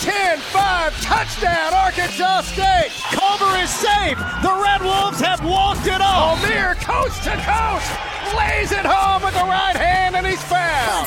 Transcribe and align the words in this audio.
10 0.00 0.38
5, 0.38 1.02
touchdown, 1.02 1.74
Arkansas 1.74 2.40
State. 2.40 2.88
Culver 3.12 3.58
is 3.58 3.68
safe. 3.68 4.16
The 4.40 4.58
Red 4.62 4.80
Wolves 4.80 5.20
have 5.20 5.44
walked 5.44 5.86
it 5.86 6.00
off. 6.00 6.40
Omier, 6.40 6.74
coast 6.80 7.22
to 7.24 7.32
coast, 7.32 8.34
lays 8.34 8.72
it 8.72 8.86
home 8.86 9.22
with 9.22 9.34
the 9.34 9.44
right 9.44 9.76
hand, 9.76 10.16
and 10.16 10.26
he's 10.26 10.42
fouled. 10.44 11.06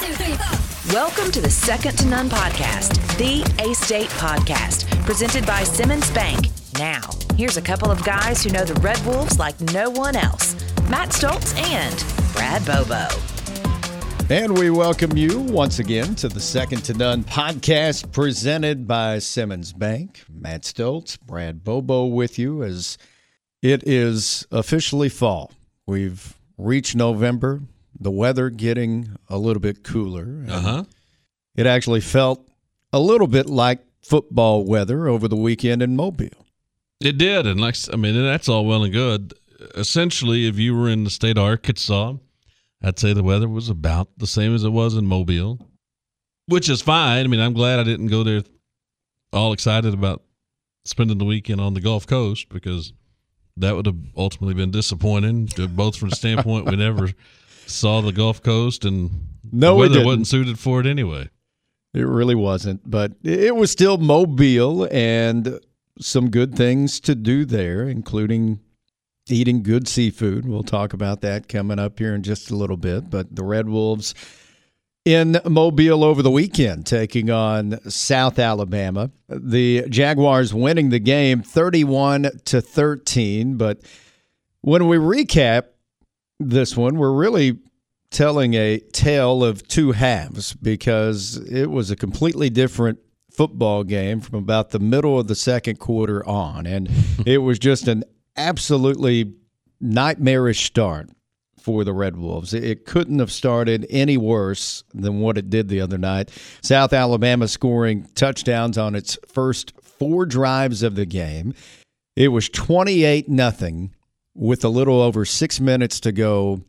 Welcome 0.93 1.31
to 1.31 1.41
the 1.41 1.49
Second 1.49 1.97
to 1.97 2.05
None 2.05 2.29
podcast, 2.29 2.95
the 3.17 3.41
A 3.63 3.73
State 3.73 4.09
podcast, 4.09 4.85
presented 5.05 5.43
by 5.47 5.63
Simmons 5.63 6.11
Bank. 6.11 6.49
Now, 6.77 7.01
here's 7.35 7.57
a 7.57 7.63
couple 7.63 7.89
of 7.89 8.03
guys 8.03 8.43
who 8.43 8.51
know 8.51 8.63
the 8.63 8.79
Red 8.81 9.03
Wolves 9.07 9.39
like 9.39 9.59
no 9.73 9.89
one 9.89 10.15
else 10.15 10.53
Matt 10.87 11.09
Stoltz 11.09 11.57
and 11.57 12.33
Brad 12.33 12.63
Bobo. 12.63 13.07
And 14.29 14.57
we 14.57 14.69
welcome 14.69 15.15
you 15.17 15.39
once 15.41 15.79
again 15.79 16.15
to 16.15 16.29
the 16.29 16.39
Second 16.39 16.83
to 16.85 16.93
None 16.93 17.23
podcast 17.23 18.11
presented 18.11 18.87
by 18.87 19.19
Simmons 19.19 19.73
Bank. 19.73 20.23
Matt 20.29 20.63
Stoltz, 20.63 21.19
Brad 21.19 21.63
Bobo 21.63 22.05
with 22.05 22.39
you 22.39 22.63
as 22.63 22.97
it 23.61 23.87
is 23.87 24.47
officially 24.49 25.09
fall. 25.09 25.51
We've 25.85 26.35
reached 26.57 26.95
November, 26.95 27.61
the 27.99 28.11
weather 28.11 28.49
getting 28.49 29.09
a 29.29 29.37
little 29.37 29.59
bit 29.59 29.83
cooler. 29.83 30.45
Uh 30.49 30.59
huh. 30.61 30.83
It 31.55 31.67
actually 31.67 32.01
felt 32.01 32.47
a 32.91 32.99
little 32.99 33.27
bit 33.27 33.47
like 33.47 33.81
football 34.01 34.63
weather 34.65 35.07
over 35.07 35.27
the 35.27 35.35
weekend 35.35 35.81
in 35.81 35.95
Mobile. 35.95 36.45
It 37.01 37.17
did, 37.17 37.45
and 37.45 37.59
like 37.59 37.75
I 37.91 37.97
mean, 37.97 38.15
that's 38.15 38.49
all 38.49 38.65
well 38.65 38.83
and 38.83 38.93
good. 38.93 39.33
Essentially, 39.75 40.47
if 40.47 40.57
you 40.57 40.75
were 40.75 40.89
in 40.89 41.03
the 41.03 41.09
state 41.09 41.37
of 41.37 41.43
Arkansas, 41.43 42.15
I'd 42.83 42.99
say 42.99 43.13
the 43.13 43.23
weather 43.23 43.47
was 43.47 43.69
about 43.69 44.09
the 44.17 44.27
same 44.27 44.53
as 44.53 44.63
it 44.63 44.69
was 44.69 44.95
in 44.95 45.05
Mobile, 45.05 45.59
which 46.47 46.69
is 46.69 46.81
fine. 46.81 47.23
I 47.23 47.27
mean, 47.27 47.39
I'm 47.39 47.53
glad 47.53 47.79
I 47.79 47.83
didn't 47.83 48.07
go 48.07 48.23
there 48.23 48.43
all 49.31 49.53
excited 49.53 49.93
about 49.93 50.21
spending 50.85 51.17
the 51.17 51.25
weekend 51.25 51.61
on 51.61 51.73
the 51.73 51.81
Gulf 51.81 52.05
Coast 52.05 52.49
because 52.49 52.93
that 53.57 53.75
would 53.75 53.85
have 53.85 53.97
ultimately 54.17 54.53
been 54.53 54.71
disappointing, 54.71 55.49
both 55.69 55.95
from 55.95 56.09
the 56.09 56.15
standpoint 56.15 56.65
we 56.69 56.75
never 56.75 57.09
saw 57.65 58.01
the 58.01 58.11
Gulf 58.11 58.41
Coast 58.43 58.83
and 58.83 59.27
No, 59.51 59.73
the 59.73 59.79
weather 59.79 60.05
wasn't 60.05 60.27
suited 60.27 60.59
for 60.59 60.79
it 60.81 60.85
anyway. 60.85 61.29
It 61.93 62.01
really 62.01 62.35
wasn't, 62.35 62.89
but 62.89 63.13
it 63.23 63.55
was 63.55 63.71
still 63.71 63.97
Mobile 63.97 64.87
and 64.91 65.59
some 65.99 66.31
good 66.31 66.55
things 66.55 66.99
to 67.01 67.13
do 67.13 67.45
there, 67.45 67.87
including 67.87 68.59
eating 69.29 69.63
good 69.63 69.87
seafood. 69.87 70.45
We'll 70.45 70.63
talk 70.63 70.93
about 70.93 71.21
that 71.21 71.47
coming 71.47 71.79
up 71.79 71.99
here 71.99 72.13
in 72.13 72.23
just 72.23 72.51
a 72.51 72.55
little 72.55 72.77
bit. 72.77 73.09
But 73.09 73.35
the 73.35 73.43
Red 73.43 73.69
Wolves 73.69 74.13
in 75.05 75.39
Mobile 75.45 76.03
over 76.03 76.21
the 76.21 76.31
weekend, 76.31 76.85
taking 76.85 77.29
on 77.29 77.79
South 77.89 78.39
Alabama. 78.39 79.11
The 79.27 79.87
Jaguars 79.89 80.53
winning 80.53 80.89
the 80.89 80.99
game 80.99 81.41
31 81.41 82.29
to 82.45 82.61
13. 82.61 83.57
But 83.57 83.81
when 84.61 84.87
we 84.87 84.97
recap 84.97 85.65
this 86.39 86.77
one, 86.77 86.97
we're 86.97 87.13
really 87.13 87.59
telling 88.11 88.53
a 88.53 88.79
tale 88.79 89.43
of 89.43 89.67
two 89.67 89.91
halves 89.91 90.53
because 90.53 91.37
it 91.49 91.69
was 91.69 91.89
a 91.89 91.95
completely 91.95 92.49
different 92.49 92.99
football 93.31 93.83
game 93.83 94.21
from 94.21 94.35
about 94.35 94.69
the 94.69 94.79
middle 94.79 95.19
of 95.19 95.27
the 95.27 95.35
second 95.35 95.79
quarter 95.79 96.25
on. 96.27 96.65
And 96.65 96.89
it 97.25 97.39
was 97.39 97.59
just 97.59 97.87
an 97.87 98.03
absolutely 98.35 99.33
nightmarish 99.79 100.65
start 100.65 101.09
for 101.59 101.83
the 101.83 101.93
Red 101.93 102.17
Wolves. 102.17 102.53
It 102.53 102.85
couldn't 102.85 103.19
have 103.19 103.31
started 103.31 103.85
any 103.89 104.17
worse 104.17 104.83
than 104.93 105.19
what 105.19 105.37
it 105.37 105.49
did 105.49 105.69
the 105.69 105.79
other 105.81 105.97
night. 105.97 106.29
South 106.61 106.91
Alabama 106.93 107.47
scoring 107.47 108.07
touchdowns 108.15 108.77
on 108.77 108.95
its 108.95 109.17
first 109.27 109.73
four 109.81 110.25
drives 110.25 110.83
of 110.83 110.95
the 110.95 111.05
game. 111.05 111.53
It 112.15 112.29
was 112.29 112.49
28 112.49 113.29
nothing 113.29 113.93
with 114.35 114.63
a 114.65 114.69
little 114.69 115.01
over 115.01 115.23
6 115.25 115.59
minutes 115.61 115.99
to 116.01 116.11
go 116.11 116.61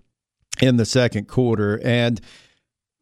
in 0.60 0.76
the 0.76 0.84
second 0.84 1.26
quarter 1.26 1.80
and 1.84 2.20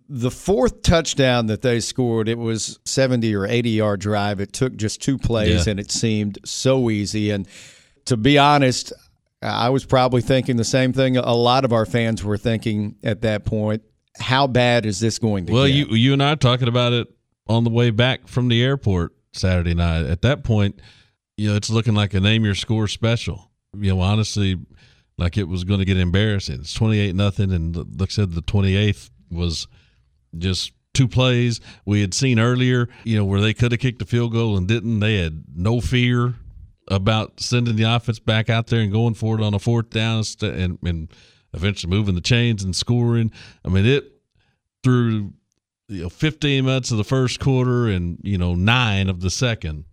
the 0.08 0.30
fourth 0.30 0.82
touchdown 0.82 1.46
that 1.46 1.62
they 1.62 1.80
scored, 1.80 2.28
it 2.28 2.36
was 2.38 2.78
70 2.84 3.34
or 3.34 3.46
80 3.46 3.70
yard 3.70 4.00
drive. 4.00 4.40
It 4.40 4.52
took 4.52 4.76
just 4.76 5.00
two 5.00 5.16
plays 5.18 5.66
Yeah. 5.66 5.70
and 5.72 5.80
it 5.80 5.90
seemed 5.90 6.38
so 6.44 6.90
easy. 6.90 7.30
And 7.30 7.46
to 8.06 8.16
be 8.16 8.38
honest, 8.38 8.92
I 9.42 9.70
was 9.70 9.84
probably 9.84 10.22
thinking 10.22 10.56
the 10.56 10.64
same 10.64 10.92
thing 10.92 11.16
a 11.16 11.34
lot 11.34 11.64
of 11.64 11.72
our 11.72 11.86
fans 11.86 12.22
were 12.22 12.38
thinking 12.38 12.96
at 13.02 13.22
that 13.22 13.44
point. 13.44 13.82
How 14.18 14.46
bad 14.46 14.86
is 14.86 15.00
this 15.00 15.18
going 15.18 15.46
to 15.46 15.52
get? 15.52 15.54
Well, 15.54 15.66
get? 15.66 15.74
you 15.74 15.86
you 15.96 16.12
and 16.12 16.22
I 16.22 16.32
are 16.32 16.36
talking 16.36 16.68
about 16.68 16.92
it 16.92 17.08
on 17.48 17.64
the 17.64 17.70
way 17.70 17.90
back 17.90 18.28
from 18.28 18.48
the 18.48 18.62
airport 18.62 19.14
Saturday 19.32 19.74
night. 19.74 20.06
At 20.06 20.22
that 20.22 20.44
point, 20.44 20.80
you 21.36 21.50
know, 21.50 21.56
it's 21.56 21.70
looking 21.70 21.94
like 21.94 22.14
a 22.14 22.20
name 22.20 22.44
your 22.44 22.54
score 22.54 22.88
special. 22.88 23.50
You 23.74 23.94
know, 23.94 24.00
honestly, 24.00 24.60
like 25.16 25.38
it 25.38 25.48
was 25.48 25.64
going 25.64 25.80
to 25.80 25.86
get 25.86 25.96
embarrassing. 25.96 26.60
It's 26.60 26.74
twenty 26.74 26.98
eight 26.98 27.14
nothing, 27.14 27.52
and 27.52 27.74
like 27.98 28.10
I 28.10 28.12
said, 28.12 28.32
the 28.32 28.42
twenty 28.42 28.76
eighth 28.76 29.10
was 29.30 29.66
just 30.36 30.72
two 30.94 31.08
plays 31.08 31.60
we 31.86 32.02
had 32.02 32.12
seen 32.12 32.38
earlier. 32.38 32.88
You 33.04 33.16
know, 33.16 33.24
where 33.24 33.40
they 33.40 33.54
could 33.54 33.72
have 33.72 33.80
kicked 33.80 34.02
a 34.02 34.06
field 34.06 34.32
goal 34.32 34.56
and 34.56 34.68
didn't. 34.68 35.00
They 35.00 35.16
had 35.16 35.44
no 35.54 35.80
fear 35.80 36.34
about 36.88 37.40
sending 37.40 37.76
the 37.76 37.84
offense 37.84 38.18
back 38.18 38.50
out 38.50 38.66
there 38.66 38.80
and 38.80 38.92
going 38.92 39.14
for 39.14 39.38
it 39.38 39.42
on 39.42 39.54
a 39.54 39.58
fourth 39.58 39.90
down 39.90 40.24
and, 40.42 40.78
and 40.82 41.12
eventually 41.54 41.90
moving 41.90 42.14
the 42.14 42.20
chains 42.20 42.62
and 42.62 42.74
scoring. 42.74 43.30
I 43.64 43.68
mean, 43.68 43.86
it 43.86 44.12
through 44.82 45.32
you 45.88 46.02
know 46.02 46.08
15 46.08 46.64
minutes 46.64 46.90
of 46.90 46.98
the 46.98 47.04
first 47.04 47.40
quarter 47.40 47.86
and 47.88 48.18
you 48.22 48.38
know 48.38 48.54
nine 48.54 49.08
of 49.08 49.20
the 49.20 49.30
second, 49.30 49.84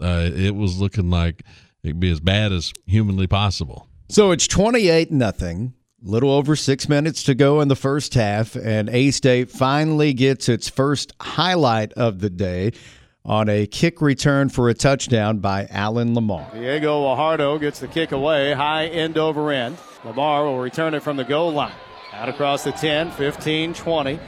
uh, 0.00 0.30
it 0.34 0.54
was 0.54 0.80
looking 0.80 1.10
like 1.10 1.42
it'd 1.82 2.00
be 2.00 2.10
as 2.10 2.20
bad 2.20 2.52
as 2.52 2.72
humanly 2.86 3.26
possible. 3.26 3.88
So 4.08 4.32
it's 4.32 4.46
28 4.46 5.10
nothing. 5.10 5.74
Little 6.02 6.30
over 6.30 6.54
six 6.54 6.86
minutes 6.86 7.22
to 7.22 7.34
go 7.34 7.62
in 7.62 7.68
the 7.68 7.76
first 7.76 8.12
half, 8.12 8.56
and 8.56 8.90
A 8.90 9.10
State 9.10 9.50
finally 9.50 10.12
gets 10.12 10.50
its 10.50 10.68
first 10.68 11.14
highlight 11.18 11.94
of 11.94 12.20
the 12.20 12.28
day 12.28 12.72
on 13.24 13.48
a 13.48 13.66
kick 13.66 14.02
return 14.02 14.50
for 14.50 14.68
a 14.68 14.74
touchdown 14.74 15.38
by 15.38 15.66
Alan 15.70 16.14
Lamar. 16.14 16.46
Diego 16.52 17.02
Fajardo 17.02 17.58
gets 17.58 17.80
the 17.80 17.88
kick 17.88 18.12
away, 18.12 18.52
high 18.52 18.86
end 18.86 19.16
over 19.16 19.50
end. 19.50 19.78
Lamar 20.04 20.44
will 20.44 20.58
return 20.58 20.92
it 20.94 21.02
from 21.02 21.16
the 21.16 21.24
goal 21.24 21.52
line. 21.52 21.72
Out 22.12 22.28
across 22.28 22.64
the 22.64 22.72
10, 22.72 23.10
15, 23.12 23.74
20. 23.74 24.20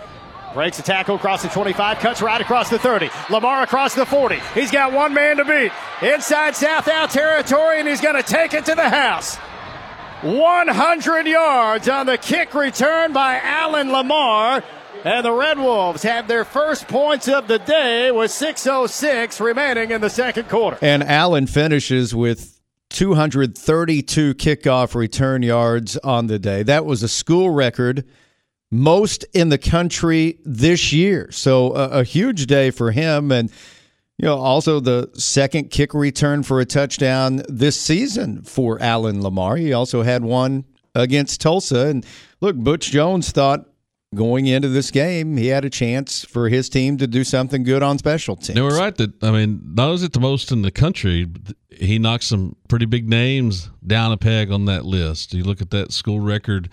Breaks 0.54 0.78
a 0.78 0.82
tackle 0.82 1.16
across 1.16 1.42
the 1.42 1.48
25, 1.48 1.98
cuts 1.98 2.22
right 2.22 2.40
across 2.40 2.70
the 2.70 2.78
30. 2.78 3.10
Lamar 3.28 3.62
across 3.62 3.94
the 3.94 4.06
40. 4.06 4.40
He's 4.54 4.70
got 4.70 4.92
one 4.92 5.12
man 5.12 5.36
to 5.36 5.44
beat. 5.44 5.70
Inside 6.08 6.56
South 6.56 6.88
Al 6.88 7.08
territory, 7.08 7.78
and 7.78 7.86
he's 7.86 8.00
going 8.00 8.16
to 8.16 8.22
take 8.22 8.54
it 8.54 8.64
to 8.64 8.74
the 8.74 8.88
house. 8.88 9.36
100 10.22 11.26
yards 11.26 11.88
on 11.90 12.06
the 12.06 12.16
kick 12.16 12.54
return 12.54 13.12
by 13.12 13.38
Alan 13.38 13.92
Lamar. 13.92 14.64
And 15.06 15.24
the 15.24 15.30
Red 15.30 15.60
Wolves 15.60 16.02
have 16.02 16.26
their 16.26 16.44
first 16.44 16.88
points 16.88 17.28
of 17.28 17.46
the 17.46 17.60
day 17.60 18.10
with 18.10 18.32
6.06 18.32 19.38
remaining 19.38 19.92
in 19.92 20.00
the 20.00 20.10
second 20.10 20.48
quarter. 20.48 20.78
And 20.82 21.04
Allen 21.04 21.46
finishes 21.46 22.12
with 22.12 22.60
232 22.90 24.34
kickoff 24.34 24.96
return 24.96 25.44
yards 25.44 25.96
on 25.98 26.26
the 26.26 26.40
day. 26.40 26.64
That 26.64 26.84
was 26.84 27.04
a 27.04 27.08
school 27.08 27.50
record, 27.50 28.04
most 28.72 29.24
in 29.32 29.48
the 29.48 29.58
country 29.58 30.40
this 30.44 30.92
year. 30.92 31.30
So 31.30 31.72
a, 31.76 32.00
a 32.00 32.02
huge 32.02 32.46
day 32.46 32.72
for 32.72 32.90
him. 32.90 33.30
And, 33.30 33.48
you 34.18 34.26
know, 34.26 34.38
also 34.38 34.80
the 34.80 35.08
second 35.14 35.70
kick 35.70 35.94
return 35.94 36.42
for 36.42 36.58
a 36.58 36.64
touchdown 36.64 37.42
this 37.48 37.80
season 37.80 38.42
for 38.42 38.82
Allen 38.82 39.22
Lamar. 39.22 39.56
He 39.56 39.72
also 39.72 40.02
had 40.02 40.24
one 40.24 40.64
against 40.96 41.40
Tulsa. 41.40 41.86
And 41.86 42.04
look, 42.40 42.56
Butch 42.56 42.90
Jones 42.90 43.30
thought 43.30 43.68
going 44.14 44.46
into 44.46 44.68
this 44.68 44.90
game, 44.90 45.36
he 45.36 45.48
had 45.48 45.64
a 45.64 45.70
chance 45.70 46.24
for 46.24 46.48
his 46.48 46.68
team 46.68 46.96
to 46.98 47.06
do 47.06 47.24
something 47.24 47.62
good 47.64 47.82
on 47.82 47.98
special 47.98 48.36
teams. 48.36 48.54
They 48.54 48.62
were 48.62 48.76
right 48.76 48.94
that 48.96 49.22
I 49.22 49.30
mean, 49.30 49.60
not 49.74 49.92
is 49.92 50.02
it 50.02 50.12
the 50.12 50.20
most 50.20 50.52
in 50.52 50.62
the 50.62 50.70
country, 50.70 51.26
he 51.70 51.98
knocked 51.98 52.24
some 52.24 52.56
pretty 52.68 52.86
big 52.86 53.08
names 53.08 53.70
down 53.86 54.12
a 54.12 54.16
peg 54.16 54.50
on 54.50 54.64
that 54.66 54.84
list. 54.84 55.34
You 55.34 55.44
look 55.44 55.60
at 55.60 55.70
that 55.70 55.92
school 55.92 56.20
record 56.20 56.68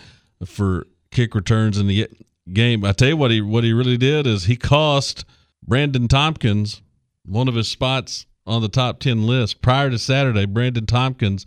for 0.46 0.88
kick 1.12 1.36
returns 1.36 1.78
in 1.78 1.88
the 1.88 2.08
game. 2.52 2.86
I 2.86 2.92
tell 2.92 3.10
you 3.10 3.18
what 3.18 3.32
he 3.32 3.42
what 3.42 3.64
he 3.64 3.74
really 3.74 3.98
did 3.98 4.28
is 4.28 4.46
he 4.46 4.56
cost 4.56 5.26
Brandon 5.66 6.08
Tompkins 6.08 6.82
one 7.26 7.48
of 7.48 7.56
his 7.56 7.70
spots 7.70 8.26
on 8.46 8.62
the 8.62 8.70
top 8.70 9.00
10 9.00 9.26
list 9.26 9.62
prior 9.62 9.90
to 9.90 9.98
Saturday. 9.98 10.46
Brandon 10.46 10.86
Tompkins 10.86 11.46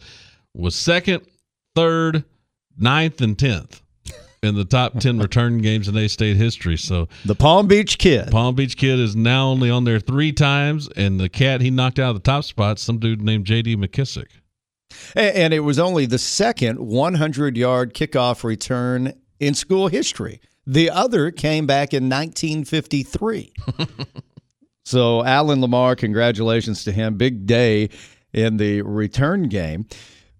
was 0.54 0.74
second, 0.74 1.26
third, 1.74 2.24
ninth, 2.78 3.20
and 3.20 3.36
10th 3.36 3.82
in 4.46 4.54
the 4.54 4.64
top 4.64 4.98
10 4.98 5.18
return 5.20 5.58
games 5.58 5.88
in 5.88 5.96
A 5.96 6.08
State 6.08 6.36
history. 6.36 6.76
So 6.78 7.08
The 7.24 7.34
Palm 7.34 7.66
Beach 7.66 7.98
Kid. 7.98 8.30
Palm 8.30 8.54
Beach 8.54 8.76
Kid 8.76 8.98
is 8.98 9.14
now 9.14 9.48
only 9.48 9.70
on 9.70 9.84
there 9.84 10.00
three 10.00 10.32
times, 10.32 10.88
and 10.96 11.20
the 11.20 11.28
cat 11.28 11.60
he 11.60 11.70
knocked 11.70 11.98
out 11.98 12.10
of 12.10 12.16
the 12.16 12.20
top 12.20 12.44
spot, 12.44 12.78
some 12.78 12.98
dude 12.98 13.20
named 13.20 13.44
J.D. 13.44 13.76
McKissick. 13.76 14.28
And 15.14 15.52
it 15.52 15.60
was 15.60 15.78
only 15.78 16.06
the 16.06 16.18
second 16.18 16.78
100 16.78 17.56
yard 17.56 17.92
kickoff 17.92 18.44
return 18.44 19.12
in 19.40 19.52
school 19.54 19.88
history. 19.88 20.40
The 20.66 20.90
other 20.90 21.30
came 21.30 21.66
back 21.66 21.92
in 21.92 22.08
1953. 22.08 23.52
So, 24.86 25.24
Allen 25.24 25.60
Lamar, 25.60 25.96
congratulations 25.96 26.84
to 26.84 26.92
him. 26.92 27.16
Big 27.16 27.44
day 27.44 27.90
in 28.32 28.56
the 28.56 28.82
return 28.82 29.48
game. 29.48 29.86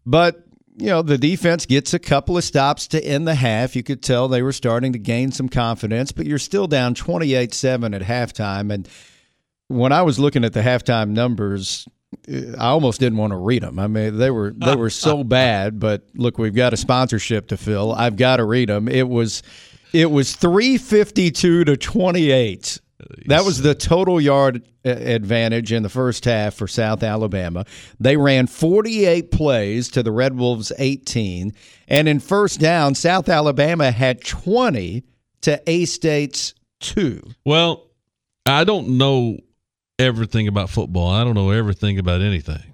But, 0.06 0.45
you 0.78 0.87
know, 0.87 1.02
the 1.02 1.17
defense 1.17 1.64
gets 1.64 1.94
a 1.94 1.99
couple 1.99 2.37
of 2.37 2.44
stops 2.44 2.87
to 2.88 3.02
end 3.02 3.26
the 3.26 3.34
half. 3.34 3.75
You 3.75 3.82
could 3.82 4.02
tell 4.02 4.28
they 4.28 4.43
were 4.43 4.52
starting 4.52 4.93
to 4.93 4.99
gain 4.99 5.32
some 5.32 5.49
confidence, 5.49 6.12
but 6.12 6.26
you're 6.26 6.38
still 6.38 6.67
down 6.67 6.94
28 6.94 7.55
7 7.55 7.94
at 7.94 8.02
halftime. 8.02 8.73
And 8.73 8.87
when 9.69 9.93
I 9.93 10.02
was 10.02 10.19
looking 10.19 10.44
at 10.44 10.52
the 10.52 10.61
halftime 10.61 11.11
numbers, 11.11 11.88
eh, 12.28 12.52
I 12.58 12.67
almost 12.67 13.00
didn't 13.00 13.19
want 13.19 13.31
to 13.31 13.38
read 13.38 13.62
them. 13.62 13.78
I 13.78 13.87
mean, 13.87 14.19
they 14.19 14.31
were 14.31 14.52
they 14.55 14.76
were 14.76 14.90
so 14.90 15.25
bad. 15.25 15.81
But 15.81 16.02
look, 16.14 16.37
we've 16.37 16.55
got 16.55 16.75
a 16.75 16.76
sponsorship 16.76 17.49
to 17.49 17.56
fill. 17.56 17.93
I've 17.93 18.17
got 18.17 18.37
to 18.37 18.44
read 18.44 18.69
them. 18.69 18.87
It 18.87 19.08
was 19.08 19.43
it 19.94 20.11
was 20.11 20.37
three 20.37 20.76
fifty 20.76 21.31
two 21.31 21.64
to 21.64 21.76
twenty 21.76 22.31
eight. 22.31 22.81
That 23.26 23.44
was 23.44 23.60
the 23.60 23.75
total 23.75 24.20
yard 24.20 24.66
advantage 24.84 25.72
in 25.72 25.82
the 25.82 25.88
first 25.88 26.25
half 26.25 26.54
for 26.54 26.66
South 26.66 27.02
Alabama. 27.02 27.66
They 28.00 28.16
ran 28.16 28.46
48 28.46 29.31
plays 29.31 29.90
to 29.90 30.02
the 30.02 30.12
Red 30.12 30.37
Wolves 30.37 30.72
18. 30.78 31.52
And 31.88 32.08
in 32.08 32.20
first 32.20 32.58
down, 32.58 32.94
South 32.94 33.28
Alabama 33.28 33.90
had 33.90 34.25
20 34.25 35.04
to 35.43 35.62
A 35.66 35.84
State's 35.84 36.54
2. 36.81 37.22
Well, 37.44 37.90
I 38.46 38.64
don't 38.64 38.96
know 38.96 39.38
everything 39.99 40.49
about 40.49 40.70
football. 40.70 41.10
I 41.10 41.25
don't 41.25 41.34
know 41.34 41.50
everything 41.50 41.99
about 41.99 42.22
anything. 42.22 42.72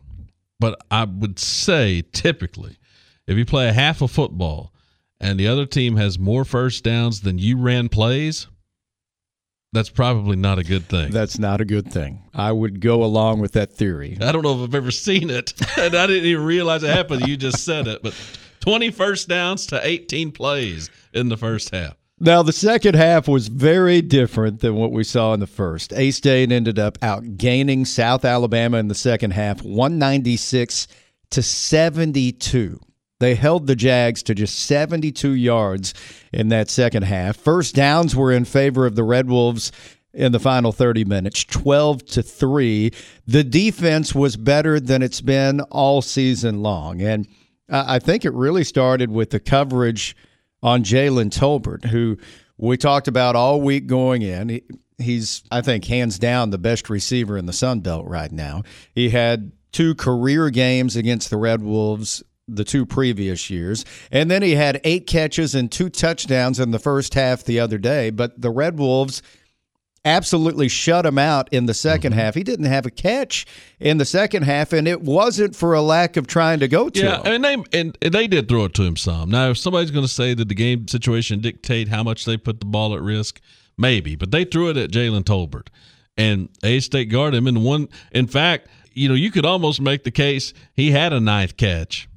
But 0.61 0.81
I 0.91 1.05
would 1.05 1.39
say 1.41 2.05
typically, 2.13 2.79
if 3.27 3.37
you 3.37 3.45
play 3.45 3.69
a 3.69 3.73
half 3.73 4.03
of 4.03 4.13
football 4.13 4.73
and 5.21 5.39
the 5.39 5.49
other 5.49 5.67
team 5.67 5.97
has 5.97 6.19
more 6.19 6.45
first 6.45 6.85
downs 6.85 7.23
than 7.23 7.39
you 7.39 7.57
ran 7.57 7.89
plays, 7.89 8.47
that's 9.73 9.89
probably 9.89 10.37
not 10.37 10.59
a 10.59 10.65
good 10.65 10.87
thing. 10.89 11.11
That's 11.11 11.39
not 11.39 11.61
a 11.61 11.65
good 11.65 11.91
thing. 11.91 12.23
I 12.35 12.53
would 12.53 12.81
go 12.81 13.03
along 13.03 13.41
with 13.41 13.53
that 13.53 13.73
theory. 13.73 14.19
I 14.21 14.33
don't 14.33 14.43
know 14.43 14.63
if 14.63 14.69
I've 14.69 14.75
ever 14.75 14.91
seen 14.91 15.31
it, 15.31 15.53
and 15.79 15.95
I 15.95 16.07
didn't 16.07 16.27
even 16.27 16.45
realize 16.45 16.83
it 16.83 16.95
happened. 16.95 17.27
You 17.27 17.37
just 17.37 17.65
said 17.65 17.87
it, 17.87 18.03
but 18.03 18.15
20 18.61 18.91
first 18.91 19.29
downs 19.29 19.67
to 19.67 19.81
18 19.83 20.33
plays 20.33 20.91
in 21.13 21.29
the 21.29 21.37
first 21.37 21.75
half. 21.75 21.97
Now, 22.21 22.43
the 22.45 22.53
second 22.53 22.95
half 22.95 23.27
was 23.27 23.49
very 23.49 24.01
different 24.01 24.61
than 24.61 24.77
what 24.77 24.93
we 24.93 25.03
saw 25.03 25.35
in 25.35 25.41
the 25.41 25.47
first. 25.49 25.93
A 25.95 26.13
State 26.13 26.53
ended 26.53 26.79
up 26.79 26.99
outgaining 27.01 27.85
South 27.85 28.25
Alabama 28.25 28.77
in 28.77 28.87
the 28.87 28.95
second 28.95 29.33
half, 29.33 29.63
196 29.63 30.87
to 31.31 31.43
72. 31.43 32.79
They 33.23 33.37
held 33.37 33.69
the 33.69 33.77
Jags 33.77 34.21
to 34.25 34.35
just 34.35 34.59
72 34.59 35.31
yards 35.31 35.95
in 36.33 36.49
that 36.49 36.69
second 36.69 37.05
half. 37.05 37.37
First 37.37 37.73
downs 37.73 38.17
were 38.17 38.33
in 38.33 38.45
favor 38.45 38.85
of 38.85 38.97
the 38.97 39.05
Red 39.05 39.29
Wolves 39.29 39.71
in 40.13 40.33
the 40.33 40.41
final 40.41 40.73
30 40.73 41.05
minutes, 41.05 41.45
12 41.45 42.05
to 42.07 42.23
3. 42.25 42.91
The 43.25 43.45
defense 43.45 44.13
was 44.13 44.37
better 44.37 44.81
than 44.81 45.03
it's 45.03 45.21
been 45.21 45.61
all 45.61 46.03
season 46.03 46.63
long. 46.65 47.01
And 47.01 47.29
I 47.69 48.01
think 48.01 48.25
it 48.25 48.33
really 48.33 48.65
started 48.65 49.13
with 49.13 49.31
the 49.31 49.39
coverage 49.39 50.17
on 50.61 50.83
Jalen 50.83 51.31
Tolbert, 51.31 51.85
who 51.85 52.19
we 52.59 52.77
talked 52.77 53.07
about 53.07 53.37
all 53.37 53.61
week 53.61 53.87
going 53.87 54.23
in. 54.23 54.61
he's, 54.99 55.45
I 55.49 55.61
think, 55.61 55.85
hands 55.85 56.19
down 56.19 56.51
the 56.51 56.59
best 56.59 56.91
receiver 56.91 57.39
in 57.39 57.47
the 57.47 57.53
Sun 57.53 57.83
Belt 57.83 58.05
right 58.09 58.33
now. 58.33 58.65
He 58.97 59.11
had 59.11 59.53
two 59.71 59.95
career 59.95 60.51
games 60.51 60.97
against 60.97 61.31
the 61.31 61.37
Red 61.37 61.63
Wolves 61.63 62.25
the 62.49 62.65
two 62.65 62.85
previous 62.85 63.51
years. 63.51 63.85
And 64.11 64.31
then 64.31 64.43
he 64.43 64.55
had 64.55 64.81
eight 64.85 65.07
catches 65.07 65.55
and 65.55 65.71
two 65.71 65.89
touchdowns 65.89 66.59
in 66.59 66.71
the 66.71 66.79
first 66.79 67.15
half 67.15 67.45
the 67.45 67.61
other 67.61 67.79
day. 67.79 68.11
But 68.11 68.41
the 68.41 68.51
Red 68.51 68.79
Wolves 68.79 69.23
absolutely 70.05 70.69
shut 70.69 71.07
him 71.07 71.19
out 71.19 71.49
in 71.53 71.67
the 71.67 71.73
2nd 71.73 72.01
mm-hmm. 72.01 72.13
half. 72.15 72.35
He 72.35 72.43
didn't 72.43 72.67
have 72.67 72.87
a 72.87 72.91
catch 72.91 73.47
in 73.79 73.99
the 73.99 74.05
second 74.05 74.43
half, 74.43 74.73
and 74.73 74.89
it 74.89 75.01
wasn't 75.01 75.55
for 75.55 75.75
a 75.75 75.83
lack 75.83 76.17
of 76.17 76.27
trying 76.27 76.61
to 76.61 76.69
go 76.69 76.89
to 76.89 77.01
yeah, 77.01 77.23
him. 77.23 77.45
and 77.45 77.45
they 77.45 77.79
and 77.79 77.99
they 78.01 78.27
did 78.27 78.49
throw 78.49 78.65
it 78.65 78.75
to 78.75 78.83
him 78.83 78.97
some. 78.97 79.31
Now, 79.31 79.51
if 79.51 79.59
somebody's 79.59 79.91
going 79.91 80.05
to 80.05 80.13
say 80.13 80.35
that 80.35 80.49
the 80.49 80.55
game 80.55 80.89
situation 80.89 81.41
dictate 81.41 81.89
how 81.89 82.03
much 82.03 82.25
they 82.25 82.37
put 82.37 82.61
the 82.61 82.67
ball 82.67 82.95
at 82.95 83.03
risk, 83.03 83.41
maybe, 83.79 84.17
but 84.17 84.31
they 84.31 84.45
threw 84.45 84.71
it 84.71 84.77
at 84.77 84.91
Jalen 84.91 85.23
Tolbert, 85.23 85.69
and 86.17 86.49
A 86.65 86.81
State 86.81 87.07
guarded 87.07 87.37
him. 87.39 87.47
in 87.47 87.63
one, 87.63 87.89
in 88.11 88.27
fact, 88.27 88.69
you 88.93 89.09
know, 89.09 89.15
you 89.15 89.31
could 89.31 89.47
almost 89.47 89.81
make 89.81 90.05
the 90.05 90.11
case 90.11 90.53
he 90.75 90.91
had 90.91 91.13
a 91.13 91.21
ninth 91.21 91.57
catch 91.57 92.09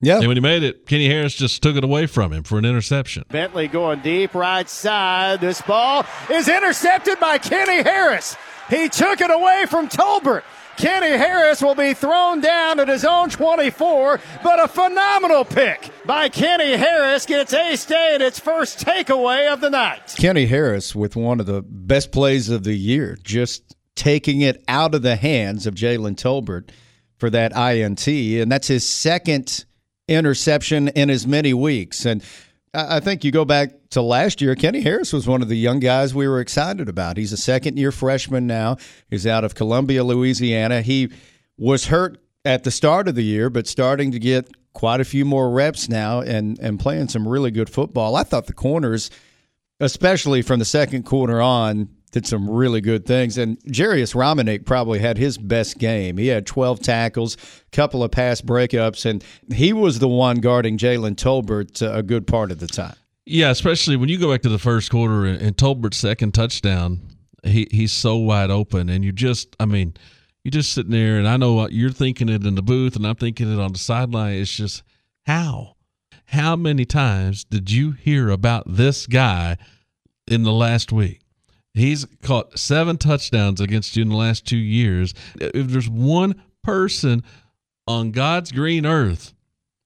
yeah. 0.00 0.18
And 0.18 0.28
when 0.28 0.36
he 0.36 0.40
made 0.40 0.62
it, 0.62 0.86
Kenny 0.86 1.08
Harris 1.08 1.34
just 1.34 1.62
took 1.62 1.76
it 1.76 1.84
away 1.84 2.06
from 2.06 2.32
him 2.32 2.42
for 2.42 2.58
an 2.58 2.64
interception. 2.64 3.24
Bentley 3.30 3.68
going 3.68 4.00
deep 4.00 4.34
right 4.34 4.68
side. 4.68 5.40
This 5.40 5.60
ball 5.62 6.04
is 6.30 6.48
intercepted 6.48 7.18
by 7.20 7.38
Kenny 7.38 7.82
Harris. 7.82 8.36
He 8.68 8.88
took 8.88 9.20
it 9.20 9.30
away 9.30 9.64
from 9.68 9.88
Tolbert. 9.88 10.42
Kenny 10.76 11.16
Harris 11.16 11.62
will 11.62 11.74
be 11.74 11.94
thrown 11.94 12.42
down 12.42 12.80
at 12.80 12.88
his 12.88 13.04
own 13.04 13.30
24, 13.30 14.20
but 14.42 14.62
a 14.62 14.68
phenomenal 14.68 15.44
pick 15.44 15.90
by 16.04 16.28
Kenny 16.28 16.76
Harris 16.76 17.24
gets 17.24 17.54
A 17.54 17.76
State 17.76 18.20
its 18.20 18.38
first 18.38 18.84
takeaway 18.84 19.50
of 19.50 19.62
the 19.62 19.70
night. 19.70 20.14
Kenny 20.18 20.44
Harris 20.44 20.94
with 20.94 21.16
one 21.16 21.40
of 21.40 21.46
the 21.46 21.62
best 21.62 22.12
plays 22.12 22.50
of 22.50 22.64
the 22.64 22.74
year, 22.74 23.16
just 23.22 23.74
taking 23.94 24.42
it 24.42 24.62
out 24.68 24.94
of 24.94 25.00
the 25.00 25.16
hands 25.16 25.66
of 25.66 25.74
Jalen 25.74 26.16
Tolbert 26.16 26.68
for 27.16 27.30
that 27.30 27.56
INT, 27.56 28.06
and 28.06 28.52
that's 28.52 28.68
his 28.68 28.86
second 28.86 29.64
interception 30.08 30.88
in 30.88 31.10
as 31.10 31.26
many 31.26 31.52
weeks. 31.52 32.04
And 32.04 32.22
I 32.72 33.00
think 33.00 33.24
you 33.24 33.30
go 33.32 33.44
back 33.44 33.70
to 33.90 34.02
last 34.02 34.40
year, 34.40 34.54
Kenny 34.54 34.80
Harris 34.82 35.12
was 35.12 35.26
one 35.26 35.40
of 35.40 35.48
the 35.48 35.56
young 35.56 35.80
guys 35.80 36.14
we 36.14 36.28
were 36.28 36.40
excited 36.40 36.88
about. 36.88 37.16
He's 37.16 37.32
a 37.32 37.38
second 37.38 37.78
year 37.78 37.90
freshman 37.90 38.46
now. 38.46 38.76
He's 39.08 39.26
out 39.26 39.44
of 39.44 39.54
Columbia, 39.54 40.04
Louisiana. 40.04 40.82
He 40.82 41.10
was 41.56 41.86
hurt 41.86 42.18
at 42.44 42.64
the 42.64 42.70
start 42.70 43.08
of 43.08 43.14
the 43.14 43.24
year, 43.24 43.48
but 43.48 43.66
starting 43.66 44.12
to 44.12 44.18
get 44.18 44.50
quite 44.74 45.00
a 45.00 45.04
few 45.04 45.24
more 45.24 45.50
reps 45.50 45.88
now 45.88 46.20
and, 46.20 46.58
and 46.58 46.78
playing 46.78 47.08
some 47.08 47.26
really 47.26 47.50
good 47.50 47.70
football. 47.70 48.14
I 48.14 48.24
thought 48.24 48.46
the 48.46 48.52
corners, 48.52 49.10
especially 49.80 50.42
from 50.42 50.58
the 50.58 50.66
second 50.66 51.04
quarter 51.04 51.40
on, 51.40 51.88
did 52.16 52.26
some 52.26 52.48
really 52.48 52.80
good 52.80 53.04
things. 53.04 53.36
And 53.36 53.60
Jarius 53.64 54.14
Romanek 54.14 54.64
probably 54.64 55.00
had 55.00 55.18
his 55.18 55.36
best 55.36 55.76
game. 55.76 56.16
He 56.16 56.28
had 56.28 56.46
12 56.46 56.80
tackles, 56.80 57.36
couple 57.72 58.02
of 58.02 58.10
pass 58.10 58.40
breakups, 58.40 59.04
and 59.04 59.22
he 59.54 59.74
was 59.74 59.98
the 59.98 60.08
one 60.08 60.38
guarding 60.38 60.78
Jalen 60.78 61.16
Tolbert 61.16 61.82
uh, 61.86 61.92
a 61.92 62.02
good 62.02 62.26
part 62.26 62.50
of 62.50 62.58
the 62.58 62.68
time. 62.68 62.94
Yeah, 63.26 63.50
especially 63.50 63.96
when 63.96 64.08
you 64.08 64.18
go 64.18 64.32
back 64.32 64.40
to 64.42 64.48
the 64.48 64.58
first 64.58 64.90
quarter 64.90 65.26
and, 65.26 65.42
and 65.42 65.56
Tolbert's 65.58 65.98
second 65.98 66.32
touchdown, 66.32 67.02
he 67.44 67.68
he's 67.70 67.92
so 67.92 68.16
wide 68.16 68.50
open, 68.50 68.88
and 68.88 69.04
you 69.04 69.12
just, 69.12 69.54
I 69.60 69.66
mean, 69.66 69.92
you're 70.42 70.52
just 70.52 70.72
sitting 70.72 70.92
there, 70.92 71.18
and 71.18 71.28
I 71.28 71.36
know 71.36 71.68
you're 71.68 71.90
thinking 71.90 72.30
it 72.30 72.46
in 72.46 72.54
the 72.54 72.62
booth, 72.62 72.96
and 72.96 73.06
I'm 73.06 73.16
thinking 73.16 73.52
it 73.52 73.60
on 73.60 73.74
the 73.74 73.78
sideline. 73.78 74.36
It's 74.36 74.56
just 74.56 74.82
how, 75.26 75.76
how 76.26 76.56
many 76.56 76.86
times 76.86 77.44
did 77.44 77.70
you 77.70 77.90
hear 77.90 78.30
about 78.30 78.64
this 78.66 79.06
guy 79.06 79.58
in 80.26 80.44
the 80.44 80.52
last 80.52 80.92
week? 80.92 81.20
He's 81.76 82.06
caught 82.22 82.58
seven 82.58 82.96
touchdowns 82.96 83.60
against 83.60 83.96
you 83.96 84.02
in 84.02 84.08
the 84.08 84.16
last 84.16 84.46
two 84.46 84.56
years. 84.56 85.12
If 85.38 85.68
there's 85.68 85.88
one 85.88 86.42
person 86.64 87.22
on 87.86 88.12
God's 88.12 88.50
green 88.50 88.86
earth 88.86 89.34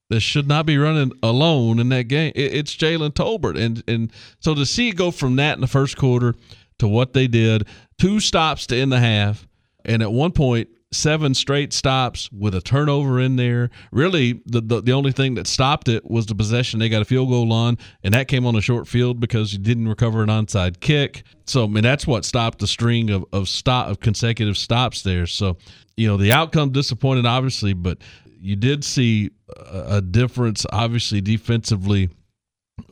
that 0.09 0.20
should 0.20 0.47
not 0.47 0.66
be 0.66 0.78
running 0.78 1.12
alone 1.23 1.80
in 1.80 1.88
that 1.88 2.04
game, 2.04 2.32
it's 2.37 2.76
Jalen 2.76 3.11
Tolbert. 3.11 3.59
And 3.59 3.82
and 3.88 4.12
so 4.38 4.54
to 4.54 4.64
see 4.64 4.90
it 4.90 4.97
go 4.97 5.11
from 5.11 5.37
that 5.37 5.56
in 5.56 5.61
the 5.61 5.66
first 5.66 5.97
quarter 5.97 6.35
to 6.78 6.87
what 6.87 7.12
they 7.12 7.26
did, 7.26 7.66
two 7.99 8.20
stops 8.20 8.66
to 8.68 8.76
end 8.76 8.92
the 8.92 9.00
half, 9.00 9.47
and 9.85 10.00
at 10.00 10.12
one 10.12 10.32
point 10.32 10.68
seven 10.92 11.35
straight 11.35 11.73
stops 11.73 12.30
with 12.32 12.54
a 12.54 12.61
turnover 12.61 13.20
in 13.20 13.37
there. 13.37 13.70
Really, 13.92 14.40
the, 14.47 14.61
the, 14.61 14.82
the 14.82 14.92
only 14.92 15.12
thing 15.12 15.35
that 15.35 15.47
stopped 15.47 15.88
it 15.88 16.09
was 16.11 16.26
the 16.26 16.35
possession 16.35 16.80
they 16.80 16.88
got 16.88 17.02
a 17.02 17.04
field 17.04 17.28
goal 17.28 17.52
on, 17.52 17.78
and 18.02 18.14
that 18.14 18.28
came 18.28 18.47
on 18.47 18.56
a 18.56 18.61
short 18.61 18.88
field 18.88 19.20
because 19.20 19.52
you 19.52 19.59
didn't 19.59 19.88
recover 19.88 20.23
an 20.23 20.28
onside 20.28 20.80
kick. 20.80 21.23
So 21.47 21.64
I 21.64 21.66
mean 21.68 21.82
that's 21.82 22.06
what 22.06 22.25
stopped 22.25 22.59
the 22.59 22.66
string 22.66 23.11
of 23.11 23.25
of 23.32 23.49
stop 23.49 23.88
of 23.88 24.00
consecutive 24.00 24.56
stops 24.56 25.02
there. 25.02 25.26
So 25.26 25.56
you 25.97 26.09
know 26.09 26.16
the 26.16 26.32
outcome 26.32 26.70
disappointed 26.70 27.26
obviously, 27.26 27.73
but 27.73 27.99
you 28.40 28.56
did 28.56 28.85
see 28.85 29.30
a, 29.56 29.97
a 29.97 30.00
difference 30.00 30.66
obviously 30.73 31.20
defensively 31.20 32.11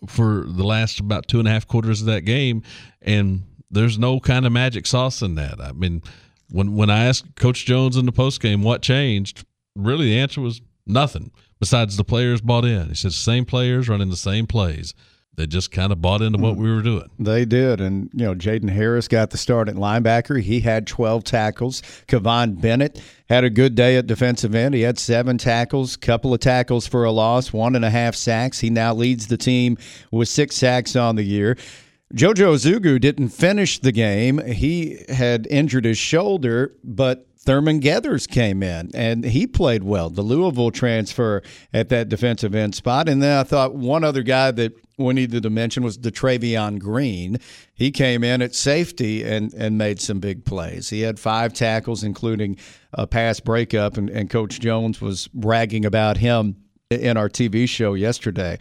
for 0.06 0.44
the 0.46 0.64
last 0.64 1.00
about 1.00 1.26
two 1.26 1.38
and 1.38 1.48
a 1.48 1.50
half 1.50 1.66
quarters 1.66 2.00
of 2.00 2.06
that 2.06 2.20
game, 2.22 2.62
and 3.02 3.42
there's 3.70 3.98
no 3.98 4.20
kind 4.20 4.46
of 4.46 4.52
magic 4.52 4.86
sauce 4.86 5.22
in 5.22 5.34
that. 5.36 5.60
I 5.60 5.72
mean 5.72 6.02
when 6.50 6.74
when 6.74 6.90
I 6.90 7.04
asked 7.04 7.36
Coach 7.36 7.64
Jones 7.64 7.96
in 7.96 8.06
the 8.06 8.12
post 8.12 8.40
game 8.40 8.62
what 8.62 8.82
changed, 8.82 9.44
really 9.76 10.06
the 10.06 10.18
answer 10.18 10.40
was 10.40 10.60
nothing 10.86 11.30
besides 11.60 11.96
the 11.96 12.04
players 12.04 12.40
bought 12.40 12.64
in. 12.64 12.88
He 12.88 12.94
said 12.94 13.12
same 13.12 13.44
players 13.44 13.88
running 13.88 14.10
the 14.10 14.16
same 14.16 14.46
plays. 14.46 14.94
They 15.38 15.46
just 15.46 15.70
kind 15.70 15.92
of 15.92 16.02
bought 16.02 16.20
into 16.20 16.36
what 16.36 16.56
hmm. 16.56 16.62
we 16.62 16.74
were 16.74 16.82
doing. 16.82 17.08
They 17.16 17.44
did. 17.44 17.80
And, 17.80 18.10
you 18.12 18.26
know, 18.26 18.34
Jaden 18.34 18.70
Harris 18.70 19.06
got 19.06 19.30
the 19.30 19.38
start 19.38 19.68
at 19.68 19.76
linebacker. 19.76 20.42
He 20.42 20.58
had 20.58 20.84
12 20.88 21.22
tackles. 21.22 21.80
Kivon 22.08 22.60
Bennett 22.60 23.00
had 23.28 23.44
a 23.44 23.50
good 23.50 23.76
day 23.76 23.96
at 23.96 24.08
defensive 24.08 24.56
end. 24.56 24.74
He 24.74 24.80
had 24.80 24.98
seven 24.98 25.38
tackles, 25.38 25.96
couple 25.96 26.34
of 26.34 26.40
tackles 26.40 26.88
for 26.88 27.04
a 27.04 27.12
loss, 27.12 27.52
one 27.52 27.76
and 27.76 27.84
a 27.84 27.90
half 27.90 28.16
sacks. 28.16 28.58
He 28.58 28.68
now 28.68 28.92
leads 28.92 29.28
the 29.28 29.36
team 29.36 29.78
with 30.10 30.28
six 30.28 30.56
sacks 30.56 30.96
on 30.96 31.14
the 31.14 31.22
year. 31.22 31.56
Jojo 32.14 32.54
Zugu 32.56 33.00
didn't 33.00 33.28
finish 33.28 33.78
the 33.78 33.92
game. 33.92 34.38
He 34.46 35.04
had 35.08 35.46
injured 35.50 35.84
his 35.84 35.98
shoulder, 35.98 36.74
but 36.82 37.26
Thurman 37.36 37.80
Geathers 37.80 38.28
came 38.28 38.62
in 38.62 38.90
and 38.94 39.24
he 39.24 39.46
played 39.46 39.84
well. 39.84 40.10
The 40.10 40.22
Louisville 40.22 40.70
transfer 40.70 41.42
at 41.72 41.88
that 41.90 42.08
defensive 42.08 42.54
end 42.54 42.74
spot. 42.74 43.08
And 43.08 43.22
then 43.22 43.38
I 43.38 43.42
thought 43.42 43.74
one 43.74 44.04
other 44.04 44.22
guy 44.22 44.50
that 44.52 44.72
we 44.96 45.14
needed 45.14 45.42
to 45.44 45.50
mention 45.50 45.82
was 45.82 45.98
the 45.98 46.10
Travion 46.10 46.78
Green. 46.78 47.38
He 47.74 47.90
came 47.90 48.24
in 48.24 48.42
at 48.42 48.54
safety 48.54 49.22
and, 49.22 49.52
and 49.54 49.78
made 49.78 50.00
some 50.00 50.18
big 50.18 50.44
plays. 50.44 50.90
He 50.90 51.02
had 51.02 51.20
five 51.20 51.52
tackles, 51.52 52.02
including 52.02 52.58
a 52.92 53.06
pass 53.06 53.38
breakup, 53.38 53.96
and, 53.96 54.10
and 54.10 54.28
Coach 54.28 54.60
Jones 54.60 55.00
was 55.00 55.28
bragging 55.28 55.84
about 55.84 56.16
him 56.16 56.56
in 56.90 57.16
our 57.16 57.28
TV 57.28 57.68
show 57.68 57.94
yesterday. 57.94 58.58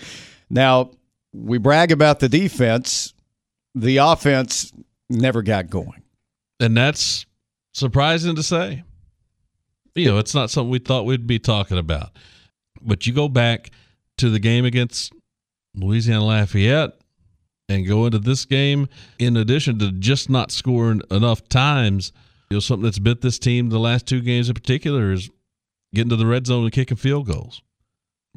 Now, 0.49 0.91
we 1.33 1.57
brag 1.57 1.91
about 1.91 2.19
the 2.19 2.29
defense. 2.29 3.13
The 3.81 3.97
offense 3.97 4.73
never 5.09 5.41
got 5.41 5.69
going. 5.69 6.01
And 6.59 6.75
that's 6.75 7.25
surprising 7.73 8.35
to 8.35 8.43
say. 8.43 8.83
You 9.95 10.05
know, 10.05 10.17
it's 10.17 10.35
not 10.35 10.49
something 10.49 10.69
we 10.69 10.79
thought 10.79 11.05
we'd 11.05 11.27
be 11.27 11.39
talking 11.39 11.77
about. 11.77 12.11
But 12.81 13.05
you 13.05 13.13
go 13.13 13.27
back 13.27 13.71
to 14.17 14.29
the 14.29 14.39
game 14.39 14.65
against 14.65 15.13
Louisiana 15.75 16.25
Lafayette 16.25 16.93
and 17.69 17.87
go 17.87 18.05
into 18.05 18.19
this 18.19 18.45
game, 18.45 18.87
in 19.19 19.37
addition 19.37 19.77
to 19.79 19.91
just 19.91 20.29
not 20.29 20.51
scoring 20.51 21.01
enough 21.11 21.47
times, 21.49 22.13
you 22.49 22.55
know, 22.55 22.59
something 22.61 22.83
that's 22.83 22.99
bit 22.99 23.21
this 23.21 23.37
team 23.37 23.69
the 23.69 23.79
last 23.79 24.07
two 24.07 24.21
games 24.21 24.47
in 24.47 24.55
particular 24.55 25.11
is 25.11 25.29
getting 25.93 26.09
to 26.09 26.15
the 26.15 26.25
red 26.25 26.47
zone 26.47 26.63
and 26.63 26.71
kicking 26.71 26.97
field 26.97 27.27
goals. 27.27 27.61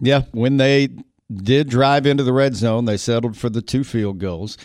Yeah, 0.00 0.22
when 0.32 0.56
they 0.56 0.88
did 1.32 1.68
drive 1.68 2.06
into 2.06 2.24
the 2.24 2.32
red 2.32 2.56
zone, 2.56 2.86
they 2.86 2.96
settled 2.96 3.36
for 3.36 3.48
the 3.48 3.62
two 3.62 3.84
field 3.84 4.18
goals 4.18 4.58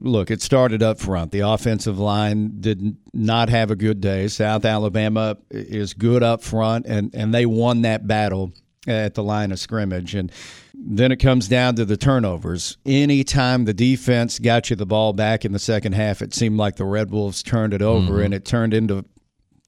look, 0.00 0.30
it 0.30 0.42
started 0.42 0.82
up 0.82 0.98
front. 0.98 1.32
The 1.32 1.40
offensive 1.40 1.98
line 1.98 2.60
did 2.60 2.96
not 3.12 3.48
have 3.48 3.70
a 3.70 3.76
good 3.76 4.00
day. 4.00 4.28
South 4.28 4.64
Alabama 4.64 5.36
is 5.50 5.94
good 5.94 6.22
up 6.22 6.42
front, 6.42 6.86
and, 6.86 7.14
and 7.14 7.32
they 7.34 7.46
won 7.46 7.82
that 7.82 8.06
battle 8.06 8.52
at 8.86 9.14
the 9.14 9.22
line 9.22 9.52
of 9.52 9.58
scrimmage. 9.58 10.14
And 10.14 10.30
then 10.74 11.10
it 11.10 11.16
comes 11.16 11.48
down 11.48 11.74
to 11.76 11.84
the 11.84 11.96
turnovers. 11.96 12.76
Anytime 12.86 13.64
the 13.64 13.74
defense 13.74 14.38
got 14.38 14.70
you 14.70 14.76
the 14.76 14.86
ball 14.86 15.12
back 15.12 15.44
in 15.44 15.52
the 15.52 15.58
second 15.58 15.92
half, 15.92 16.22
it 16.22 16.34
seemed 16.34 16.56
like 16.56 16.76
the 16.76 16.84
Red 16.84 17.10
Wolves 17.10 17.42
turned 17.42 17.74
it 17.74 17.82
over, 17.82 18.14
mm-hmm. 18.14 18.24
and 18.26 18.34
it 18.34 18.44
turned 18.44 18.74
into 18.74 19.04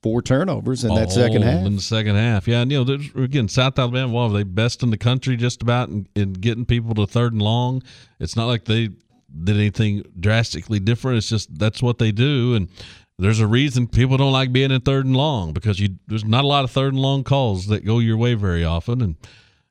four 0.00 0.22
turnovers 0.22 0.84
in 0.84 0.94
that 0.94 1.10
second 1.10 1.42
half. 1.42 1.66
In 1.66 1.74
the 1.74 1.82
second 1.82 2.14
half, 2.14 2.46
yeah. 2.46 2.60
And, 2.60 2.70
you 2.70 2.84
know, 2.84 2.98
again, 3.20 3.48
South 3.48 3.76
Alabama, 3.78 4.12
well, 4.12 4.28
they 4.28 4.44
best 4.44 4.84
in 4.84 4.90
the 4.90 4.96
country 4.96 5.36
just 5.36 5.60
about 5.60 5.88
in, 5.88 6.06
in 6.14 6.34
getting 6.34 6.64
people 6.64 6.94
to 6.94 7.06
third 7.06 7.32
and 7.32 7.42
long. 7.42 7.82
It's 8.20 8.36
not 8.36 8.46
like 8.46 8.66
they 8.66 8.90
did 9.44 9.56
anything 9.56 10.04
drastically 10.18 10.80
different. 10.80 11.18
It's 11.18 11.28
just 11.28 11.58
that's 11.58 11.82
what 11.82 11.98
they 11.98 12.12
do, 12.12 12.54
and 12.54 12.68
there's 13.18 13.40
a 13.40 13.46
reason 13.46 13.86
people 13.88 14.16
don't 14.16 14.32
like 14.32 14.52
being 14.52 14.70
in 14.70 14.80
third 14.80 15.04
and 15.04 15.16
long 15.16 15.52
because 15.52 15.80
you 15.80 15.96
there's 16.06 16.24
not 16.24 16.44
a 16.44 16.46
lot 16.46 16.64
of 16.64 16.70
third 16.70 16.92
and 16.92 17.02
long 17.02 17.24
calls 17.24 17.66
that 17.66 17.84
go 17.84 17.98
your 17.98 18.16
way 18.16 18.34
very 18.34 18.64
often. 18.64 19.02
And 19.02 19.16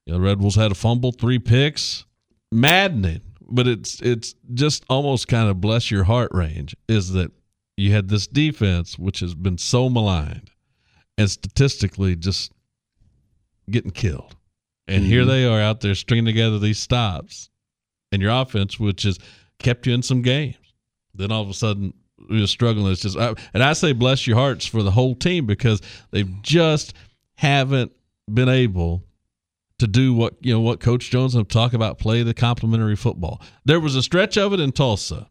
you 0.06 0.14
know, 0.14 0.20
Red 0.20 0.40
Wolves 0.40 0.56
had 0.56 0.72
a 0.72 0.76
fumble, 0.76 1.12
three 1.12 1.40
picks, 1.40 2.06
maddening. 2.52 3.22
But 3.50 3.68
it's 3.68 4.02
it's 4.02 4.36
just 4.54 4.84
almost 4.90 5.30
kind 5.30 5.50
of 5.50 5.62
bless 5.62 5.90
your 5.90 6.04
heart 6.04 6.32
range 6.34 6.76
is 6.90 7.14
that 7.14 7.32
you 7.78 7.94
had 7.94 8.10
this 8.10 8.28
defense 8.28 9.00
which 9.00 9.22
has 9.22 9.36
been 9.36 9.58
so 9.58 9.90
maligned 9.90 10.50
and 11.18 11.32
statistically 11.32 12.18
just 12.18 12.52
getting 13.70 13.92
killed. 13.92 14.36
And 14.88 15.04
mm-hmm. 15.04 15.12
here 15.12 15.26
they 15.26 15.46
are 15.46 15.62
out 15.62 15.80
there 15.80 15.96
stringing 15.96 16.26
together 16.26 16.60
these 16.60 16.80
stops. 16.80 17.50
And 18.12 18.22
your 18.22 18.32
offense, 18.32 18.80
which 18.80 19.06
is 19.06 19.20
kept 19.60 19.88
you 19.88 19.94
in 19.94 20.02
some 20.02 20.22
games. 20.22 20.56
Then 21.14 21.32
all 21.32 21.42
of 21.42 21.50
a 21.50 21.54
sudden 21.54 21.94
you're 22.30 22.48
struggling. 22.48 22.92
It's 22.92 23.02
just, 23.02 23.18
and 23.18 23.64
I 23.64 23.74
say 23.74 23.94
bless 23.94 24.28
your 24.28 24.38
hearts 24.38 24.66
for 24.66 24.84
the 24.84 24.92
whole 24.92 25.16
team 25.16 25.46
because 25.46 25.82
they 26.12 26.24
just 26.42 26.94
haven't 27.36 27.92
been 28.32 28.50
able 28.50 29.04
to 29.80 29.88
do 29.88 30.14
what 30.14 30.34
you 30.42 30.54
know 30.54 30.60
what 30.60 30.80
Coach 30.80 31.12
Jones 31.12 31.36
have 31.36 31.48
talked 31.48 31.76
about 31.76 32.00
play 32.00 32.24
the 32.24 32.34
complementary 32.34 32.96
football. 32.96 33.42
There 33.66 33.80
was 33.80 33.96
a 33.96 34.02
stretch 34.02 34.38
of 34.38 34.54
it 34.54 34.60
in 34.60 34.72
Tulsa 34.72 35.30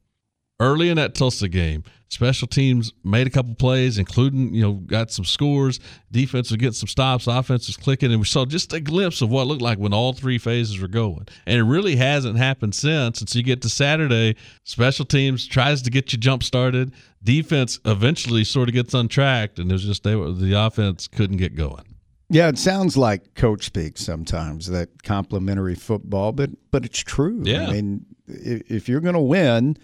early 0.61 0.89
in 0.89 0.97
that 0.97 1.15
Tulsa 1.15 1.49
game, 1.49 1.85
special 2.09 2.49
teams 2.49 2.93
made 3.05 3.27
a 3.27 3.31
couple 3.31 3.55
plays, 3.55 3.99
including, 3.99 4.55
you 4.55 4.63
know, 4.63 4.73
got 4.75 5.11
some 5.11 5.25
scores. 5.25 5.81
Defense 6.11 6.51
was 6.51 6.57
getting 6.57 6.73
some 6.73 6.89
stops, 6.89 7.27
offense 7.27 7.67
was 7.67 7.77
clicking, 7.77 8.11
and 8.11 8.21
we 8.21 8.27
saw 8.27 8.45
just 8.45 8.73
a 8.73 8.81
glimpse 8.81 9.21
of 9.23 9.31
what 9.31 9.43
it 9.43 9.47
looked 9.47 9.63
like 9.63 9.79
when 9.79 9.93
all 9.93 10.13
three 10.13 10.39
phases 10.39 10.81
were 10.81 10.89
going. 10.89 11.27
And 11.47 11.59
it 11.59 11.65
really 11.65 11.97
hasn't 11.97 12.39
happened 12.39 12.75
since. 12.75 13.21
And 13.21 13.29
so 13.29 13.39
you 13.39 13.45
get 13.45 13.63
to 13.63 13.69
Saturday, 13.69 14.37
special 14.65 15.05
teams 15.05 15.47
tries 15.47 15.83
to 15.83 15.91
get 15.91 16.13
you 16.13 16.19
jump 16.19 16.43
started. 16.43 16.93
Defense 17.23 17.81
eventually 17.85 18.45
sort 18.45 18.69
of 18.69 18.75
gets 18.75 18.95
untracked, 18.95 19.59
and 19.59 19.71
it 19.71 19.75
was 19.75 19.85
just 19.85 20.05
they 20.05 20.17
were, 20.17 20.33
the 20.33 20.55
offense 20.55 21.09
couldn't 21.09 21.39
get 21.39 21.55
going. 21.55 21.83
Yeah, 22.29 22.49
it 22.49 22.59
sounds 22.59 22.97
like 22.97 23.35
coach 23.35 23.67
speak 23.67 23.99
sometimes 23.99 24.67
that 24.67 25.05
complimentary 25.05 25.77
football, 25.77 26.33
but 26.33 26.51
but 26.73 26.85
it's 26.85 26.99
true. 26.99 27.43
Yeah. 27.45 27.69
I 27.69 27.73
mean, 27.73 28.07
if 28.27 28.89
you're 28.89 29.01
going 29.01 29.15
to 29.15 29.21
win, 29.21 29.77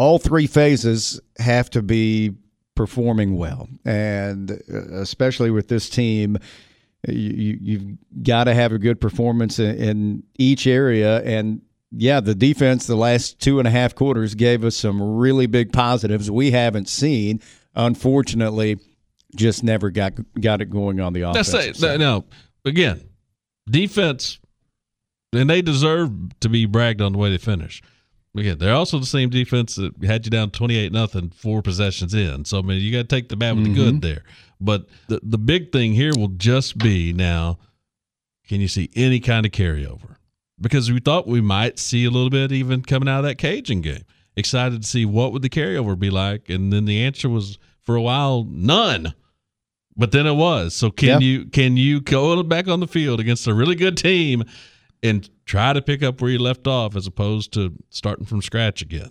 all 0.00 0.18
three 0.18 0.46
phases 0.46 1.20
have 1.38 1.68
to 1.68 1.82
be 1.82 2.32
performing 2.74 3.36
well, 3.36 3.68
and 3.84 4.50
uh, 4.50 4.94
especially 4.94 5.50
with 5.50 5.68
this 5.68 5.90
team, 5.90 6.38
you, 7.06 7.58
you've 7.60 7.98
got 8.22 8.44
to 8.44 8.54
have 8.54 8.72
a 8.72 8.78
good 8.78 8.98
performance 8.98 9.58
in, 9.58 9.76
in 9.76 10.22
each 10.38 10.66
area. 10.66 11.20
And 11.24 11.60
yeah, 11.92 12.20
the 12.20 12.34
defense 12.34 12.86
the 12.86 12.96
last 12.96 13.40
two 13.40 13.58
and 13.58 13.68
a 13.68 13.70
half 13.70 13.94
quarters 13.94 14.34
gave 14.34 14.64
us 14.64 14.74
some 14.74 15.02
really 15.18 15.46
big 15.46 15.70
positives 15.70 16.30
we 16.30 16.50
haven't 16.50 16.88
seen. 16.88 17.42
Unfortunately, 17.74 18.78
just 19.36 19.62
never 19.62 19.90
got 19.90 20.14
got 20.40 20.62
it 20.62 20.70
going 20.70 20.98
on 20.98 21.12
the 21.12 21.22
offense. 21.22 21.52
That's 21.52 21.82
it. 21.82 21.98
No, 21.98 22.24
again, 22.64 23.06
defense, 23.68 24.38
and 25.34 25.50
they 25.50 25.60
deserve 25.60 26.10
to 26.40 26.48
be 26.48 26.64
bragged 26.64 27.02
on 27.02 27.12
the 27.12 27.18
way 27.18 27.30
they 27.30 27.36
finish. 27.36 27.82
Again, 28.36 28.58
they're 28.58 28.74
also 28.74 28.98
the 28.98 29.06
same 29.06 29.28
defense 29.28 29.74
that 29.74 29.92
had 30.04 30.24
you 30.24 30.30
down 30.30 30.50
twenty 30.50 30.76
eight 30.76 30.92
nothing 30.92 31.30
four 31.30 31.62
possessions 31.62 32.14
in. 32.14 32.44
So 32.44 32.58
I 32.58 32.62
mean, 32.62 32.80
you 32.80 32.92
got 32.92 33.08
to 33.08 33.16
take 33.16 33.28
the 33.28 33.36
bad 33.36 33.56
with 33.56 33.64
mm-hmm. 33.64 33.74
the 33.74 33.78
good 33.84 33.94
mm-hmm. 33.94 34.00
there. 34.00 34.24
But 34.60 34.86
the 35.08 35.20
the 35.22 35.38
big 35.38 35.72
thing 35.72 35.94
here 35.94 36.12
will 36.16 36.28
just 36.28 36.78
be 36.78 37.12
now, 37.12 37.58
can 38.46 38.60
you 38.60 38.68
see 38.68 38.88
any 38.94 39.18
kind 39.18 39.46
of 39.46 39.52
carryover? 39.52 40.16
Because 40.60 40.92
we 40.92 41.00
thought 41.00 41.26
we 41.26 41.40
might 41.40 41.78
see 41.78 42.04
a 42.04 42.10
little 42.10 42.30
bit 42.30 42.52
even 42.52 42.82
coming 42.82 43.08
out 43.08 43.20
of 43.20 43.24
that 43.24 43.38
Cajun 43.38 43.80
game. 43.80 44.04
Excited 44.36 44.82
to 44.82 44.88
see 44.88 45.04
what 45.04 45.32
would 45.32 45.42
the 45.42 45.48
carryover 45.48 45.98
be 45.98 46.10
like, 46.10 46.48
and 46.48 46.72
then 46.72 46.84
the 46.84 47.02
answer 47.02 47.28
was 47.28 47.58
for 47.82 47.96
a 47.96 48.02
while 48.02 48.44
none. 48.48 49.12
But 49.96 50.12
then 50.12 50.26
it 50.26 50.34
was. 50.34 50.74
So 50.74 50.90
can 50.90 51.20
you 51.20 51.46
can 51.46 51.76
you 51.76 52.00
go 52.00 52.42
back 52.44 52.68
on 52.68 52.78
the 52.78 52.86
field 52.86 53.18
against 53.18 53.48
a 53.48 53.54
really 53.54 53.74
good 53.74 53.96
team 53.96 54.44
and 55.02 55.28
try 55.44 55.72
to 55.72 55.82
pick 55.82 56.02
up 56.02 56.20
where 56.20 56.30
you 56.30 56.38
left 56.38 56.66
off 56.66 56.96
as 56.96 57.06
opposed 57.06 57.52
to 57.54 57.72
starting 57.90 58.26
from 58.26 58.42
scratch 58.42 58.82
again. 58.82 59.10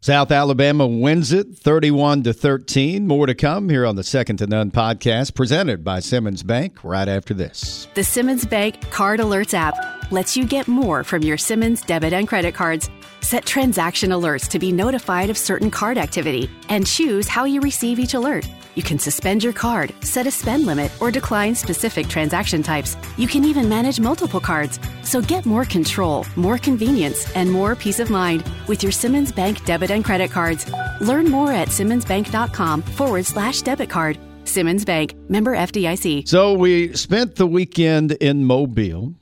South 0.00 0.30
Alabama 0.30 0.86
wins 0.86 1.32
it 1.32 1.58
31 1.58 2.22
to 2.24 2.32
13. 2.32 3.08
More 3.08 3.26
to 3.26 3.34
come 3.34 3.68
here 3.68 3.84
on 3.84 3.96
the 3.96 4.04
Second 4.04 4.36
to 4.36 4.46
None 4.46 4.70
podcast 4.70 5.34
presented 5.34 5.82
by 5.82 5.98
Simmons 5.98 6.44
Bank 6.44 6.84
right 6.84 7.08
after 7.08 7.34
this. 7.34 7.88
The 7.94 8.04
Simmons 8.04 8.46
Bank 8.46 8.80
Card 8.90 9.18
Alerts 9.18 9.52
app 9.52 9.74
lets 10.12 10.36
you 10.36 10.46
get 10.46 10.68
more 10.68 11.02
from 11.02 11.22
your 11.22 11.36
Simmons 11.36 11.82
debit 11.82 12.12
and 12.12 12.28
credit 12.28 12.54
cards. 12.54 12.88
Set 13.26 13.44
transaction 13.44 14.10
alerts 14.10 14.46
to 14.46 14.60
be 14.60 14.70
notified 14.70 15.30
of 15.30 15.36
certain 15.36 15.68
card 15.68 15.98
activity 15.98 16.48
and 16.68 16.86
choose 16.86 17.26
how 17.26 17.44
you 17.44 17.60
receive 17.60 17.98
each 17.98 18.14
alert. 18.14 18.48
You 18.76 18.84
can 18.84 19.00
suspend 19.00 19.42
your 19.42 19.52
card, 19.52 19.92
set 20.00 20.28
a 20.28 20.30
spend 20.30 20.64
limit, 20.64 20.92
or 21.00 21.10
decline 21.10 21.56
specific 21.56 22.06
transaction 22.06 22.62
types. 22.62 22.96
You 23.16 23.26
can 23.26 23.44
even 23.44 23.68
manage 23.68 23.98
multiple 23.98 24.38
cards. 24.38 24.78
So 25.02 25.20
get 25.20 25.44
more 25.44 25.64
control, 25.64 26.24
more 26.36 26.56
convenience, 26.56 27.28
and 27.34 27.50
more 27.50 27.74
peace 27.74 27.98
of 27.98 28.10
mind 28.10 28.44
with 28.68 28.84
your 28.84 28.92
Simmons 28.92 29.32
Bank 29.32 29.64
debit 29.64 29.90
and 29.90 30.04
credit 30.04 30.30
cards. 30.30 30.70
Learn 31.00 31.28
more 31.28 31.50
at 31.50 31.70
simmonsbank.com 31.70 32.82
forward 32.82 33.26
slash 33.26 33.62
debit 33.62 33.90
card. 33.90 34.20
Simmons 34.44 34.84
Bank, 34.84 35.16
member 35.28 35.56
FDIC. 35.56 36.28
So 36.28 36.52
we 36.52 36.94
spent 36.94 37.34
the 37.34 37.48
weekend 37.48 38.12
in 38.12 38.44
Mobile 38.44 39.16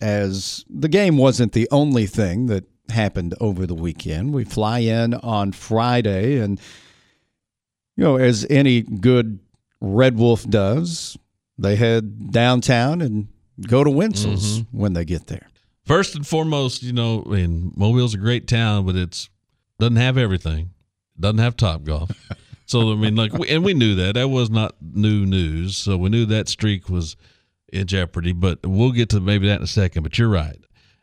as 0.00 0.64
the 0.70 0.88
game 0.88 1.18
wasn't 1.18 1.52
the 1.52 1.68
only 1.70 2.06
thing 2.06 2.46
that 2.46 2.64
happened 2.90 3.34
over 3.40 3.66
the 3.66 3.74
weekend. 3.74 4.32
We 4.32 4.44
fly 4.44 4.80
in 4.80 5.14
on 5.14 5.52
Friday 5.52 6.38
and 6.38 6.60
you 7.96 8.04
know, 8.04 8.16
as 8.16 8.46
any 8.50 8.82
good 8.82 9.38
Red 9.80 10.18
Wolf 10.18 10.48
does, 10.48 11.16
they 11.58 11.76
head 11.76 12.32
downtown 12.32 13.00
and 13.00 13.28
go 13.68 13.84
to 13.84 13.90
Wintzell's 13.90 14.60
mm-hmm. 14.60 14.78
when 14.78 14.94
they 14.94 15.04
get 15.04 15.28
there. 15.28 15.48
First 15.84 16.16
and 16.16 16.26
foremost, 16.26 16.82
you 16.82 16.92
know, 16.92 17.22
I 17.26 17.30
mean, 17.30 17.72
Mobile's 17.76 18.14
a 18.14 18.18
great 18.18 18.48
town, 18.48 18.86
but 18.86 18.96
it's 18.96 19.28
doesn't 19.78 19.96
have 19.96 20.16
everything. 20.16 20.70
Doesn't 21.18 21.38
have 21.38 21.56
Top 21.56 21.84
Golf. 21.84 22.10
so 22.66 22.92
I 22.92 22.96
mean, 22.96 23.16
like, 23.16 23.32
and 23.48 23.64
we 23.64 23.74
knew 23.74 23.94
that 23.96 24.14
that 24.14 24.28
was 24.28 24.50
not 24.50 24.74
new 24.80 25.26
news. 25.26 25.76
So 25.76 25.96
we 25.96 26.08
knew 26.08 26.26
that 26.26 26.48
streak 26.48 26.88
was 26.88 27.16
in 27.72 27.86
jeopardy. 27.86 28.32
But 28.32 28.60
we'll 28.64 28.92
get 28.92 29.10
to 29.10 29.20
maybe 29.20 29.46
that 29.48 29.58
in 29.58 29.64
a 29.64 29.68
second. 29.68 30.02
But 30.02 30.18
you're 30.18 30.28
right. 30.28 30.58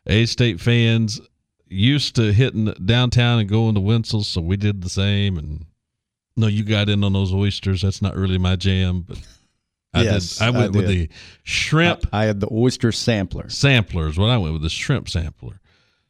A 0.06 0.26
State 0.26 0.60
fans, 0.60 1.20
used 1.72 2.16
to 2.16 2.32
hitting 2.32 2.66
downtown 2.84 3.38
and 3.40 3.48
going 3.48 3.74
to 3.74 3.80
Wintzell's, 3.80 4.28
so 4.28 4.40
we 4.40 4.56
did 4.56 4.82
the 4.82 4.88
same. 4.90 5.36
And 5.38 5.66
no, 6.36 6.46
you 6.46 6.64
got 6.64 6.88
in 6.88 7.02
on 7.04 7.12
those 7.12 7.32
oysters. 7.32 7.82
That's 7.82 8.02
not 8.02 8.16
really 8.16 8.38
my 8.38 8.56
jam, 8.56 9.02
but 9.06 9.18
I 9.94 10.02
Yes, 10.04 10.38
did. 10.38 10.44
I 10.44 10.50
went 10.50 10.74
I 10.74 10.78
with 10.78 10.88
the 10.88 11.08
shrimp 11.42 12.06
I 12.12 12.24
had 12.24 12.40
the 12.40 12.48
oyster 12.52 12.92
sampler. 12.92 13.48
samplers. 13.50 14.18
what 14.18 14.30
I 14.30 14.38
went 14.38 14.52
with 14.54 14.62
the 14.62 14.70
shrimp 14.70 15.08
sampler, 15.08 15.60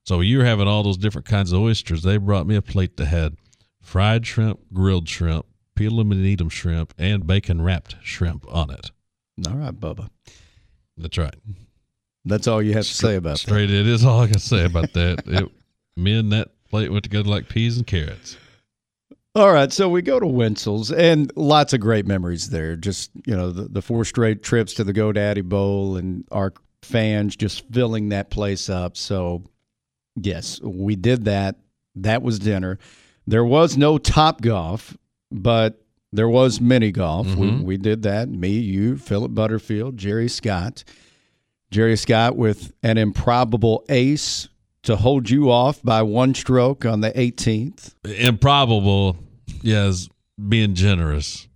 so 0.04 0.21
you 0.21 0.38
were 0.38 0.45
having 0.45 0.69
all 0.69 0.83
those 0.83 0.99
different 0.99 1.26
kinds 1.26 1.52
of 1.52 1.61
oysters. 1.61 2.02
They 2.02 2.16
brought 2.19 2.47
me 2.47 2.54
a 2.57 2.62
plate 2.62 2.97
that 2.99 3.07
had 3.07 3.37
fried 3.81 4.26
shrimp, 4.26 4.61
grilled 4.73 5.09
shrimp, 5.09 5.47
peel 5.75 5.97
them 5.97 6.12
and 6.12 6.25
eat 6.25 6.40
'em 6.40 6.49
shrimp, 6.49 6.95
and 6.99 7.26
bacon 7.26 7.62
wrapped 7.62 7.97
shrimp 8.02 8.45
on 8.52 8.71
it. 8.71 8.90
All 9.49 9.54
right, 9.57 9.75
Bubba. 9.75 10.09
That's 10.97 11.19
right. 11.19 11.35
That's 12.25 12.47
all 12.47 12.62
you 12.62 12.73
have 12.75 12.85
to 12.87 12.95
say 12.95 13.17
about 13.17 13.33
that. 13.33 13.38
Straight. 13.38 13.71
It 13.71 13.87
is 13.88 14.05
all 14.05 14.21
I 14.21 14.26
can 14.29 14.38
say 14.38 14.64
about 14.64 14.93
that. 14.93 15.23
It, 15.26 15.50
me 15.97 16.19
and 16.19 16.33
that 16.33 16.49
plate 16.71 16.91
went 16.91 17.05
together 17.05 17.29
like 17.29 17.49
peas 17.49 17.76
and 17.76 17.87
carrots. 17.87 18.37
All 19.35 19.52
right, 19.52 19.73
so 19.73 19.88
we 19.88 20.02
go 20.02 20.21
to 20.21 20.26
Wintzell's, 20.26 20.91
and 20.93 21.31
lots 21.37 21.73
of 21.73 21.81
great 21.81 22.07
memories 22.07 22.50
there. 22.50 22.76
Just 22.76 23.11
you 23.26 23.35
know, 23.35 23.50
the, 23.50 23.62
the 23.69 23.83
four 23.83 24.05
straight 24.05 24.43
trips 24.43 24.75
to 24.75 24.85
the 24.85 24.93
GoDaddy 24.93 25.43
Bowl, 25.45 25.97
and 25.97 26.25
our 26.31 26.52
fans 26.83 27.35
just 27.37 27.67
filling 27.71 28.11
that 28.11 28.31
place 28.31 28.69
up. 28.71 28.97
So, 28.97 29.45
yes, 30.17 30.61
we 30.62 30.97
did 30.97 31.25
that. 31.26 31.57
That 31.97 32.23
was 32.23 32.38
dinner. 32.38 32.79
There 33.26 33.45
was 33.45 33.76
no 33.76 33.97
Top 33.99 34.41
Golf, 34.43 34.97
but 35.31 35.83
there 36.12 36.29
was 36.29 36.61
mini 36.61 36.91
golf. 36.93 37.26
We, 37.35 37.50
Mhm. 37.50 37.62
we 37.64 37.76
did 37.79 38.02
that. 38.02 38.29
Me, 38.29 38.50
you, 38.50 38.97
Philip 38.99 39.35
Butterfield, 39.35 39.97
Jerry 39.97 40.29
Scott, 40.29 40.85
Jerry 41.73 41.97
Scott 41.97 42.37
with 42.37 42.73
an 42.83 42.99
improbable 42.99 43.83
ace 43.88 44.49
to 44.83 44.95
hold 44.95 45.31
you 45.31 45.50
off 45.50 45.83
by 45.83 46.02
one 46.02 46.35
stroke 46.35 46.85
on 46.85 47.00
the 47.00 47.11
18th. 47.12 47.95
Improbable, 48.05 49.17
yes, 49.62 50.09
being 50.49 50.75
generous. 50.75 51.49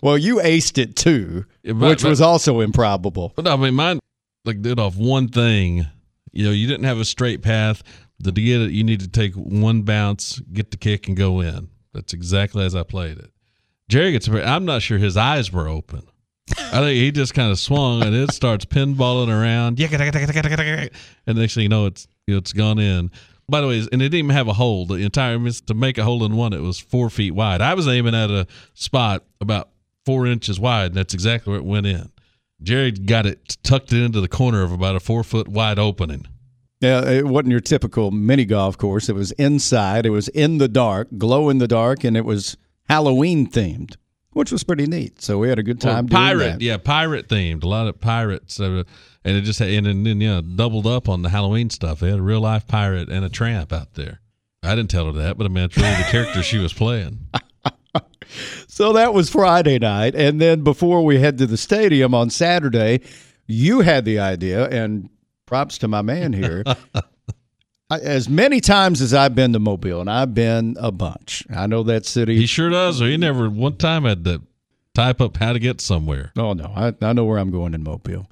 Well, 0.00 0.16
you 0.16 0.36
aced 0.36 0.78
it 0.78 0.94
too, 0.94 1.46
Yeah, 1.64 1.72
but- 1.72 1.88
which 1.88 2.02
but- 2.02 2.10
was 2.10 2.20
also 2.20 2.60
improbable. 2.60 3.32
But 3.34 3.48
I 3.48 3.56
mean, 3.56 3.74
mine 3.74 3.98
like 4.44 4.62
did 4.62 4.78
off 4.78 4.96
one 4.96 5.26
thing. 5.28 5.86
You 6.32 6.44
know, 6.44 6.50
you 6.52 6.68
didn't 6.68 6.84
have 6.84 7.00
a 7.00 7.04
straight 7.04 7.42
path. 7.42 7.82
To 8.22 8.30
get 8.30 8.60
it, 8.60 8.70
you 8.70 8.84
need 8.84 9.00
to 9.00 9.08
take 9.08 9.34
one 9.34 9.82
bounce, 9.82 10.38
get 10.52 10.70
the 10.70 10.76
kick, 10.76 11.08
and 11.08 11.16
go 11.16 11.40
in. 11.40 11.68
That's 11.92 12.12
exactly 12.14 12.64
as 12.64 12.74
I 12.74 12.82
played 12.82 13.18
it. 13.18 13.30
Jerry 13.88 14.12
gets. 14.12 14.28
I'm 14.28 14.64
not 14.64 14.82
sure 14.82 14.98
his 14.98 15.16
eyes 15.16 15.50
were 15.52 15.66
open. 15.68 16.02
I 16.58 16.80
think 16.80 16.96
he 16.96 17.10
just 17.10 17.34
kind 17.34 17.50
of 17.50 17.58
swung 17.58 18.02
and 18.02 18.14
it 18.14 18.32
starts 18.32 18.64
pinballing 18.64 19.28
around. 19.28 19.78
And 21.26 21.38
next 21.38 21.54
thing 21.54 21.64
you 21.64 21.68
know, 21.68 21.86
it's 21.86 22.06
it's 22.26 22.52
gone 22.52 22.78
in. 22.78 23.10
By 23.48 23.60
the 23.60 23.68
way, 23.68 23.78
and 23.78 24.02
it 24.02 24.06
didn't 24.10 24.14
even 24.14 24.30
have 24.30 24.48
a 24.48 24.52
hole. 24.52 24.86
The 24.86 24.96
entire 24.96 25.38
to 25.38 25.74
make 25.74 25.98
a 25.98 26.04
hole 26.04 26.24
in 26.24 26.34
one, 26.34 26.52
it 26.52 26.60
was 26.60 26.78
four 26.78 27.10
feet 27.10 27.32
wide. 27.32 27.60
I 27.60 27.74
was 27.74 27.86
aiming 27.86 28.14
at 28.14 28.30
a 28.30 28.46
spot 28.74 29.24
about 29.40 29.70
four 30.04 30.26
inches 30.26 30.58
wide, 30.58 30.86
and 30.86 30.94
that's 30.94 31.14
exactly 31.14 31.52
where 31.52 31.60
it 31.60 31.64
went 31.64 31.86
in. 31.86 32.10
Jerry 32.62 32.90
got 32.90 33.26
it 33.26 33.56
tucked 33.62 33.92
into 33.92 34.20
the 34.20 34.28
corner 34.28 34.62
of 34.62 34.72
about 34.72 34.96
a 34.96 35.00
four 35.00 35.22
foot 35.22 35.46
wide 35.46 35.78
opening. 35.78 36.26
Yeah, 36.80 37.08
it 37.08 37.26
wasn't 37.26 37.52
your 37.52 37.60
typical 37.60 38.10
mini 38.10 38.44
golf 38.44 38.76
course. 38.76 39.08
It 39.08 39.14
was 39.14 39.32
inside. 39.32 40.06
It 40.06 40.10
was 40.10 40.28
in 40.28 40.58
the 40.58 40.68
dark, 40.68 41.08
glow 41.16 41.48
in 41.48 41.58
the 41.58 41.68
dark, 41.68 42.04
and 42.04 42.16
it 42.16 42.24
was 42.24 42.56
Halloween 42.88 43.48
themed, 43.50 43.96
which 44.36 44.52
was 44.52 44.62
pretty 44.62 44.86
neat. 44.86 45.22
So 45.22 45.38
we 45.38 45.48
had 45.48 45.58
a 45.58 45.62
good 45.62 45.80
time. 45.80 46.06
Well, 46.06 46.20
pirate, 46.20 46.60
yeah, 46.60 46.76
pirate 46.76 47.26
themed. 47.26 47.64
A 47.64 47.68
lot 47.68 47.88
of 47.88 47.98
pirates, 47.98 48.60
uh, 48.60 48.82
and 49.24 49.36
it 49.36 49.40
just 49.42 49.62
and, 49.62 49.86
and 49.86 50.06
then 50.06 50.20
yeah, 50.20 50.42
doubled 50.42 50.86
up 50.86 51.08
on 51.08 51.22
the 51.22 51.30
Halloween 51.30 51.70
stuff. 51.70 52.00
They 52.00 52.10
had 52.10 52.18
a 52.18 52.22
real 52.22 52.42
life 52.42 52.66
pirate 52.66 53.08
and 53.08 53.24
a 53.24 53.30
tramp 53.30 53.72
out 53.72 53.94
there. 53.94 54.20
I 54.62 54.74
didn't 54.74 54.90
tell 54.90 55.06
her 55.06 55.12
that, 55.12 55.38
but 55.38 55.46
I 55.46 55.48
mean, 55.48 55.64
it's 55.64 55.76
really 55.78 55.94
the 55.94 56.08
character 56.10 56.42
she 56.42 56.58
was 56.58 56.72
playing. 56.72 57.18
So 58.66 58.92
that 58.94 59.14
was 59.14 59.30
Friday 59.30 59.78
night, 59.78 60.14
and 60.16 60.40
then 60.40 60.62
before 60.62 61.04
we 61.04 61.20
head 61.20 61.38
to 61.38 61.46
the 61.46 61.56
stadium 61.56 62.12
on 62.12 62.28
Saturday, 62.28 63.00
you 63.46 63.80
had 63.80 64.04
the 64.04 64.18
idea, 64.18 64.68
and 64.68 65.08
props 65.46 65.78
to 65.78 65.88
my 65.88 66.02
man 66.02 66.32
here. 66.32 66.64
I- 67.88 68.00
as 68.00 68.28
many 68.28 68.60
times 68.60 69.00
as 69.00 69.14
I've 69.14 69.34
been 69.34 69.52
to 69.52 69.58
Mobile, 69.58 70.00
and 70.00 70.10
I've 70.10 70.34
been 70.34 70.76
a 70.80 70.90
bunch. 70.90 71.44
I 71.54 71.66
know 71.66 71.82
that 71.84 72.04
city. 72.06 72.36
He 72.36 72.46
sure 72.46 72.70
does. 72.70 73.00
Or 73.00 73.06
he 73.08 73.16
never 73.16 73.48
one 73.48 73.76
time 73.76 74.04
had 74.04 74.24
to 74.24 74.42
type 74.94 75.20
up 75.20 75.36
how 75.36 75.52
to 75.52 75.58
get 75.58 75.80
somewhere. 75.80 76.32
Oh 76.36 76.52
no, 76.52 76.72
I, 76.74 76.94
I 77.00 77.12
know 77.12 77.24
where 77.24 77.38
I'm 77.38 77.50
going 77.50 77.74
in 77.74 77.82
Mobile. 77.82 78.28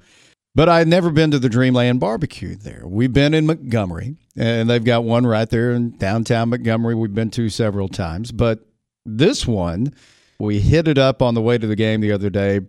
But 0.55 0.69
I've 0.69 0.87
never 0.87 1.09
been 1.11 1.31
to 1.31 1.39
the 1.39 1.49
Dreamland 1.49 1.99
barbecue 1.99 2.55
there. 2.55 2.83
We've 2.85 3.11
been 3.11 3.33
in 3.33 3.45
Montgomery, 3.45 4.15
and 4.37 4.69
they've 4.69 4.83
got 4.83 5.03
one 5.03 5.25
right 5.27 5.49
there 5.49 5.71
in 5.71 5.97
downtown 5.97 6.49
Montgomery. 6.49 6.95
We've 6.95 7.13
been 7.13 7.29
to 7.31 7.49
several 7.49 7.89
times. 7.89 8.31
But 8.31 8.65
this 9.05 9.45
one, 9.45 9.93
we 10.39 10.61
hit 10.61 10.87
it 10.87 10.97
up 10.97 11.21
on 11.21 11.33
the 11.33 11.41
way 11.41 11.57
to 11.57 11.67
the 11.67 11.75
game 11.75 11.99
the 11.99 12.13
other 12.13 12.29
day, 12.29 12.61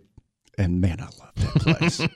and 0.57 0.81
man, 0.81 0.99
I 0.99 1.05
love 1.05 1.35
that 1.35 2.07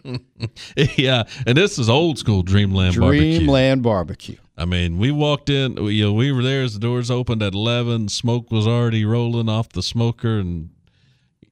place. 0.76 0.96
yeah, 0.98 1.24
and 1.46 1.58
this 1.58 1.78
is 1.78 1.90
old 1.90 2.18
school 2.18 2.42
Dreamland 2.44 3.00
barbecue. 3.00 3.38
Dreamland 3.38 3.84
barbecue. 3.84 4.38
I 4.58 4.66
mean, 4.66 4.98
we 4.98 5.12
walked 5.12 5.50
in. 5.50 5.76
we- 5.76 5.94
You 5.96 6.06
know, 6.06 6.14
we 6.14 6.32
were 6.32 6.44
there 6.44 6.64
as 6.64 6.74
the 6.74 6.80
doors 6.80 7.10
opened 7.12 7.42
at 7.44 7.54
eleven. 7.54 8.08
Smoke 8.10 8.52
was 8.52 8.68
already 8.68 9.06
rolling 9.06 9.50
off 9.50 9.70
the 9.70 9.84
smoker, 9.84 10.40
and 10.40 10.70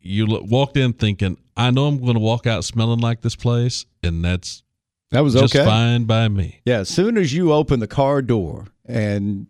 you 0.01 0.25
walked 0.27 0.77
in 0.77 0.93
thinking, 0.93 1.37
"I 1.57 1.71
know 1.71 1.87
I'm 1.87 1.99
going 1.99 2.13
to 2.13 2.19
walk 2.19 2.45
out 2.47 2.63
smelling 2.65 2.99
like 2.99 3.21
this 3.21 3.35
place," 3.35 3.85
and 4.03 4.23
that's 4.23 4.63
That 5.11 5.21
was 5.21 5.33
just 5.33 5.55
okay. 5.55 5.65
fine 5.65 6.05
by 6.05 6.27
me. 6.27 6.61
Yeah, 6.65 6.79
as 6.79 6.89
soon 6.89 7.17
as 7.17 7.33
you 7.33 7.51
open 7.53 7.79
the 7.79 7.87
car 7.87 8.21
door 8.21 8.67
and 8.85 9.47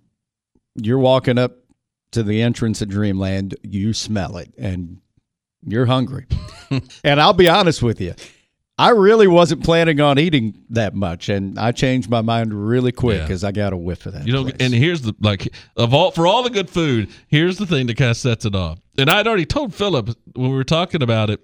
you're 0.76 1.00
walking 1.00 1.38
up 1.38 1.58
to 2.12 2.24
the 2.24 2.42
entrance 2.42 2.82
at 2.82 2.88
Dreamland, 2.90 3.56
you 3.64 3.94
smell 3.94 4.38
it 4.38 4.52
and 4.58 4.98
you're 5.66 5.86
hungry. 5.86 6.26
and 7.04 7.20
I'll 7.22 7.34
be 7.34 7.50
honest 7.50 7.82
with 7.84 8.00
you, 8.02 8.14
I 8.78 8.90
really 8.92 9.28
wasn't 9.28 9.64
planning 9.64 10.00
on 10.00 10.18
eating 10.18 10.64
that 10.70 10.96
much, 10.96 11.28
and 11.28 11.60
I 11.60 11.72
changed 11.74 12.10
my 12.10 12.22
mind 12.22 12.54
really 12.54 12.92
quick 12.94 13.18
Yeah. 13.18 13.24
because 13.24 13.44
I 13.44 13.52
got 13.52 13.74
a 13.74 13.78
whiff 13.78 14.06
of 14.06 14.14
that. 14.14 14.26
You 14.26 14.32
know, 14.34 14.44
place. 14.44 14.56
and 14.60 14.74
here's 14.74 15.02
the 15.02 15.14
like 15.20 15.54
of 15.76 15.94
all 15.94 16.12
for 16.12 16.26
all 16.28 16.44
the 16.44 16.50
good 16.50 16.70
food. 16.70 17.10
Here's 17.28 17.58
the 17.58 17.66
thing 17.66 17.88
that 17.88 17.98
kind 17.98 18.12
of 18.12 18.18
sets 18.18 18.46
it 18.46 18.56
off. 18.56 18.80
And 18.98 19.10
I'd 19.10 19.28
already 19.28 19.46
told 19.46 19.74
Philip 19.74 20.10
when 20.34 20.50
we 20.52 20.56
were 20.56 20.64
talking 20.64 21.02
about 21.04 21.30
it 21.30 21.42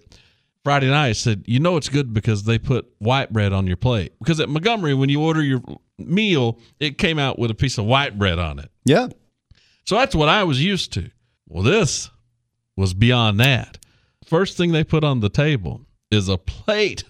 Friday 0.64 0.88
night. 0.90 1.10
I 1.10 1.12
said, 1.14 1.44
you 1.46 1.60
know, 1.60 1.76
it's 1.76 1.90
good 1.90 2.14
because 2.14 2.44
they 2.44 2.58
put 2.58 2.88
white 3.00 3.34
bread 3.34 3.52
on 3.52 3.68
your 3.68 3.78
plate. 3.78 4.14
Because 4.20 4.40
at 4.40 4.48
Montgomery, 4.48 4.94
when 4.94 5.10
you 5.10 5.22
order 5.22 5.42
your 5.44 5.62
meal, 5.98 6.60
it 6.80 6.98
came 6.98 7.20
out 7.20 7.38
with 7.38 7.52
a 7.52 7.56
piece 7.56 7.78
of 7.78 7.86
white 7.86 8.18
bread 8.18 8.40
on 8.40 8.60
it. 8.60 8.70
yeah, 8.86 9.08
So 9.86 9.96
that's 9.98 10.16
what 10.16 10.30
I 10.30 10.44
was 10.46 10.64
used 10.64 10.94
to. 10.94 11.10
Well, 11.48 11.64
this 11.64 12.10
was 12.78 12.94
beyond 12.94 13.40
that. 13.42 13.78
First 14.26 14.58
thing 14.58 14.72
they 14.72 14.84
put 14.84 15.04
on 15.04 15.20
the 15.20 15.30
table 15.30 15.82
is 16.12 16.30
a 16.30 16.38
plate, 16.38 17.04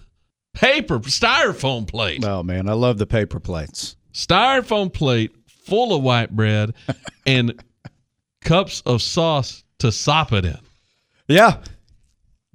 paper, 0.54 0.98
styrofoam 1.00 1.86
plate, 1.86 2.24
oh 2.24 2.42
man, 2.42 2.68
I 2.68 2.72
love 2.74 2.98
the 2.98 3.06
paper 3.06 3.40
plates. 3.40 3.96
styrofoam 4.12 4.92
plate 4.92 5.34
full 5.46 5.94
of 5.96 6.02
white 6.02 6.30
bread 6.34 6.74
and 7.26 7.62
cups 8.42 8.82
of 8.86 9.02
sauce 9.02 9.64
to 9.78 9.90
sop 9.92 10.32
it 10.32 10.44
in. 10.44 10.58
Yeah, 11.28 11.58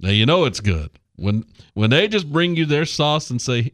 Now 0.00 0.10
you 0.10 0.26
know 0.26 0.44
it's 0.44 0.60
good 0.60 0.90
when 1.16 1.44
when 1.74 1.90
they 1.90 2.08
just 2.08 2.30
bring 2.32 2.56
you 2.56 2.64
their 2.66 2.86
sauce 2.86 3.30
and 3.30 3.40
say, 3.40 3.72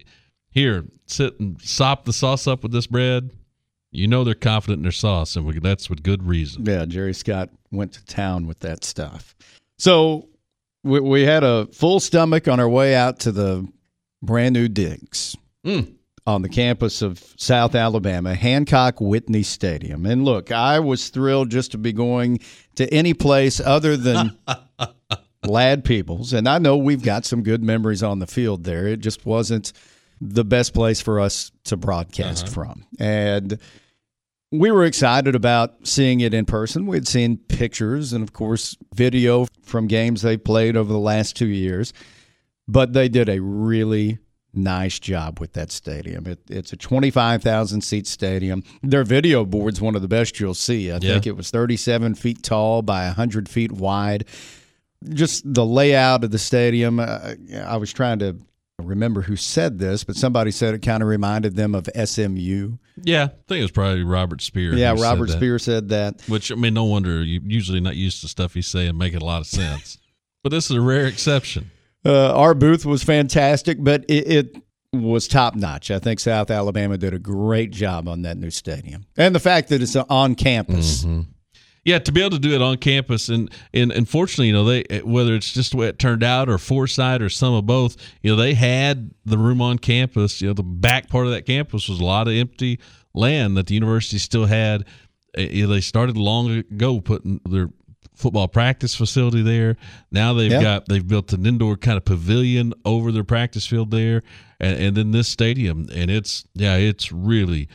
"Here, 0.51 0.85
sit 1.07 1.39
and 1.39 1.61
sop 1.63 2.05
the 2.05 2.13
sauce 2.13 2.47
up 2.47 2.63
with 2.63 2.73
this 2.73 2.87
bread." 2.87 3.31
You 3.91 4.07
know 4.07 4.23
they're 4.25 4.35
confident 4.35 4.79
in 4.81 4.83
their 4.83 4.93
sauce, 4.93 5.35
and 5.37 5.47
we, 5.47 5.59
that's 5.61 5.89
with 5.89 6.03
good 6.03 6.23
reason. 6.25 6.67
Yeah, 6.67 6.85
Jerry 6.85 7.15
Scott 7.15 7.49
went 7.71 7.93
to 7.93 8.05
town 8.05 8.47
with 8.47 8.59
that 8.61 8.85
stuff. 8.85 9.35
So 9.79 10.29
we, 10.89 11.01
we 11.01 11.23
had 11.23 11.45
a 11.45 11.67
full 11.67 12.01
stomach 12.01 12.49
on 12.49 12.59
our 12.61 12.69
way 12.69 12.95
out 12.95 13.21
to 13.21 13.33
the 13.33 13.67
brand 14.23 14.55
new 14.55 14.69
digs 14.69 15.37
Mm. 15.65 15.93
on 16.27 16.43
the 16.43 16.49
campus 16.49 17.03
of 17.03 17.23
South 17.37 17.75
Alabama, 17.75 18.35
Hancock 18.35 19.01
Whitney 19.01 19.43
Stadium. 19.43 20.07
And 20.07 20.25
look, 20.25 20.51
I 20.53 20.79
was 20.81 21.09
thrilled 21.09 21.51
just 21.51 21.73
to 21.73 21.79
be 21.79 21.93
going 21.93 22.41
to 22.77 22.89
any 22.93 23.13
place 23.15 23.61
other 23.61 23.97
than 23.97 24.37
Ladd-Peebles. 25.45 26.33
And 26.33 26.49
I 26.49 26.59
know 26.59 26.77
we've 26.77 27.03
got 27.03 27.25
some 27.25 27.43
good 27.43 27.63
memories 27.63 28.03
on 28.03 28.19
the 28.19 28.27
field 28.27 28.65
there. 28.65 28.87
It 28.87 29.01
just 29.01 29.25
wasn't 29.27 29.73
the 30.21 30.45
best 30.45 30.75
place 30.75 31.01
for 31.01 31.21
us 31.21 31.51
to 31.65 31.77
broadcast 31.77 32.49
from. 32.49 32.85
And 32.99 33.59
we 34.51 34.71
were 34.71 34.85
excited 34.85 35.35
about 35.35 35.87
seeing 35.87 36.21
it 36.21 36.33
in 36.33 36.45
person. 36.47 36.87
We'd 36.87 37.07
seen 37.09 37.37
pictures 37.37 38.13
and, 38.13 38.23
of 38.23 38.33
course, 38.33 38.77
video 38.95 39.47
from 39.63 39.87
games 39.87 40.23
they 40.23 40.37
played 40.37 40.77
over 40.77 40.93
the 40.93 40.99
last 40.99 41.37
two 41.37 41.49
years, 41.49 41.93
but 42.67 42.93
they 42.95 43.09
did 43.09 43.29
a 43.29 43.41
really 43.41 44.19
nice 44.55 44.99
job 44.99 45.39
with 45.39 45.53
that 45.53 45.71
stadium. 45.71 46.27
It, 46.27 46.39
it's 46.49 46.73
a 46.73 46.77
25,000 46.77 47.83
seat 47.83 48.07
stadium. 48.07 48.63
Their 48.83 49.05
video 49.05 49.45
board's 49.45 49.81
one 49.81 49.95
of 49.95 50.01
the 50.03 50.09
best 50.09 50.41
you'll 50.41 50.55
see. 50.55 50.91
I 50.91 50.95
Yeah. 50.95 51.13
think 51.13 51.27
it 51.27 51.37
was 51.37 51.51
37 51.51 52.15
feet 52.15 52.43
tall 52.43 52.81
by 52.81 53.05
100 53.07 53.49
feet 53.49 53.71
wide. 53.73 54.25
Just 55.11 55.43
the 55.53 55.65
layout 55.67 56.25
of 56.25 56.31
the 56.31 56.39
stadium. 56.39 56.99
Uh, 56.99 57.35
I 57.65 57.77
was 57.77 57.93
trying 57.93 58.19
to 58.21 58.37
remember 58.79 59.23
who 59.23 59.37
said 59.37 59.79
this, 59.79 60.05
but 60.05 60.17
somebody 60.17 60.51
said 60.51 60.75
it 60.75 60.83
kind 60.83 61.03
of 61.03 61.09
reminded 61.09 61.57
them 61.57 61.75
of 61.75 61.89
SMU. 62.05 62.77
Yeah, 63.03 63.25
I 63.25 63.29
think 63.49 63.59
it 63.61 63.63
was 63.63 63.71
probably 63.71 64.05
Robert 64.05 64.41
Spear. 64.41 64.75
Yeah, 64.75 64.95
said 64.95 65.03
Robert 65.03 65.27
that. 65.29 65.37
Spear 65.37 65.59
said 65.59 65.89
that. 65.91 66.23
Which 66.29 66.53
I 66.53 66.55
mean, 66.55 66.75
no 66.75 66.85
wonder 66.85 67.23
you 67.23 67.41
usually 67.45 67.81
not 67.81 67.97
used 67.97 68.21
to 68.23 68.29
stuff 68.29 68.55
he's 68.55 68.69
saying 68.69 68.97
making 68.97 69.21
a 69.21 69.25
lot 69.25 69.41
of 69.41 69.47
sense. 69.47 69.99
but 70.43 70.51
this 70.51 70.71
is 70.71 70.77
a 70.77 70.81
rare 70.81 71.07
exception. 71.07 71.71
Uh, 72.05 72.33
our 72.35 72.55
booth 72.55 72.87
was 72.87 73.03
fantastic, 73.03 73.79
but 73.81 74.05
it, 74.09 74.55
it 74.55 74.63
was 74.93 75.27
top 75.29 75.55
notch. 75.57 75.91
I 75.91 75.99
think 75.99 76.21
South 76.21 76.51
Alabama 76.51 76.97
did 76.97 77.13
a 77.13 77.19
great 77.19 77.73
job 77.73 78.09
on 78.09 78.23
that 78.23 78.39
new 78.39 78.51
stadium, 78.51 79.07
and 79.17 79.35
the 79.35 79.41
fact 79.41 79.69
that 79.69 79.83
it's 79.83 79.97
on 79.97 80.35
campus. 80.35 81.05
Mm-hmm. 81.05 81.31
Yeah, 81.89 81.99
to 82.01 82.13
be 82.13 82.21
able 82.21 82.33
to 82.33 82.39
do 82.39 82.55
it 82.55 82.61
on 82.61 82.77
campus, 82.77 83.29
and 83.31 83.51
and 83.73 83.91
unfortunately, 83.93 84.49
you 84.49 84.53
know, 84.53 84.65
they 84.65 84.85
whether 85.05 85.35
it's 85.35 85.53
just 85.53 85.71
the 85.71 85.79
way 85.79 85.89
it 85.89 85.99
turned 85.99 86.23
out 86.23 86.49
or 86.51 86.59
foresight 86.59 87.23
or 87.23 87.31
some 87.31 87.55
of 87.55 87.65
both, 87.65 87.97
you 88.23 88.31
know, 88.31 88.37
they 88.37 88.53
had 88.55 89.11
the 89.25 89.39
room 89.39 89.63
on 89.63 89.79
campus. 89.79 90.41
You 90.43 90.49
know, 90.49 90.55
the 90.55 90.63
back 90.63 91.09
part 91.09 91.25
of 91.27 91.33
that 91.33 91.47
campus 91.47 91.89
was 91.89 91.99
a 92.01 92.05
lot 92.05 92.29
of 92.29 92.35
empty 92.35 92.79
land 93.15 93.57
that 93.57 93.69
the 93.69 93.75
university 93.75 94.19
still 94.19 94.45
had. 94.47 94.85
Uh, 95.37 95.43
You 95.43 95.67
know, 95.67 95.73
they 95.73 95.81
started 95.81 96.17
long 96.19 96.51
ago 96.51 97.01
putting 97.01 97.41
their 97.49 97.71
football 98.15 98.49
practice 98.49 98.95
facility 98.95 99.43
there. 99.43 99.77
Now 100.11 100.35
they've 100.35 100.51
Yeah. 100.53 100.61
got 100.63 100.89
they've 100.89 101.07
built 101.07 101.33
an 101.33 101.47
indoor 101.47 101.77
kind 101.77 101.97
of 101.97 102.05
pavilion 102.05 102.75
over 102.85 103.13
their 103.13 103.25
practice 103.25 103.67
field 103.67 103.91
there, 103.93 104.23
and, 104.61 104.77
and 104.79 104.97
then 104.97 105.13
this 105.13 105.29
stadium, 105.29 105.89
and 105.95 106.11
it's 106.11 106.45
yeah, 106.55 106.77
it's 106.77 107.11
really 107.13 107.69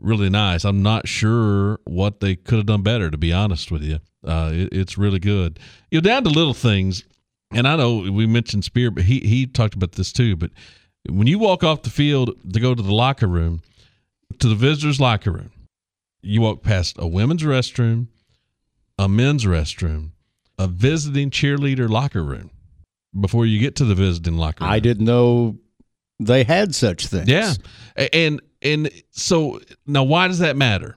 really 0.00 0.30
nice. 0.30 0.64
I'm 0.64 0.82
not 0.82 1.08
sure 1.08 1.80
what 1.84 2.20
they 2.20 2.36
could 2.36 2.58
have 2.58 2.66
done 2.66 2.82
better, 2.82 3.10
to 3.10 3.18
be 3.18 3.32
honest 3.32 3.70
with 3.70 3.82
you. 3.82 3.98
Uh, 4.26 4.50
it, 4.52 4.68
it's 4.72 4.98
really 4.98 5.18
good. 5.18 5.58
You 5.90 5.98
know, 5.98 6.02
down 6.02 6.24
to 6.24 6.30
little 6.30 6.54
things, 6.54 7.04
and 7.52 7.66
I 7.66 7.76
know 7.76 7.98
we 7.98 8.26
mentioned 8.26 8.64
Spear, 8.64 8.90
but 8.90 9.04
he 9.04 9.20
he 9.20 9.46
talked 9.46 9.74
about 9.74 9.92
this 9.92 10.12
too. 10.12 10.36
But 10.36 10.50
when 11.08 11.26
you 11.26 11.38
walk 11.38 11.64
off 11.64 11.82
the 11.82 11.90
field 11.90 12.36
to 12.52 12.60
go 12.60 12.74
to 12.74 12.82
the 12.82 12.94
locker 12.94 13.26
room, 13.26 13.62
to 14.38 14.48
the 14.48 14.54
visitors' 14.54 15.00
locker 15.00 15.32
room, 15.32 15.50
you 16.22 16.40
walk 16.42 16.62
past 16.62 16.96
a 16.98 17.06
women's 17.06 17.42
restroom, 17.42 18.08
a 18.98 19.08
men's 19.08 19.44
restroom, 19.44 20.10
a 20.58 20.66
visiting 20.66 21.30
cheerleader 21.30 21.88
locker 21.88 22.22
room 22.22 22.50
before 23.18 23.46
you 23.46 23.58
get 23.58 23.76
to 23.76 23.84
the 23.84 23.94
visiting 23.94 24.36
locker 24.36 24.64
room. 24.64 24.72
I 24.72 24.80
didn't 24.80 25.04
know 25.04 25.56
they 26.20 26.44
had 26.44 26.74
such 26.74 27.06
things. 27.06 27.28
Yeah, 27.28 27.54
and 28.12 28.40
and 28.62 28.90
so 29.10 29.60
now 29.86 30.02
why 30.02 30.28
does 30.28 30.38
that 30.40 30.56
matter? 30.56 30.96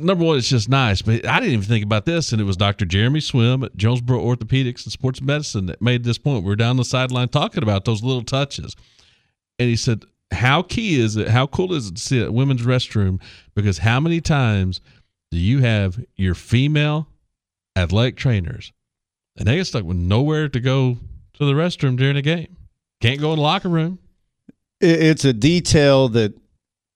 Number 0.00 0.24
one, 0.24 0.38
it's 0.38 0.48
just 0.48 0.68
nice, 0.68 1.02
but 1.02 1.26
I 1.26 1.40
didn't 1.40 1.54
even 1.54 1.64
think 1.64 1.84
about 1.84 2.04
this, 2.04 2.30
and 2.30 2.40
it 2.40 2.44
was 2.44 2.56
Dr. 2.56 2.84
Jeremy 2.84 3.18
Swim 3.18 3.64
at 3.64 3.76
Jonesboro 3.76 4.20
Orthopedics 4.20 4.84
and 4.84 4.92
Sports 4.92 5.20
Medicine 5.20 5.66
that 5.66 5.82
made 5.82 6.04
this 6.04 6.18
point. 6.18 6.44
We 6.44 6.52
are 6.52 6.56
down 6.56 6.76
the 6.76 6.84
sideline 6.84 7.30
talking 7.30 7.64
about 7.64 7.84
those 7.84 8.04
little 8.04 8.22
touches, 8.22 8.76
and 9.58 9.68
he 9.68 9.74
said, 9.74 10.04
"How 10.30 10.62
key 10.62 11.00
is 11.00 11.16
it? 11.16 11.28
How 11.28 11.48
cool 11.48 11.74
is 11.74 11.88
it 11.88 11.96
to 11.96 12.00
see 12.00 12.22
a 12.22 12.30
women's 12.30 12.62
restroom? 12.62 13.20
Because 13.56 13.78
how 13.78 13.98
many 13.98 14.20
times 14.20 14.80
do 15.32 15.38
you 15.38 15.58
have 15.62 15.98
your 16.16 16.36
female 16.36 17.08
athletic 17.74 18.16
trainers, 18.16 18.72
and 19.36 19.48
they 19.48 19.56
get 19.56 19.66
stuck 19.66 19.82
with 19.82 19.96
nowhere 19.96 20.48
to 20.48 20.60
go 20.60 20.98
to 21.34 21.44
the 21.44 21.54
restroom 21.54 21.96
during 21.96 22.16
a 22.16 22.22
game? 22.22 22.56
Can't 23.00 23.20
go 23.20 23.32
in 23.32 23.36
the 23.38 23.42
locker 23.42 23.68
room." 23.68 23.98
It's 24.80 25.24
a 25.24 25.32
detail 25.32 26.08
that 26.10 26.34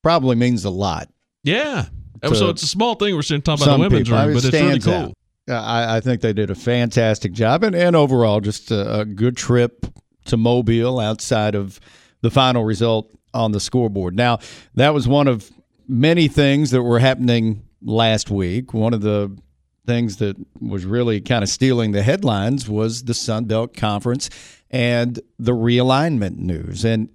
probably 0.02 0.36
means 0.36 0.64
a 0.64 0.70
lot. 0.70 1.08
Yeah. 1.44 1.86
To 2.22 2.34
so 2.36 2.50
it's 2.50 2.62
a 2.62 2.68
small 2.68 2.94
thing 2.94 3.14
we're 3.14 3.22
sitting 3.22 3.42
talking 3.42 3.64
about 3.64 3.76
the 3.76 3.82
women's 3.82 4.08
people. 4.08 4.24
Room, 4.24 4.34
but 4.34 4.44
it 4.44 4.54
it's 4.54 4.62
really 4.62 4.80
cool. 4.80 4.94
out. 4.94 5.64
I, 5.64 5.96
I 5.96 6.00
think 6.00 6.20
they 6.20 6.32
did 6.32 6.50
a 6.50 6.54
fantastic 6.54 7.32
job, 7.32 7.64
and, 7.64 7.74
and 7.74 7.96
overall, 7.96 8.40
just 8.40 8.70
a, 8.70 9.00
a 9.00 9.04
good 9.04 9.36
trip 9.36 9.86
to 10.26 10.36
Mobile 10.36 11.00
outside 11.00 11.56
of 11.56 11.80
the 12.20 12.30
final 12.30 12.64
result 12.64 13.10
on 13.34 13.50
the 13.50 13.58
scoreboard. 13.58 14.14
Now, 14.14 14.38
that 14.74 14.94
was 14.94 15.08
one 15.08 15.26
of 15.26 15.50
many 15.88 16.28
things 16.28 16.70
that 16.70 16.82
were 16.82 17.00
happening 17.00 17.64
last 17.82 18.30
week. 18.30 18.72
One 18.72 18.94
of 18.94 19.00
the 19.00 19.36
things 19.84 20.18
that 20.18 20.36
was 20.60 20.84
really 20.84 21.20
kind 21.20 21.42
of 21.42 21.48
stealing 21.48 21.90
the 21.90 22.02
headlines 22.02 22.68
was 22.68 23.04
the 23.04 23.14
Sun 23.14 23.46
Belt 23.46 23.76
Conference 23.76 24.30
and 24.70 25.18
the 25.40 25.52
realignment 25.52 26.36
news. 26.36 26.84
And 26.84 27.08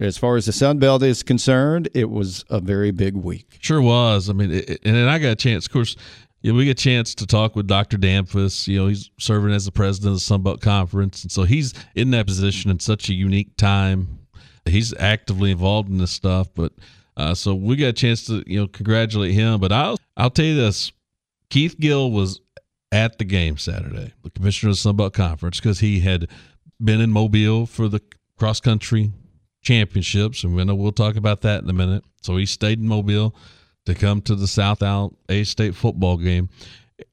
as 0.00 0.16
far 0.16 0.36
as 0.36 0.46
the 0.46 0.52
Sun 0.52 0.78
Belt 0.78 1.02
is 1.02 1.22
concerned, 1.22 1.88
it 1.94 2.10
was 2.10 2.44
a 2.48 2.60
very 2.60 2.90
big 2.90 3.14
week. 3.14 3.58
Sure 3.60 3.82
was. 3.82 4.30
I 4.30 4.32
mean, 4.32 4.50
it, 4.50 4.80
and 4.84 4.96
then 4.96 5.08
I 5.08 5.18
got 5.18 5.32
a 5.32 5.36
chance, 5.36 5.66
of 5.66 5.72
course, 5.72 5.96
you 6.42 6.52
know, 6.52 6.58
we 6.58 6.64
get 6.64 6.80
a 6.80 6.82
chance 6.82 7.14
to 7.16 7.26
talk 7.26 7.54
with 7.54 7.66
Dr. 7.66 7.98
Damphousse. 7.98 8.66
You 8.66 8.78
know, 8.80 8.86
he's 8.88 9.10
serving 9.18 9.52
as 9.52 9.66
the 9.66 9.72
president 9.72 10.14
of 10.14 10.26
the 10.26 10.50
Sunbelt 10.50 10.62
Conference. 10.62 11.22
And 11.22 11.30
so 11.30 11.42
he's 11.42 11.74
in 11.94 12.12
that 12.12 12.26
position 12.26 12.70
in 12.70 12.80
such 12.80 13.10
a 13.10 13.14
unique 13.14 13.56
time. 13.56 14.20
He's 14.64 14.94
actively 14.98 15.50
involved 15.50 15.90
in 15.90 15.98
this 15.98 16.12
stuff. 16.12 16.48
But 16.54 16.72
uh, 17.16 17.34
so 17.34 17.54
we 17.54 17.76
got 17.76 17.88
a 17.88 17.92
chance 17.92 18.24
to, 18.26 18.42
you 18.46 18.60
know, 18.60 18.68
congratulate 18.68 19.34
him. 19.34 19.60
But 19.60 19.70
I'll, 19.70 19.98
I'll 20.16 20.30
tell 20.30 20.46
you 20.46 20.56
this 20.56 20.92
Keith 21.50 21.76
Gill 21.78 22.10
was 22.10 22.40
at 22.90 23.18
the 23.18 23.24
game 23.24 23.58
Saturday, 23.58 24.14
the 24.22 24.30
commissioner 24.30 24.70
of 24.70 24.82
the 24.82 24.92
Sunbelt 24.92 25.12
Conference, 25.12 25.60
because 25.60 25.80
he 25.80 26.00
had 26.00 26.26
been 26.82 27.02
in 27.02 27.10
Mobile 27.10 27.66
for 27.66 27.86
the 27.86 28.00
cross 28.38 28.60
country 28.60 29.12
championships, 29.62 30.44
and 30.44 30.54
we 30.54 30.64
know 30.64 30.74
we'll 30.74 30.92
talk 30.92 31.16
about 31.16 31.42
that 31.42 31.62
in 31.62 31.70
a 31.70 31.74
minute. 31.74 32.04
So 32.22 32.36
he 32.36 32.46
stayed 32.46 32.80
in 32.80 32.88
Mobile 32.88 33.34
to 33.86 33.94
come 33.94 34.20
to 34.22 34.34
the 34.34 34.46
South 34.46 34.82
A 34.82 35.44
State 35.44 35.74
football 35.74 36.16
game, 36.16 36.48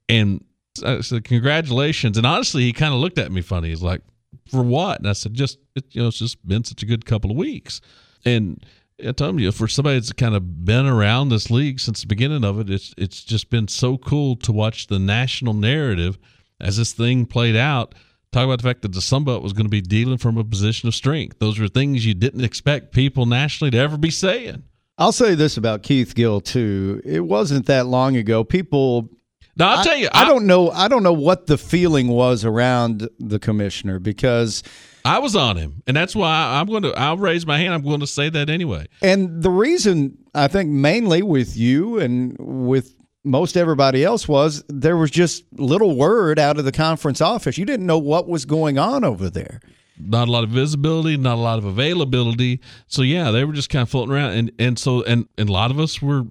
and 0.08 0.44
uh, 0.82 0.98
I 0.98 1.00
said 1.00 1.24
congratulations. 1.24 2.16
And 2.16 2.26
honestly, 2.26 2.62
he 2.62 2.72
kind 2.72 2.94
of 2.94 3.00
looked 3.00 3.18
at 3.18 3.32
me 3.32 3.40
funny. 3.40 3.68
He's 3.68 3.82
like, 3.82 4.02
"For 4.50 4.62
what?" 4.62 4.98
And 4.98 5.08
I 5.08 5.12
said, 5.12 5.34
"Just 5.34 5.58
it, 5.74 5.84
you 5.92 6.02
know, 6.02 6.08
it's 6.08 6.18
just 6.18 6.46
been 6.46 6.64
such 6.64 6.82
a 6.82 6.86
good 6.86 7.04
couple 7.04 7.30
of 7.30 7.36
weeks." 7.36 7.80
And 8.24 8.64
I 9.06 9.12
told 9.12 9.40
you, 9.40 9.52
for 9.52 9.68
somebody 9.68 9.96
that's 9.96 10.12
kind 10.12 10.34
of 10.34 10.64
been 10.64 10.86
around 10.86 11.28
this 11.28 11.50
league 11.50 11.80
since 11.80 12.00
the 12.00 12.06
beginning 12.06 12.44
of 12.44 12.58
it, 12.58 12.70
it's 12.70 12.94
it's 12.98 13.22
just 13.24 13.50
been 13.50 13.68
so 13.68 13.96
cool 13.96 14.36
to 14.36 14.52
watch 14.52 14.88
the 14.88 14.98
national 14.98 15.54
narrative 15.54 16.18
as 16.60 16.76
this 16.76 16.92
thing 16.92 17.26
played 17.26 17.56
out. 17.56 17.94
Talk 18.30 18.44
about 18.44 18.58
the 18.58 18.68
fact 18.68 18.82
that 18.82 18.92
the 18.92 19.00
Sunbelt 19.00 19.42
was 19.42 19.54
going 19.54 19.64
to 19.66 19.70
be 19.70 19.80
dealing 19.80 20.18
from 20.18 20.36
a 20.36 20.44
position 20.44 20.86
of 20.86 20.94
strength. 20.94 21.38
Those 21.38 21.58
were 21.58 21.68
things 21.68 22.04
you 22.04 22.14
didn't 22.14 22.44
expect 22.44 22.92
people 22.92 23.24
nationally 23.24 23.70
to 23.70 23.78
ever 23.78 23.96
be 23.96 24.10
saying. 24.10 24.64
I'll 24.98 25.12
say 25.12 25.34
this 25.34 25.56
about 25.56 25.82
Keith 25.82 26.14
Gill 26.14 26.40
too. 26.40 27.00
It 27.04 27.20
wasn't 27.20 27.66
that 27.66 27.86
long 27.86 28.16
ago. 28.16 28.44
People 28.44 29.08
Now 29.56 29.76
I'll 29.76 29.84
tell 29.84 29.96
you, 29.96 30.08
I, 30.12 30.24
don't 30.24 30.46
know 30.46 30.70
I 30.70 30.88
don't 30.88 31.02
know 31.04 31.12
what 31.12 31.46
the 31.46 31.56
feeling 31.56 32.08
was 32.08 32.44
around 32.44 33.08
the 33.18 33.38
commissioner 33.38 33.98
because 34.00 34.62
I 35.04 35.20
was 35.20 35.36
on 35.36 35.56
him, 35.56 35.82
and 35.86 35.96
that's 35.96 36.14
why 36.14 36.58
I'm 36.60 36.66
going 36.66 36.82
to. 36.82 36.92
I'll 36.92 37.16
raise 37.16 37.46
my 37.46 37.56
hand. 37.58 37.72
I'm 37.72 37.82
going 37.82 38.00
to 38.00 38.06
say 38.06 38.28
that 38.28 38.50
anyway. 38.50 38.88
and 39.00 39.42
the 39.42 39.50
reason 39.50 40.18
I 40.34 40.48
think 40.48 40.68
mainly 40.68 41.22
with 41.22 41.56
you 41.56 41.98
and 41.98 42.36
with 42.38 42.97
most 43.24 43.56
everybody 43.56 44.04
else 44.04 44.28
was 44.28 44.64
there 44.68 44.96
was 44.96 45.10
just 45.10 45.44
little 45.52 45.96
word 45.96 46.38
out 46.38 46.58
of 46.58 46.64
the 46.64 46.72
conference 46.72 47.20
office. 47.20 47.58
You 47.58 47.64
didn't 47.64 47.86
know 47.86 47.98
what 47.98 48.28
was 48.28 48.44
going 48.44 48.78
on 48.78 49.04
over 49.04 49.28
there. 49.28 49.60
Not 50.00 50.28
a 50.28 50.30
lot 50.30 50.44
of 50.44 50.50
visibility, 50.50 51.16
not 51.16 51.34
a 51.34 51.40
lot 51.40 51.58
of 51.58 51.64
availability. 51.64 52.60
So 52.86 53.02
yeah, 53.02 53.30
they 53.30 53.44
were 53.44 53.52
just 53.52 53.70
kind 53.70 53.82
of 53.82 53.90
floating 53.90 54.14
around, 54.14 54.32
and 54.32 54.52
and 54.58 54.78
so 54.78 55.02
and 55.02 55.28
and 55.36 55.48
a 55.48 55.52
lot 55.52 55.70
of 55.70 55.78
us 55.78 56.00
were. 56.00 56.24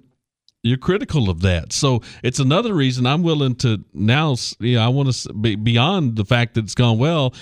You're 0.64 0.76
critical 0.76 1.30
of 1.30 1.40
that, 1.42 1.72
so 1.72 2.02
it's 2.24 2.40
another 2.40 2.74
reason 2.74 3.06
I'm 3.06 3.22
willing 3.22 3.54
to 3.56 3.84
now. 3.94 4.34
Yeah, 4.58 4.84
I 4.84 4.88
want 4.88 5.12
to 5.12 5.32
be 5.32 5.54
beyond 5.54 6.16
the 6.16 6.24
fact 6.24 6.54
that 6.54 6.64
it's 6.64 6.74
gone 6.74 6.98
well. 6.98 7.32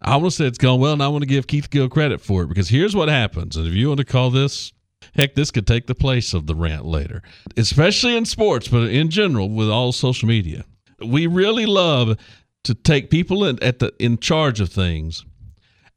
I 0.00 0.16
want 0.16 0.30
to 0.30 0.36
say 0.36 0.46
it's 0.46 0.56
gone 0.56 0.78
well, 0.78 0.92
and 0.92 1.02
I 1.02 1.08
want 1.08 1.22
to 1.22 1.26
give 1.26 1.48
Keith 1.48 1.70
Gill 1.70 1.88
credit 1.88 2.20
for 2.20 2.44
it 2.44 2.46
because 2.46 2.68
here's 2.68 2.94
what 2.94 3.08
happens. 3.08 3.56
And 3.56 3.66
if 3.66 3.74
you 3.74 3.88
want 3.88 3.98
to 3.98 4.04
call 4.04 4.30
this, 4.30 4.72
heck, 5.14 5.34
this 5.34 5.50
could 5.50 5.66
take 5.66 5.86
the 5.86 5.94
place 5.94 6.34
of 6.34 6.46
the 6.46 6.54
rant 6.54 6.84
later, 6.84 7.22
especially 7.56 8.16
in 8.16 8.24
sports, 8.24 8.68
but 8.68 8.90
in 8.90 9.10
general 9.10 9.48
with 9.48 9.70
all 9.70 9.92
social 9.92 10.28
media. 10.28 10.64
We 11.04 11.26
really 11.26 11.66
love 11.66 12.18
to 12.64 12.74
take 12.74 13.10
people 13.10 13.44
in, 13.44 13.62
at 13.62 13.78
the 13.78 13.92
in 13.98 14.18
charge 14.18 14.60
of 14.60 14.70
things 14.70 15.24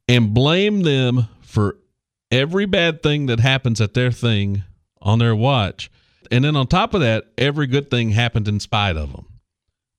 and 0.08 0.34
blame 0.34 0.82
them 0.82 1.28
for 1.42 1.78
every 2.30 2.66
bad 2.66 3.02
thing 3.02 3.26
that 3.26 3.40
happens 3.40 3.80
at 3.80 3.94
their 3.94 4.10
thing 4.10 4.62
on 5.00 5.18
their 5.18 5.34
watch. 5.34 5.90
And 6.30 6.44
then 6.44 6.56
on 6.56 6.66
top 6.66 6.94
of 6.94 7.00
that, 7.00 7.24
every 7.36 7.66
good 7.66 7.90
thing 7.90 8.10
happened 8.10 8.46
in 8.46 8.60
spite 8.60 8.96
of 8.96 9.12
them. 9.12 9.26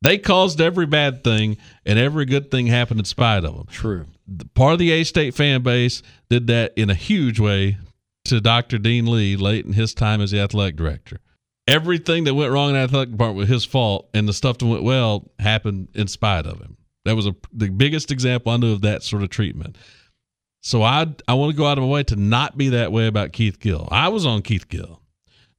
They 0.02 0.18
caused 0.18 0.60
every 0.60 0.88
bad 0.88 1.24
thing, 1.24 1.58
and 1.86 2.00
every 2.00 2.26
good 2.26 2.50
thing 2.50 2.68
happened 2.68 3.00
in 3.00 3.06
spite 3.06 3.44
of 3.44 3.56
them. 3.56 3.68
True. 3.70 4.08
Part 4.56 4.74
of 4.74 4.80
the 4.80 4.92
A 4.92 5.04
State 5.04 5.36
fan 5.36 5.62
base 5.62 6.02
did 6.30 6.48
that 6.48 6.74
in 6.76 6.90
a 6.90 6.96
huge 6.96 7.40
way 7.40 7.78
to 8.32 8.40
Dr. 8.40 8.78
Dean 8.78 9.12
Lee 9.12 9.36
late 9.36 9.66
in 9.66 9.74
his 9.74 9.94
time 9.94 10.22
as 10.22 10.32
the 10.32 10.40
athletic 10.40 10.78
director. 10.78 11.20
Everything 11.68 12.24
that 12.24 12.34
went 12.34 12.52
wrong 12.52 12.70
in 12.70 12.76
the 12.76 12.80
athletic 12.80 13.12
department 13.12 13.40
was 13.40 13.50
his 13.50 13.66
fault, 13.66 14.10
and 14.14 14.28
the 14.28 14.34
stuff 14.34 14.58
that 14.58 14.66
went 14.66 14.84
well 14.84 15.30
happened 15.38 15.90
in 15.94 16.08
spite 16.08 16.46
of 16.46 16.60
him. 16.60 16.78
That 17.04 17.16
was 17.18 17.28
a, 17.28 17.36
the 17.52 17.70
biggest 17.70 18.10
example 18.10 18.54
I 18.54 18.58
knew 18.58 18.72
of 18.72 18.82
that 18.82 19.04
sort 19.04 19.24
of 19.24 19.30
treatment. 19.30 19.78
So 20.62 20.82
I 20.82 21.08
I 21.28 21.34
want 21.34 21.52
to 21.52 21.58
go 21.58 21.66
out 21.66 21.78
of 21.78 21.84
my 21.84 21.90
way 21.90 22.04
to 22.04 22.16
not 22.16 22.58
be 22.58 22.70
that 22.70 22.92
way 22.92 23.08
about 23.08 23.34
Keith 23.34 23.60
Gill. 23.60 23.88
I 23.92 24.08
was 24.08 24.26
on 24.26 24.44
Keith 24.44 24.70
Gill, 24.70 25.02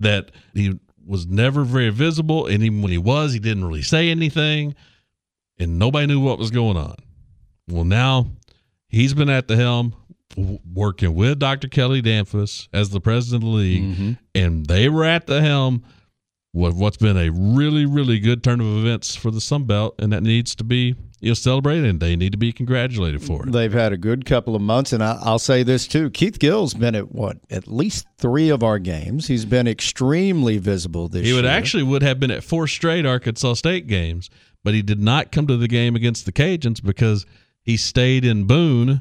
that 0.00 0.30
he 0.54 0.78
was 1.04 1.26
never 1.26 1.64
very 1.64 1.90
visible, 1.90 2.46
and 2.46 2.62
even 2.62 2.80
when 2.80 2.92
he 2.92 2.98
was, 2.98 3.34
he 3.34 3.38
didn't 3.38 3.66
really 3.66 3.82
say 3.82 4.10
anything, 4.10 4.74
and 5.58 5.78
nobody 5.78 6.06
knew 6.06 6.20
what 6.20 6.38
was 6.38 6.50
going 6.50 6.78
on. 6.78 6.96
Well, 7.68 7.84
now 7.84 8.28
he's 8.88 9.12
been 9.12 9.28
at 9.28 9.46
the 9.46 9.56
helm 9.56 9.94
w- 10.36 10.58
working 10.74 11.14
with 11.14 11.38
Dr. 11.38 11.68
Kelly 11.68 12.02
Damphousse 12.02 12.68
as 12.72 12.90
the 12.90 13.00
president 13.00 13.44
of 13.44 13.50
the 13.50 13.56
league, 13.56 13.82
Mm-hmm. 13.82 14.12
and 14.34 14.66
they 14.66 14.88
were 14.88 15.04
at 15.04 15.26
the 15.26 15.40
helm 15.40 15.82
with 16.54 16.74
what's 16.74 16.98
been 16.98 17.16
a 17.16 17.30
really, 17.30 17.86
really 17.86 18.18
good 18.18 18.44
turn 18.44 18.60
of 18.60 18.66
events 18.66 19.16
for 19.16 19.30
the 19.30 19.40
Sun 19.40 19.64
Belt, 19.64 19.94
and 19.98 20.12
that 20.12 20.22
needs 20.22 20.54
to 20.56 20.64
be 20.64 20.94
you 21.20 21.28
know 21.30 21.34
celebrated, 21.34 21.84
and 21.86 21.98
they 22.00 22.14
need 22.16 22.32
to 22.32 22.36
be 22.38 22.52
congratulated 22.52 23.22
for 23.22 23.46
it. 23.46 23.52
They've 23.52 23.72
had 23.72 23.92
a 23.92 23.96
good 23.96 24.26
couple 24.26 24.54
of 24.54 24.60
months, 24.60 24.92
and 24.92 25.02
I, 25.02 25.18
I'll 25.22 25.38
say 25.38 25.62
this 25.62 25.86
too: 25.86 26.10
Keith 26.10 26.38
Gill's 26.38 26.74
been 26.74 26.94
at 26.94 27.10
what 27.12 27.38
at 27.50 27.68
least 27.68 28.06
three 28.18 28.50
of 28.50 28.62
our 28.62 28.78
games. 28.78 29.28
He's 29.28 29.44
been 29.46 29.66
extremely 29.66 30.58
visible 30.58 31.08
this 31.08 31.22
He 31.22 31.28
year. 31.28 31.36
would 31.36 31.46
actually 31.46 31.84
would 31.84 32.02
have 32.02 32.20
been 32.20 32.30
at 32.30 32.44
four 32.44 32.66
straight 32.66 33.06
Arkansas 33.06 33.54
State 33.54 33.86
games, 33.86 34.28
but 34.64 34.74
he 34.74 34.82
did 34.82 35.00
not 35.00 35.32
come 35.32 35.46
to 35.46 35.56
the 35.56 35.68
game 35.68 35.96
against 35.96 36.26
the 36.26 36.32
Cajuns 36.32 36.82
because 36.82 37.24
he 37.62 37.76
stayed 37.78 38.24
in 38.26 38.44
Boone 38.44 39.00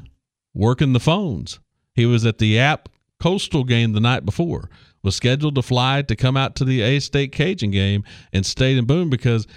working 0.54 0.92
the 0.92 1.00
phones. 1.00 1.60
He 1.94 2.06
was 2.06 2.24
at 2.24 2.38
the 2.38 2.58
App 2.58 2.88
Coastal 3.20 3.64
game 3.64 3.92
the 3.92 4.00
night 4.00 4.24
before. 4.24 4.70
Was 5.02 5.16
scheduled 5.16 5.56
to 5.56 5.62
fly 5.62 6.02
to 6.02 6.14
come 6.14 6.36
out 6.36 6.54
to 6.56 6.64
the 6.64 6.80
A 6.80 7.00
State 7.00 7.32
Cajun 7.32 7.72
game 7.72 8.04
and 8.32 8.46
stayed 8.46 8.78
in 8.78 8.84
Boone 8.84 9.10
because 9.10 9.48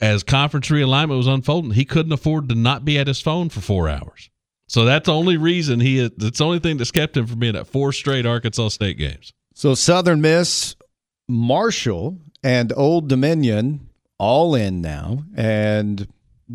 as 0.00 0.22
conference 0.22 0.68
realignment 0.68 1.16
was 1.16 1.26
unfolding, 1.26 1.72
he 1.72 1.84
couldn't 1.84 2.12
afford 2.12 2.48
to 2.48 2.54
not 2.54 2.84
be 2.84 2.98
at 2.98 3.06
his 3.06 3.20
phone 3.20 3.48
for 3.48 3.60
four 3.60 3.88
hours. 3.88 4.30
So 4.66 4.84
that's 4.84 5.06
the 5.06 5.14
only 5.14 5.36
reason 5.36 5.80
he. 5.80 6.00
That's 6.00 6.38
the 6.38 6.44
only 6.44 6.58
thing 6.58 6.76
that's 6.76 6.90
kept 6.90 7.16
him 7.16 7.26
from 7.26 7.38
being 7.38 7.56
at 7.56 7.66
four 7.66 7.92
straight 7.92 8.26
Arkansas 8.26 8.68
State 8.68 8.98
games. 8.98 9.32
So 9.54 9.74
Southern 9.74 10.20
Miss, 10.20 10.76
Marshall, 11.26 12.18
and 12.42 12.72
Old 12.76 13.08
Dominion 13.08 13.88
all 14.18 14.54
in 14.54 14.80
now, 14.80 15.24
and 15.36 16.06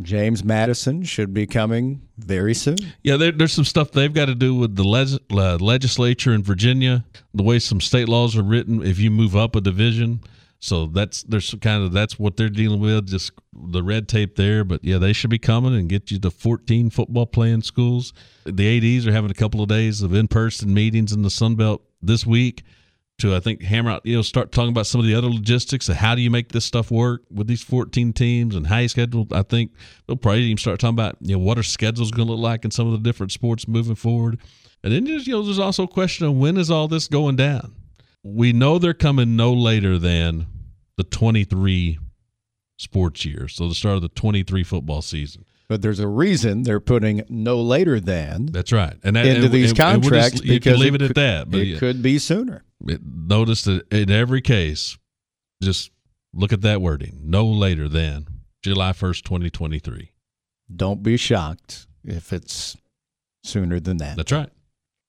James 0.01 0.43
Madison 0.43 1.03
should 1.03 1.33
be 1.33 1.45
coming 1.45 2.01
very 2.17 2.53
soon. 2.53 2.77
Yeah, 3.03 3.17
there, 3.17 3.31
there's 3.31 3.53
some 3.53 3.65
stuff 3.65 3.91
they've 3.91 4.13
got 4.13 4.25
to 4.25 4.35
do 4.35 4.55
with 4.55 4.75
the 4.75 4.83
les- 4.83 5.19
uh, 5.31 5.57
legislature 5.57 6.33
in 6.33 6.43
Virginia, 6.43 7.05
the 7.33 7.43
way 7.43 7.59
some 7.59 7.79
state 7.79 8.09
laws 8.09 8.35
are 8.35 8.43
written. 8.43 8.83
If 8.83 8.99
you 8.99 9.11
move 9.11 9.35
up 9.35 9.55
a 9.55 9.61
division, 9.61 10.21
so 10.59 10.87
that's 10.87 11.23
there's 11.23 11.53
kind 11.61 11.83
of 11.83 11.91
that's 11.91 12.17
what 12.17 12.37
they're 12.37 12.49
dealing 12.49 12.79
with, 12.79 13.07
just 13.07 13.33
the 13.53 13.83
red 13.83 14.07
tape 14.07 14.35
there. 14.35 14.63
But 14.63 14.83
yeah, 14.83 14.97
they 14.97 15.13
should 15.13 15.29
be 15.29 15.39
coming 15.39 15.75
and 15.75 15.89
get 15.89 16.09
you 16.09 16.19
to 16.19 16.31
14 16.31 16.89
football 16.89 17.25
playing 17.25 17.61
schools. 17.61 18.13
The 18.45 18.77
ads 18.77 19.05
are 19.05 19.11
having 19.11 19.31
a 19.31 19.35
couple 19.35 19.61
of 19.61 19.69
days 19.69 20.01
of 20.01 20.13
in 20.13 20.27
person 20.27 20.73
meetings 20.73 21.11
in 21.11 21.21
the 21.21 21.29
Sun 21.29 21.55
Belt 21.55 21.83
this 22.01 22.25
week 22.25 22.63
to 23.19 23.35
I 23.35 23.39
think 23.39 23.61
hammer 23.61 23.91
out, 23.91 24.05
you 24.05 24.15
know, 24.15 24.21
start 24.21 24.51
talking 24.51 24.69
about 24.69 24.87
some 24.87 24.99
of 24.99 25.07
the 25.07 25.15
other 25.15 25.29
logistics 25.29 25.87
of 25.89 25.95
how 25.95 26.15
do 26.15 26.21
you 26.21 26.31
make 26.31 26.51
this 26.51 26.65
stuff 26.65 26.91
work 26.91 27.23
with 27.31 27.47
these 27.47 27.61
14 27.61 28.13
teams 28.13 28.55
and 28.55 28.67
how 28.67 28.79
you 28.79 28.89
schedule. 28.89 29.27
I 29.31 29.43
think 29.43 29.71
they'll 30.07 30.17
probably 30.17 30.43
even 30.43 30.57
start 30.57 30.79
talking 30.79 30.95
about, 30.95 31.17
you 31.21 31.35
know, 31.35 31.43
what 31.43 31.57
are 31.57 31.63
schedules 31.63 32.11
going 32.11 32.27
to 32.27 32.33
look 32.33 32.41
like 32.41 32.65
in 32.65 32.71
some 32.71 32.87
of 32.87 32.93
the 32.93 32.99
different 32.99 33.31
sports 33.31 33.67
moving 33.67 33.95
forward. 33.95 34.39
And 34.83 34.91
then 34.91 35.05
there's, 35.05 35.27
you 35.27 35.33
know, 35.33 35.43
there's 35.43 35.59
also 35.59 35.83
a 35.83 35.87
question 35.87 36.25
of 36.27 36.33
when 36.33 36.57
is 36.57 36.69
all 36.69 36.87
this 36.87 37.07
going 37.07 37.35
down? 37.35 37.75
We 38.23 38.51
know 38.51 38.79
they're 38.79 38.93
coming 38.93 39.35
no 39.35 39.53
later 39.53 39.97
than 39.97 40.47
the 40.97 41.03
23 41.03 41.99
sports 42.77 43.25
year, 43.25 43.47
so 43.47 43.67
the 43.67 43.75
start 43.75 43.95
of 43.95 44.01
the 44.01 44.09
23 44.09 44.63
football 44.63 45.01
season. 45.01 45.45
But 45.69 45.81
there's 45.81 45.99
a 45.99 46.07
reason 46.07 46.63
they're 46.63 46.79
putting 46.81 47.23
no 47.29 47.59
later 47.61 47.99
than 47.99 48.47
That's 48.47 48.71
right, 48.71 48.95
and 49.03 49.15
that, 49.15 49.25
into 49.25 49.45
and- 49.45 49.53
these 49.53 49.71
and- 49.71 49.79
and 49.79 50.01
we'll 50.01 50.09
contracts 50.11 50.31
just- 50.41 50.43
you 50.45 50.59
can 50.59 50.73
because 50.73 50.79
leave 50.79 50.95
it, 50.95 51.01
it 51.01 51.09
at 51.11 51.15
that. 51.15 51.49
But 51.51 51.61
it 51.61 51.67
yeah. 51.67 51.79
could 51.79 52.01
be 52.03 52.19
sooner. 52.19 52.63
it, 52.87 53.01
notice 53.03 53.63
that 53.63 53.91
in 53.91 54.11
every 54.11 54.41
case, 54.41 54.97
just 55.63 55.89
look 56.33 56.51
at 56.53 56.61
that 56.61 56.81
wording: 56.81 57.19
no 57.23 57.45
later 57.45 57.87
than 57.87 58.27
July 58.61 58.93
first, 58.93 59.23
twenty 59.25 59.49
twenty 59.49 59.79
three. 59.79 60.11
Don't 60.73 61.01
be 61.01 61.17
shocked 61.17 61.87
if 62.03 62.33
it's 62.33 62.75
sooner 63.43 63.79
than 63.79 63.97
that. 63.97 64.17
That's 64.17 64.31
right. 64.31 64.49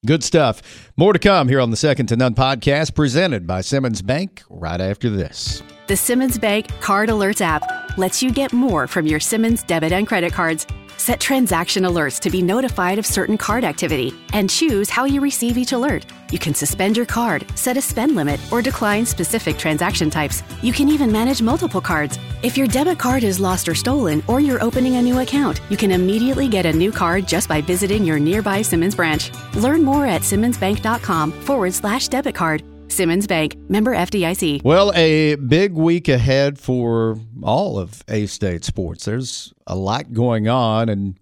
Good 0.07 0.23
stuff. 0.23 0.91
More 0.97 1.13
to 1.15 1.19
come 1.19 1.49
here 1.49 1.61
on 1.61 1.71
the 1.71 1.77
Second 1.79 2.07
to 2.09 2.17
None 2.17 2.35
podcast 2.35 2.95
presented 2.95 3.47
by 3.47 3.63
Simmons 3.63 4.03
Bank 4.03 4.43
right 4.51 4.81
after 4.81 5.09
this. 5.09 5.63
The 5.87 5.97
Simmons 5.97 6.39
Bank 6.39 6.69
Card 6.81 7.09
Alerts 7.09 7.41
app 7.41 7.84
lets 7.97 8.23
you 8.23 8.31
get 8.31 8.53
more 8.53 8.87
from 8.87 9.07
your 9.07 9.21
Simmons 9.21 9.63
debit 9.63 9.93
and 9.93 10.07
credit 10.07 10.33
cards. 10.33 10.67
Set 10.97 11.21
transaction 11.21 11.83
alerts 11.85 12.21
to 12.21 12.31
be 12.31 12.41
notified 12.41 12.99
of 12.99 13.07
certain 13.07 13.37
card 13.37 13.65
activity 13.65 14.13
and 14.33 14.49
choose 14.49 14.89
how 14.89 15.05
you 15.05 15.21
receive 15.21 15.59
each 15.59 15.73
alert. 15.73 16.07
You 16.31 16.39
can 16.39 16.55
suspend 16.55 16.97
your 16.97 17.07
card, 17.07 17.47
set 17.57 17.77
a 17.77 17.83
spend 17.83 18.17
limit, 18.17 18.41
or 18.51 18.63
decline 18.63 19.05
specific 19.07 19.59
transaction 19.59 20.11
types. 20.11 20.43
You 20.63 20.73
can 20.73 20.89
even 20.89 21.13
manage 21.13 21.43
multiple 21.43 21.81
cards. 21.81 22.19
If 22.43 22.57
your 22.57 22.67
debit 22.67 22.99
card 22.99 23.25
is 23.25 23.41
lost 23.41 23.69
or 23.69 23.75
stolen, 23.75 24.23
or 24.27 24.41
you're 24.41 24.63
opening 24.63 24.97
a 24.97 25.03
new 25.03 25.21
account, 25.21 25.61
you 25.69 25.77
can 25.77 25.91
immediately 25.91 26.49
get 26.49 26.67
a 26.67 26.73
new 26.73 26.93
card 26.93 27.27
just 27.27 27.49
by 27.49 27.61
visiting 27.61 28.05
your 28.05 28.19
nearby 28.19 28.63
Simmons 28.63 28.95
branch. 28.95 29.31
Learn 29.55 29.83
more 29.83 30.07
at 30.07 30.23
simmonsbank.com 30.23 31.33
forward 31.33 31.75
slash 31.75 32.09
debit 32.09 32.35
card. 32.35 32.63
Simmons 32.95 33.27
Bank, 33.27 33.57
member 33.69 33.93
FDIC. 33.93 34.63
Well, 34.63 34.93
a 34.95 35.35
big 35.35 35.73
week 35.73 36.09
ahead 36.09 36.59
for 36.59 37.19
all 37.43 37.79
of 37.79 38.05
A 38.09 38.27
State 38.27 38.65
sports. 38.65 39.05
There's 39.05 39.53
a 39.67 39.75
lot 39.75 40.13
going 40.13 40.49
on. 40.49 40.89
And 40.89 41.19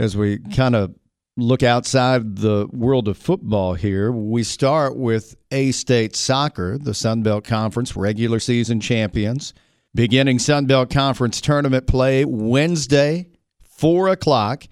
as 0.00 0.16
we 0.16 0.38
kind 0.38 0.74
of 0.74 0.94
look 1.36 1.62
outside 1.62 2.36
the 2.36 2.66
world 2.72 3.06
of 3.06 3.16
football 3.16 3.74
here, 3.74 4.10
we 4.10 4.42
start 4.42 4.96
with 4.96 5.36
A 5.52 5.70
State 5.70 6.16
soccer, 6.16 6.76
the 6.76 6.94
Sun 6.94 7.22
Belt 7.22 7.44
Conference 7.44 7.94
regular 7.94 8.40
season 8.40 8.80
champions, 8.80 9.54
beginning 9.94 10.40
Sun 10.40 10.66
Belt 10.66 10.90
Conference 10.90 11.40
tournament 11.40 11.86
play 11.86 12.24
Wednesday, 12.24 13.28
4 13.62 14.08
o'clock 14.08 14.64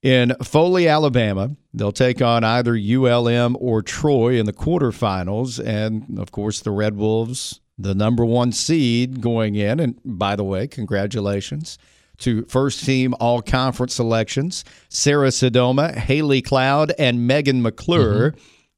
in 0.00 0.32
Foley, 0.44 0.86
Alabama. 0.86 1.56
They'll 1.74 1.92
take 1.92 2.20
on 2.20 2.44
either 2.44 2.76
ULM 2.76 3.56
or 3.58 3.82
Troy 3.82 4.38
in 4.38 4.46
the 4.46 4.52
quarterfinals. 4.52 5.64
And 5.64 6.18
of 6.18 6.30
course, 6.30 6.60
the 6.60 6.70
Red 6.70 6.96
Wolves, 6.96 7.60
the 7.78 7.94
number 7.94 8.24
one 8.24 8.52
seed 8.52 9.20
going 9.20 9.54
in. 9.54 9.80
And 9.80 9.98
by 10.04 10.36
the 10.36 10.44
way, 10.44 10.66
congratulations 10.66 11.78
to 12.18 12.44
first 12.44 12.84
team 12.84 13.14
all 13.20 13.40
conference 13.40 13.94
selections 13.94 14.64
Sarah 14.88 15.28
Sedoma, 15.28 15.94
Haley 15.94 16.42
Cloud, 16.42 16.92
and 16.98 17.26
Megan 17.26 17.62
McClure. 17.62 18.34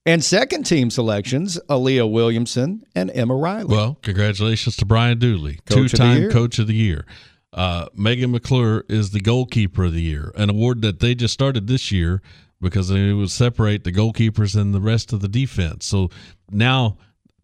And 0.06 0.22
second 0.22 0.64
team 0.64 0.90
selections 0.90 1.58
Aaliyah 1.68 2.10
Williamson 2.10 2.84
and 2.94 3.10
Emma 3.12 3.34
Riley. 3.34 3.74
Well, 3.74 3.98
congratulations 4.02 4.76
to 4.76 4.86
Brian 4.86 5.18
Dooley, 5.18 5.58
the 5.64 5.74
two-time. 5.74 6.30
Coach 6.30 6.58
of 6.58 6.66
the 6.66 6.74
Year. 6.74 7.06
Uh, 7.54 7.86
Megan 7.94 8.32
McClure 8.32 8.84
is 8.88 9.12
the 9.12 9.20
goalkeeper 9.20 9.84
of 9.84 9.92
the 9.92 10.02
year, 10.02 10.32
an 10.34 10.50
award 10.50 10.82
that 10.82 10.98
they 10.98 11.14
just 11.14 11.32
started 11.32 11.68
this 11.68 11.92
year 11.92 12.20
because 12.60 12.90
it 12.90 13.12
would 13.12 13.30
separate 13.30 13.84
the 13.84 13.92
goalkeepers 13.92 14.58
and 14.60 14.72
the 14.74 14.80
rest 14.80 15.12
of 15.12 15.20
the 15.20 15.28
defense. 15.28 15.86
So 15.86 16.10
now, 16.50 16.96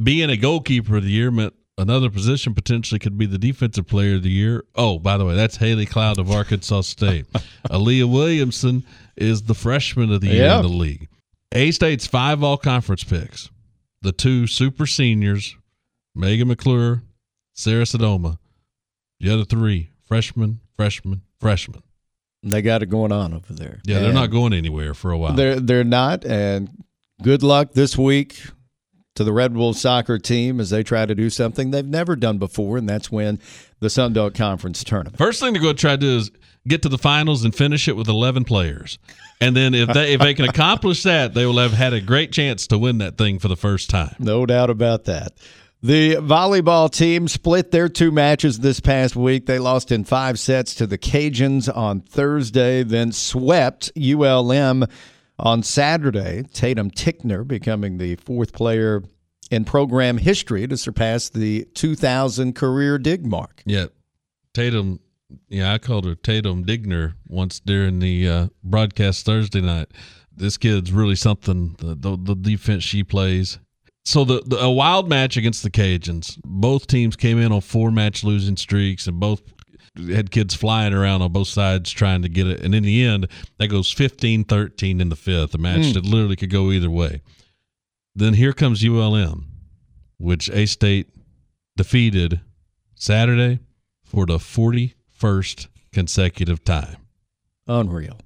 being 0.02 0.30
a 0.30 0.36
goalkeeper 0.36 0.96
of 0.96 1.04
the 1.04 1.10
year 1.10 1.30
meant 1.30 1.54
another 1.76 2.10
position 2.10 2.54
potentially 2.54 2.98
could 2.98 3.18
be 3.18 3.26
the 3.26 3.38
defensive 3.38 3.86
player 3.86 4.16
of 4.16 4.22
the 4.22 4.30
year. 4.30 4.64
Oh, 4.74 4.98
by 4.98 5.16
the 5.16 5.24
way, 5.24 5.34
that's 5.34 5.56
Haley 5.56 5.86
Cloud 5.86 6.18
of 6.18 6.30
Arkansas 6.30 6.82
State. 6.82 7.26
Aaliyah 7.70 8.10
Williamson 8.10 8.84
is 9.16 9.42
the 9.42 9.54
freshman 9.54 10.12
of 10.12 10.20
the 10.20 10.28
year 10.28 10.44
Yeah. 10.44 10.56
in 10.56 10.62
the 10.62 10.68
league. 10.68 11.08
A 11.52 11.70
State's 11.72 12.06
five 12.06 12.42
all 12.42 12.56
conference 12.56 13.04
picks. 13.04 13.50
The 14.02 14.12
two 14.12 14.46
super 14.46 14.86
seniors, 14.86 15.56
Megan 16.14 16.48
McClure, 16.48 17.02
Sarah 17.54 17.84
Sedoma. 17.84 18.38
The 19.18 19.32
other 19.34 19.44
three, 19.44 19.90
freshman, 20.06 20.60
freshman, 20.76 21.22
freshman. 21.38 21.82
They 22.42 22.62
got 22.62 22.82
it 22.82 22.86
going 22.86 23.12
on 23.12 23.34
over 23.34 23.52
there. 23.52 23.80
Yeah, 23.84 24.00
they're 24.00 24.12
not 24.12 24.30
going 24.30 24.52
anywhere 24.52 24.94
for 24.94 25.10
a 25.10 25.18
while. 25.18 25.34
They're 25.34 25.60
they're 25.60 25.84
not, 25.84 26.24
and 26.24 26.70
good 27.22 27.42
luck 27.42 27.72
this 27.72 27.98
week 27.98 28.40
to 29.16 29.24
the 29.24 29.32
Red 29.32 29.54
Wolves 29.54 29.80
soccer 29.80 30.18
team 30.18 30.60
as 30.60 30.70
they 30.70 30.82
try 30.82 31.04
to 31.04 31.14
do 31.14 31.28
something 31.28 31.70
they've 31.70 31.84
never 31.84 32.16
done 32.16 32.38
before, 32.38 32.78
and 32.78 32.88
that's 32.88 33.10
win 33.10 33.38
the 33.80 33.90
Sun 33.90 34.12
Belt 34.12 34.34
Conference 34.34 34.82
tournament. 34.84 35.18
First 35.18 35.40
thing 35.40 35.52
they're 35.52 35.62
going 35.62 35.76
to 35.76 35.80
try 35.80 35.92
to 35.92 35.96
do 35.98 36.16
is 36.16 36.30
get 36.66 36.82
to 36.82 36.88
the 36.88 36.98
finals 36.98 37.44
and 37.44 37.54
finish 37.54 37.88
it 37.88 37.96
with 37.96 38.08
11 38.08 38.44
players. 38.44 38.98
And 39.40 39.56
then 39.56 39.74
if 39.74 39.88
they 39.88 40.12
if 40.14 40.20
they 40.20 40.34
can 40.34 40.44
accomplish 40.46 41.02
that, 41.04 41.34
they 41.34 41.46
will 41.46 41.58
have 41.58 41.72
had 41.72 41.92
a 41.92 42.00
great 42.00 42.30
chance 42.32 42.66
to 42.68 42.78
win 42.78 42.98
that 42.98 43.16
thing 43.16 43.38
for 43.38 43.48
the 43.48 43.56
first 43.56 43.90
time. 43.90 44.14
No 44.18 44.44
doubt 44.46 44.70
about 44.70 45.04
that. 45.04 45.32
The 45.82 46.16
volleyball 46.16 46.90
team 46.90 47.26
split 47.26 47.70
their 47.70 47.88
two 47.88 48.10
matches 48.10 48.58
this 48.58 48.80
past 48.80 49.16
week. 49.16 49.46
They 49.46 49.58
lost 49.58 49.90
in 49.90 50.04
five 50.04 50.38
sets 50.38 50.74
to 50.74 50.86
the 50.86 50.98
Cajuns 50.98 51.74
on 51.74 52.02
Thursday, 52.02 52.82
then 52.82 53.12
swept 53.12 53.90
ULM 53.96 54.86
on 55.38 55.62
Saturday. 55.62 56.42
Tatum 56.52 56.90
Ticknor 56.90 57.44
becoming 57.44 57.96
the 57.96 58.16
fourth 58.16 58.52
player 58.52 59.02
in 59.50 59.64
program 59.64 60.18
history 60.18 60.66
to 60.68 60.76
surpass 60.76 61.30
the 61.30 61.64
2,000 61.74 62.54
career 62.54 62.98
dig 62.98 63.24
mark. 63.24 63.62
Yeah, 63.64 63.86
Tatum. 64.52 65.00
Yeah, 65.48 65.72
I 65.72 65.78
called 65.78 66.04
her 66.04 66.14
Tatum 66.14 66.66
Digner 66.66 67.14
once 67.26 67.58
during 67.58 68.00
the 68.00 68.28
uh, 68.28 68.46
broadcast 68.62 69.24
Thursday 69.24 69.60
night. 69.60 69.92
This 70.30 70.58
kid's 70.58 70.92
really 70.92 71.16
something. 71.16 71.76
The, 71.78 71.94
the, 71.94 72.18
the 72.20 72.34
defense 72.34 72.82
she 72.82 73.02
plays. 73.02 73.58
So 74.04 74.24
the, 74.24 74.42
the 74.44 74.58
a 74.58 74.70
wild 74.70 75.08
match 75.08 75.36
against 75.36 75.62
the 75.62 75.70
Cajuns. 75.70 76.38
Both 76.44 76.86
teams 76.86 77.16
came 77.16 77.38
in 77.38 77.52
on 77.52 77.60
four 77.60 77.90
match 77.90 78.24
losing 78.24 78.56
streaks, 78.56 79.06
and 79.06 79.20
both 79.20 79.42
had 79.96 80.30
kids 80.30 80.54
flying 80.54 80.94
around 80.94 81.22
on 81.22 81.32
both 81.32 81.48
sides 81.48 81.90
trying 81.90 82.22
to 82.22 82.28
get 82.28 82.46
it. 82.46 82.60
And 82.60 82.74
in 82.74 82.82
the 82.82 83.04
end, 83.04 83.28
that 83.58 83.68
goes 83.68 83.92
15 83.92 84.44
13 84.44 85.00
in 85.00 85.08
the 85.08 85.16
fifth, 85.16 85.54
a 85.54 85.58
match 85.58 85.82
mm. 85.82 85.94
that 85.94 86.04
literally 86.04 86.36
could 86.36 86.50
go 86.50 86.70
either 86.70 86.90
way. 86.90 87.22
Then 88.14 88.34
here 88.34 88.52
comes 88.52 88.84
ULM, 88.84 89.46
which 90.18 90.50
A 90.50 90.66
State 90.66 91.08
defeated 91.76 92.40
Saturday 92.94 93.60
for 94.02 94.26
the 94.26 94.38
41st 94.38 95.68
consecutive 95.92 96.64
time. 96.64 96.96
Unreal. 97.66 98.18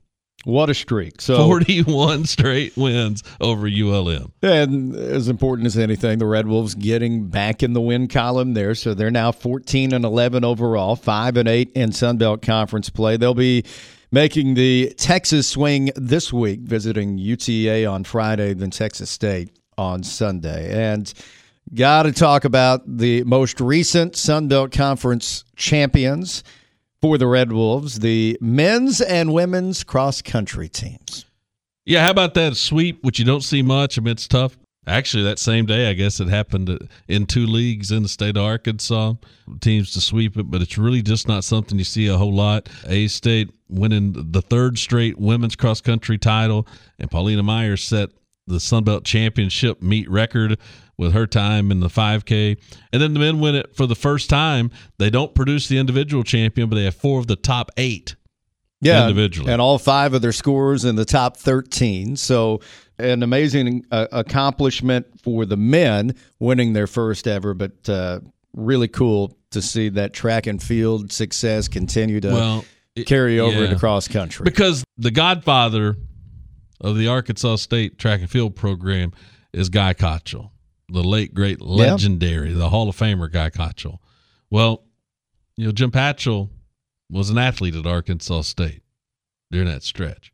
What 0.44 0.68
a 0.70 0.74
streak. 0.74 1.20
So 1.20 1.37
41 1.37 2.26
straight 2.26 2.76
wins 2.76 3.22
over 3.40 3.66
ULM. 3.66 4.33
And 4.42 4.94
as 4.94 5.28
important 5.28 5.66
as 5.66 5.78
anything, 5.78 6.18
the 6.18 6.26
Red 6.26 6.46
Wolves 6.46 6.74
getting 6.74 7.28
back 7.28 7.62
in 7.62 7.72
the 7.72 7.80
win 7.80 8.09
column 8.09 8.54
there. 8.54 8.74
So 8.74 8.94
they're 8.94 9.11
now 9.11 9.33
14 9.33 9.92
and 9.92 10.04
11 10.04 10.44
overall, 10.44 10.96
5 10.96 11.37
and 11.38 11.48
8 11.48 11.72
in 11.74 11.92
Sun 11.92 12.18
Belt 12.18 12.42
Conference 12.42 12.90
play. 12.90 13.16
They'll 13.16 13.35
be 13.35 13.64
making 14.12 14.54
the 14.54 14.94
Texas 14.96 15.48
swing 15.48 15.90
this 15.96 16.33
week, 16.33 16.61
visiting 16.61 17.18
UTA 17.18 17.87
on 17.87 18.04
Friday, 18.04 18.54
then 18.54 18.70
Texas 18.70 19.11
State 19.11 19.50
on 19.78 20.02
Sunday. 20.02 20.70
And 20.90 21.12
got 21.74 22.04
to 22.04 22.12
talk 22.12 22.44
about 22.44 22.83
the 22.87 23.24
most 23.24 23.61
recent 23.61 24.14
Sun 24.16 24.48
Belt 24.48 24.72
Conference 24.72 25.44
champions 25.57 26.44
for 27.05 27.19
the 27.19 27.27
Red 27.27 27.53
Wolves, 27.53 27.99
the 27.99 28.38
men's 28.40 29.03
and 29.03 29.35
women's 29.35 29.85
cross 29.85 30.23
country 30.23 30.71
teams. 30.71 31.27
Yeah, 31.85 32.03
how 32.03 32.11
about 32.11 32.33
that 32.33 32.57
sweep, 32.57 33.05
which 33.05 33.19
you 33.19 33.27
don't 33.27 33.43
see 33.43 33.61
much? 33.61 33.99
I 33.99 34.01
mean, 34.01 34.12
it's 34.12 34.27
tough. 34.27 34.57
Actually, 34.87 35.25
that 35.25 35.38
same 35.38 35.67
day, 35.67 35.90
I 35.90 35.93
guess 35.93 36.19
it 36.19 36.29
happened 36.29 36.88
in 37.07 37.27
two 37.27 37.45
leagues 37.47 37.93
in 37.93 38.05
the 38.05 38.09
state 38.09 38.38
of 38.38 38.45
Arkansas, 38.45 39.17
teams 39.61 39.93
to 39.93 40.01
sweep 40.01 40.38
it, 40.38 40.45
but 40.45 40.62
it's 40.62 40.79
really 40.79 41.03
just 41.03 41.29
not 41.29 41.45
something 41.45 41.77
you 41.77 41.85
see 41.85 42.07
a 42.07 42.17
whole 42.17 42.33
lot. 42.33 42.71
A 42.87 43.07
State 43.09 43.51
winning 43.69 44.14
the 44.33 44.40
third 44.40 44.79
straight 44.79 45.19
women's 45.19 45.57
cross 45.57 45.83
country 45.83 46.17
title, 46.17 46.67
and 46.99 47.11
Paulina 47.11 47.43
Meyer 47.43 47.77
set 47.77 48.12
the 48.47 48.61
Sun 48.61 48.85
Belt 48.85 49.05
Championship 49.05 49.83
meet 49.83 50.09
record 50.09 50.59
with 50.96 51.12
her 51.12 51.26
time 51.26 51.70
in 51.70 51.80
the 51.80 51.88
5K. 51.88 52.59
And 52.92 53.02
then 53.02 53.14
the 53.14 53.20
men 53.20 53.40
win 53.40 53.54
it 53.54 53.74
for 53.74 53.87
the 53.87 53.94
first 53.94 54.30
time. 54.30 54.70
They 54.98 55.11
don't 55.11 55.35
produce 55.35 55.68
the 55.68 55.78
individual 55.78 56.22
champion, 56.22 56.68
but 56.68 56.76
they 56.76 56.85
have 56.85 56.94
four 56.94 57.18
of 57.18 57.26
the 57.26 57.37
top 57.37 57.70
eight 57.76 58.16
yeah, 58.80 59.02
individually. 59.02 59.52
And 59.52 59.61
all 59.61 59.78
five 59.78 60.14
of 60.14 60.22
their 60.22 60.33
scores 60.33 60.85
in 60.85 60.96
the 60.96 61.04
top 61.04 61.37
13. 61.37 62.16
So 62.16 62.61
an 62.98 63.22
amazing 63.22 63.87
uh, 63.90 64.07
accomplishment 64.12 65.07
for 65.22 65.44
the 65.46 65.57
men 65.57 66.14
winning 66.38 66.74
their 66.74 66.87
first 66.87 67.26
ever, 67.26 67.54
but 67.54 67.88
uh, 67.88 68.20
really 68.54 68.88
cool 68.88 69.37
to 69.50 69.62
see 69.62 69.88
that 69.90 70.12
track 70.12 70.46
and 70.46 70.62
field 70.62 71.12
success 71.12 71.68
continue 71.68 72.20
to 72.20 72.28
well, 72.28 72.64
it, 72.94 73.07
carry 73.07 73.40
over 73.40 73.57
yeah. 73.57 73.64
into 73.64 73.78
cross 73.78 74.07
country. 74.07 74.44
Because 74.44 74.85
the 74.98 75.11
godfather 75.11 75.96
of 76.80 76.96
the 76.96 77.09
Arkansas 77.09 77.57
State 77.57 77.98
track 77.98 78.20
and 78.20 78.30
field 78.30 78.54
program 78.54 79.12
is 79.52 79.68
Guy 79.70 79.94
Cotchell 79.94 80.52
the 80.88 81.03
late 81.03 81.35
great 81.35 81.61
legendary, 81.61 82.51
yeah. 82.51 82.59
the 82.59 82.68
Hall 82.68 82.88
of 82.88 82.97
Famer 82.97 83.31
Guy 83.31 83.51
Cotchell. 83.51 84.01
Well, 84.51 84.85
you 85.57 85.66
know, 85.66 85.73
Jim 85.73 85.90
Patchell 85.90 86.51
was 87.11 87.31
an 87.31 87.38
athlete 87.38 87.77
at 87.77 87.87
Arkansas 87.87 88.42
State 88.42 88.83
during 89.51 89.68
that 89.68 89.83
stretch. 89.83 90.33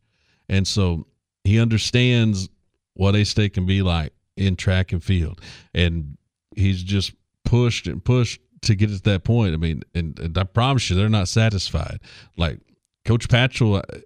And 0.48 0.66
so 0.66 1.06
he 1.44 1.60
understands 1.60 2.48
what 2.94 3.14
A 3.14 3.24
State 3.24 3.54
can 3.54 3.66
be 3.66 3.82
like 3.82 4.12
in 4.36 4.56
track 4.56 4.92
and 4.92 5.02
field. 5.02 5.40
And 5.74 6.16
he's 6.56 6.82
just 6.82 7.12
pushed 7.44 7.86
and 7.86 8.04
pushed 8.04 8.40
to 8.62 8.74
get 8.74 8.88
to 8.90 9.00
that 9.02 9.24
point. 9.24 9.54
I 9.54 9.56
mean, 9.56 9.82
and, 9.94 10.18
and 10.18 10.36
I 10.36 10.44
promise 10.44 10.90
you, 10.90 10.96
they're 10.96 11.08
not 11.08 11.28
satisfied. 11.28 12.00
Like 12.36 12.60
Coach 13.04 13.28
Patchell, 13.28 13.78
uh, 13.78 13.98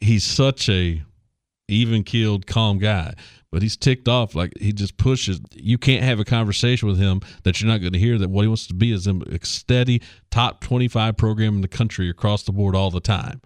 he's 0.00 0.24
such 0.24 0.68
a 0.68 1.02
even 1.68 2.02
keeled, 2.02 2.46
calm 2.46 2.78
guy 2.78 3.14
but 3.52 3.62
he's 3.62 3.76
ticked 3.76 4.08
off. 4.08 4.34
Like 4.34 4.52
he 4.58 4.72
just 4.72 4.96
pushes. 4.96 5.40
You 5.52 5.78
can't 5.78 6.02
have 6.02 6.18
a 6.18 6.24
conversation 6.24 6.88
with 6.88 6.98
him 6.98 7.20
that 7.44 7.60
you're 7.60 7.70
not 7.70 7.80
going 7.80 7.92
to 7.92 7.98
hear 7.98 8.18
that 8.18 8.30
what 8.30 8.42
he 8.42 8.48
wants 8.48 8.66
to 8.68 8.74
be 8.74 8.90
is 8.90 9.06
a 9.06 9.20
steady 9.42 10.02
top 10.30 10.60
25 10.62 11.16
program 11.16 11.56
in 11.56 11.60
the 11.60 11.68
country 11.68 12.08
across 12.08 12.42
the 12.42 12.52
board 12.52 12.74
all 12.74 12.90
the 12.90 13.00
time. 13.00 13.42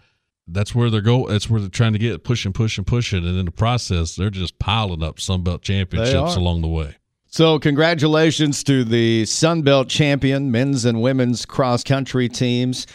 That's 0.49 0.75
where 0.77 0.89
they're 0.91 1.01
going 1.01 1.27
that's 1.27 1.51
where 1.51 1.61
they're 1.61 1.69
trying 1.69 1.93
to 1.95 1.99
get 1.99 2.23
pushing 2.23 2.53
pushing 2.53 2.85
pushing 2.85 3.27
and 3.27 3.37
in 3.37 3.47
the 3.47 3.51
process 3.51 4.15
they're 4.15 4.31
just 4.31 4.61
piling 4.61 5.03
up 5.03 5.19
Sun 5.19 5.43
Belt 5.43 5.61
championships 5.61 6.37
along 6.37 6.63
the 6.63 6.69
way. 6.69 6.95
So 7.27 7.59
congratulations 7.59 8.63
to 8.65 8.85
the 8.85 9.25
Sun 9.25 9.63
Belt 9.63 9.89
champion 9.89 10.53
men's 10.53 10.85
and 10.85 11.03
women's 11.03 11.45
cross 11.45 11.83
country 11.83 12.29
teams. 12.29 12.87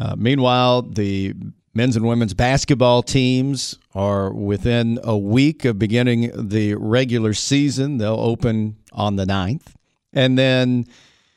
Uh, 0.00 0.16
meanwhile 0.18 0.82
the 0.82 1.34
men's 1.78 1.94
and 1.94 2.04
women's 2.04 2.34
basketball 2.34 3.04
teams 3.04 3.78
are 3.94 4.32
within 4.32 4.98
a 5.04 5.16
week 5.16 5.64
of 5.64 5.78
beginning 5.78 6.32
the 6.34 6.74
regular 6.74 7.32
season. 7.32 7.98
They'll 7.98 8.18
open 8.18 8.76
on 8.92 9.14
the 9.14 9.24
9th. 9.24 9.74
And 10.12 10.36
then 10.36 10.86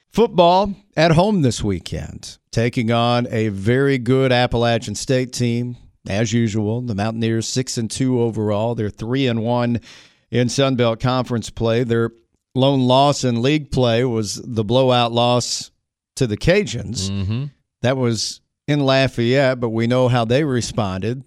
football 0.09 0.73
at 0.97 1.11
home 1.11 1.43
this 1.43 1.63
weekend, 1.63 2.39
taking 2.51 2.91
on 2.91 3.27
a 3.29 3.49
very 3.49 3.99
good 3.99 4.31
Appalachian 4.31 4.95
State 4.95 5.31
team. 5.31 5.77
As 6.09 6.33
usual, 6.33 6.81
the 6.81 6.95
Mountaineers 6.95 7.47
6 7.47 7.77
and 7.77 7.91
2 7.91 8.19
overall. 8.19 8.73
They're 8.73 8.89
3 8.89 9.27
and 9.27 9.43
1 9.43 9.79
in 10.31 10.49
Sun 10.49 10.75
Belt 10.75 10.99
Conference 10.99 11.51
play. 11.51 11.83
Their 11.83 12.09
lone 12.55 12.81
loss 12.81 13.23
in 13.23 13.43
league 13.43 13.69
play 13.69 14.03
was 14.03 14.41
the 14.43 14.63
blowout 14.63 15.11
loss 15.11 15.69
to 16.15 16.25
the 16.25 16.37
Cajuns. 16.37 17.11
Mm-hmm. 17.11 17.45
That 17.83 17.97
was 17.97 18.40
in 18.67 18.79
Lafayette, 18.79 19.59
but 19.59 19.69
we 19.69 19.87
know 19.87 20.07
how 20.07 20.25
they 20.25 20.43
responded 20.43 21.23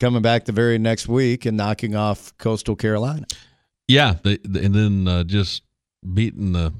coming 0.00 0.22
back 0.22 0.44
the 0.44 0.52
very 0.52 0.78
next 0.78 1.08
week 1.08 1.44
and 1.44 1.56
knocking 1.56 1.94
off 1.94 2.36
Coastal 2.38 2.76
Carolina. 2.76 3.26
Yeah, 3.86 4.14
they, 4.22 4.38
and 4.44 4.74
then 4.74 5.08
uh, 5.08 5.24
just 5.24 5.62
beating 6.14 6.52
the 6.52 6.72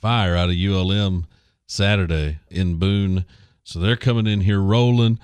fire 0.00 0.36
out 0.36 0.50
of 0.50 0.56
ULM 0.56 1.26
Saturday 1.66 2.38
in 2.50 2.78
Boone. 2.78 3.24
So 3.64 3.78
they're 3.78 3.96
coming 3.96 4.26
in 4.26 4.40
here 4.40 4.60
rolling, 4.60 5.18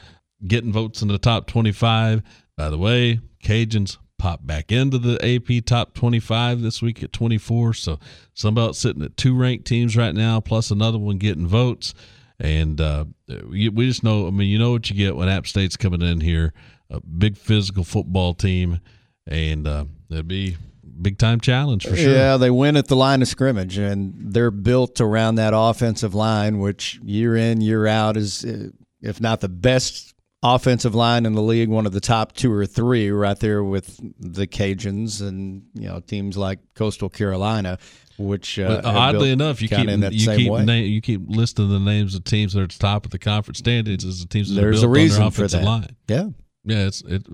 getting 0.47 0.73
votes 0.73 1.03
in 1.03 1.09
the 1.09 1.19
top 1.19 1.47
25. 1.47 2.23
By 2.57 2.71
the 2.71 2.79
way, 2.79 3.21
Cajuns 3.43 3.99
pop 4.19 4.47
back 4.47 4.71
into 4.71 4.99
the 4.99 5.19
AP 5.25 5.65
top 5.65 5.95
25 5.95 6.61
this 6.61 6.83
week 6.83 7.03
at 7.03 7.13
24. 7.13 7.75
So 7.75 7.99
Sun 8.35 8.55
Belt 8.55 8.77
sitting 8.77 9.03
at 9.03 9.17
two 9.17 9.37
ranked 9.37 9.67
teams 9.67 9.97
right 9.97 10.15
now, 10.15 10.41
plus 10.41 10.71
another 10.71 10.99
one 10.99 11.19
getting 11.19 11.47
votes. 11.47 11.95
And 12.43 12.81
uh, 12.81 13.05
we 13.49 13.71
just 13.71 14.03
know, 14.03 14.27
I 14.27 14.31
mean, 14.31 14.49
you 14.49 14.59
know 14.59 14.73
what 14.73 14.91
you 14.91 14.97
get 14.97 15.15
when 15.15 15.29
App 15.29 15.47
State's 15.47 15.77
coming 15.77 16.03
in 16.03 16.21
here 16.21 16.53
a 16.93 17.01
big 17.01 17.37
physical 17.37 17.85
football 17.85 18.35
team, 18.35 18.81
and 19.27 19.67
uh, 19.67 19.87
it'd 20.11 20.29
be 20.29 20.57
big 21.01 21.19
time 21.19 21.41
challenge 21.41 21.87
for 21.87 21.97
sure. 21.97 22.13
Yeah, 22.13 22.37
they 22.37 22.51
win 22.51 22.77
at 22.77 22.89
the 22.89 22.97
line 22.97 23.23
of 23.23 23.29
scrimmage, 23.29 23.79
and 23.79 24.15
they're 24.19 24.51
built 24.51 25.01
around 25.01 25.37
that 25.37 25.55
offensive 25.57 26.15
line, 26.15 26.59
which 26.59 27.01
year 27.03 27.35
in 27.35 27.61
year 27.61 27.87
out 27.87 28.17
is, 28.17 28.45
uh, 28.45 28.69
if 29.01 29.21
not 29.21 29.41
the 29.41 29.49
best 29.49 30.15
offensive 30.43 30.95
line 30.95 31.25
in 31.25 31.35
the 31.35 31.43
league, 31.43 31.69
one 31.69 31.87
of 31.87 31.93
the 31.93 32.01
top 32.01 32.33
two 32.33 32.53
or 32.53 32.67
three, 32.67 33.11
right 33.11 33.39
there 33.41 33.65
with 33.65 33.99
the 34.19 34.47
Cajuns 34.47 35.27
and 35.27 35.63
you 35.75 35.89
know 35.89 36.01
teams 36.01 36.37
like 36.37 36.59
Coastal 36.75 37.09
Carolina. 37.09 37.79
Which 38.23 38.59
uh, 38.59 38.81
oddly 38.85 39.31
enough, 39.31 39.61
you 39.61 39.69
keep 39.69 39.89
you 39.89 40.37
keep 40.37 40.53
name, 40.53 40.87
you 40.87 41.01
keep 41.01 41.23
listing 41.27 41.69
the 41.69 41.79
names 41.79 42.15
of 42.15 42.25
teams 42.25 42.53
that 42.53 42.61
are 42.61 42.65
at 42.65 42.71
the 42.71 42.79
top 42.79 43.05
of 43.05 43.11
the 43.11 43.19
conference 43.19 43.59
standings 43.59 44.05
as 44.05 44.21
the 44.21 44.29
teams 44.29 44.55
that 44.55 44.61
There's 44.61 44.83
are 44.83 44.87
built 44.87 44.97
a 44.97 45.01
reason 45.01 45.23
on 45.23 45.31
their 45.31 45.45
offensive 45.47 45.61
for 45.61 45.65
that. 45.65 45.71
line. 45.71 45.97
Yeah, 46.09 46.29
yeah, 46.65 46.87
it's 46.87 47.03
it, 47.03 47.27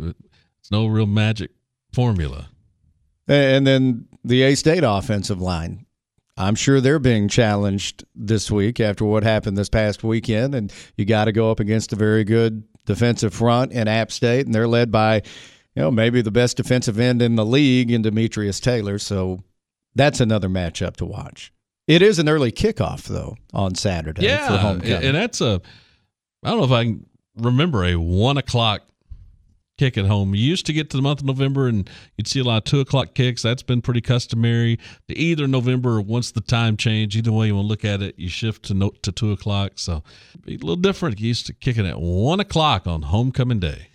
it's 0.60 0.70
no 0.70 0.86
real 0.86 1.06
magic 1.06 1.50
formula. 1.92 2.48
And 3.26 3.66
then 3.66 4.06
the 4.24 4.42
A 4.42 4.54
State 4.54 4.84
offensive 4.84 5.40
line. 5.40 5.84
I'm 6.38 6.54
sure 6.54 6.80
they're 6.80 7.00
being 7.00 7.26
challenged 7.26 8.04
this 8.14 8.48
week 8.48 8.78
after 8.78 9.04
what 9.04 9.24
happened 9.24 9.58
this 9.58 9.68
past 9.68 10.04
weekend, 10.04 10.54
and 10.54 10.72
you 10.96 11.04
got 11.04 11.24
to 11.24 11.32
go 11.32 11.50
up 11.50 11.58
against 11.58 11.92
a 11.92 11.96
very 11.96 12.22
good 12.22 12.62
defensive 12.86 13.34
front 13.34 13.72
in 13.72 13.88
App 13.88 14.12
State, 14.12 14.46
and 14.46 14.54
they're 14.54 14.68
led 14.68 14.92
by, 14.92 15.16
you 15.74 15.82
know, 15.82 15.90
maybe 15.90 16.22
the 16.22 16.30
best 16.30 16.56
defensive 16.56 17.00
end 17.00 17.22
in 17.22 17.34
the 17.34 17.44
league 17.44 17.90
in 17.90 18.02
Demetrius 18.02 18.60
Taylor. 18.60 19.00
So 19.00 19.42
that's 19.98 20.20
another 20.20 20.48
matchup 20.48 20.96
to 20.96 21.04
watch. 21.04 21.52
It 21.86 22.02
is 22.02 22.18
an 22.18 22.28
early 22.28 22.52
kickoff 22.52 23.04
though 23.04 23.36
on 23.52 23.74
Saturday 23.74 24.24
yeah, 24.24 24.46
for 24.46 24.56
homecoming, 24.56 25.04
and 25.04 25.16
that's 25.16 25.40
a. 25.40 25.60
I 26.44 26.50
don't 26.50 26.58
know 26.58 26.64
if 26.64 26.70
I 26.72 26.84
can 26.84 27.06
remember 27.36 27.84
a 27.84 27.96
one 27.96 28.38
o'clock 28.38 28.82
kick 29.78 29.96
at 29.96 30.04
home. 30.04 30.34
You 30.34 30.42
used 30.42 30.66
to 30.66 30.72
get 30.72 30.90
to 30.90 30.96
the 30.96 31.02
month 31.02 31.20
of 31.20 31.26
November 31.26 31.68
and 31.68 31.88
you'd 32.16 32.28
see 32.28 32.40
a 32.40 32.44
lot 32.44 32.58
of 32.58 32.64
two 32.64 32.80
o'clock 32.80 33.14
kicks. 33.14 33.42
That's 33.42 33.62
been 33.62 33.80
pretty 33.80 34.00
customary. 34.00 34.78
To 35.08 35.16
either 35.16 35.46
November 35.46 35.96
or 35.96 36.00
once 36.00 36.32
the 36.32 36.40
time 36.40 36.76
change, 36.76 37.16
either 37.16 37.32
way 37.32 37.46
you 37.46 37.54
want 37.54 37.64
to 37.64 37.68
look 37.68 37.84
at 37.84 38.02
it, 38.02 38.18
you 38.18 38.28
shift 38.28 38.64
to 38.66 38.74
no, 38.74 38.90
to 39.02 39.12
two 39.12 39.32
o'clock. 39.32 39.72
So 39.76 40.02
a 40.46 40.50
little 40.50 40.76
different. 40.76 41.18
You 41.20 41.28
used 41.28 41.46
to 41.46 41.54
kicking 41.54 41.86
at 41.86 41.98
one 41.98 42.40
o'clock 42.40 42.86
on 42.86 43.02
homecoming 43.02 43.60
day. 43.60 43.88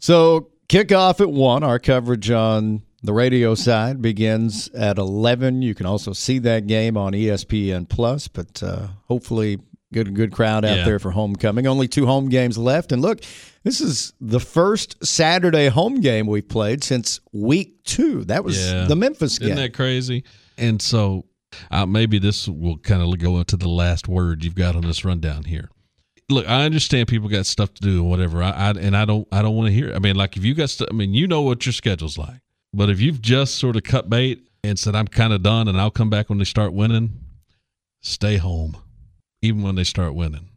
So 0.00 0.50
kickoff 0.68 1.20
at 1.20 1.30
one. 1.30 1.62
Our 1.62 1.78
coverage 1.78 2.30
on 2.30 2.82
the 3.02 3.12
radio 3.12 3.54
side 3.54 4.02
begins 4.02 4.68
at 4.68 4.98
eleven. 4.98 5.62
You 5.62 5.74
can 5.74 5.86
also 5.86 6.12
see 6.12 6.38
that 6.40 6.66
game 6.66 6.96
on 6.96 7.12
ESPN 7.12 7.88
Plus, 7.88 8.28
but 8.28 8.62
uh, 8.62 8.88
hopefully 9.06 9.58
Good, 9.90 10.12
good 10.14 10.32
crowd 10.32 10.66
out 10.66 10.76
Yeah. 10.76 10.84
there 10.84 10.98
for 10.98 11.10
homecoming. 11.12 11.66
Only 11.66 11.88
two 11.88 12.04
home 12.04 12.28
games 12.28 12.58
left, 12.58 12.92
and 12.92 13.00
look, 13.00 13.20
this 13.64 13.80
is 13.80 14.12
the 14.20 14.38
first 14.38 15.02
Saturday 15.02 15.68
home 15.68 16.02
game 16.02 16.26
we've 16.26 16.46
played 16.46 16.84
since 16.84 17.20
week 17.32 17.82
two. 17.84 18.22
That 18.24 18.44
was 18.44 18.58
Yeah. 18.58 18.84
the 18.84 18.94
Memphis 18.96 19.38
game. 19.38 19.48
Isn't 19.48 19.56
that 19.62 19.72
crazy? 19.72 20.24
And 20.58 20.82
so 20.82 21.24
uh, 21.70 21.86
maybe 21.86 22.18
this 22.18 22.46
will 22.46 22.76
kind 22.76 23.00
of 23.00 23.18
go 23.18 23.38
into 23.38 23.56
the 23.56 23.70
last 23.70 24.08
word 24.08 24.44
you've 24.44 24.54
got 24.54 24.76
on 24.76 24.82
this 24.82 25.06
rundown 25.06 25.44
here. 25.44 25.70
Look, 26.28 26.46
I 26.46 26.66
understand 26.66 27.08
people 27.08 27.30
got 27.30 27.46
stuff 27.46 27.72
to 27.72 27.80
do 27.80 28.00
and 28.00 28.10
whatever. 28.10 28.42
I, 28.42 28.50
I 28.50 28.70
and 28.72 28.94
I 28.94 29.06
don't 29.06 29.26
I 29.32 29.40
don't 29.40 29.56
want 29.56 29.68
to 29.68 29.72
hear. 29.72 29.88
It. 29.88 29.96
I 29.96 30.00
mean, 30.00 30.16
like 30.16 30.36
if 30.36 30.44
you 30.44 30.52
got 30.52 30.68
stuff, 30.68 30.88
I 30.90 30.92
mean, 30.92 31.14
you 31.14 31.26
know 31.26 31.40
what 31.40 31.64
your 31.64 31.72
schedule's 31.72 32.18
like. 32.18 32.40
But 32.72 32.90
if 32.90 33.00
you've 33.00 33.22
just 33.22 33.56
sort 33.56 33.76
of 33.76 33.82
cut 33.82 34.10
bait 34.10 34.48
and 34.62 34.78
said 34.78 34.94
I'm 34.94 35.08
kind 35.08 35.32
of 35.32 35.42
done 35.42 35.68
and 35.68 35.80
I'll 35.80 35.90
come 35.90 36.10
back 36.10 36.28
when 36.28 36.38
they 36.38 36.44
start 36.44 36.72
winning, 36.72 37.18
stay 38.02 38.36
home, 38.36 38.76
even 39.42 39.62
when 39.62 39.74
they 39.74 39.84
start 39.84 40.14
winning, 40.14 40.48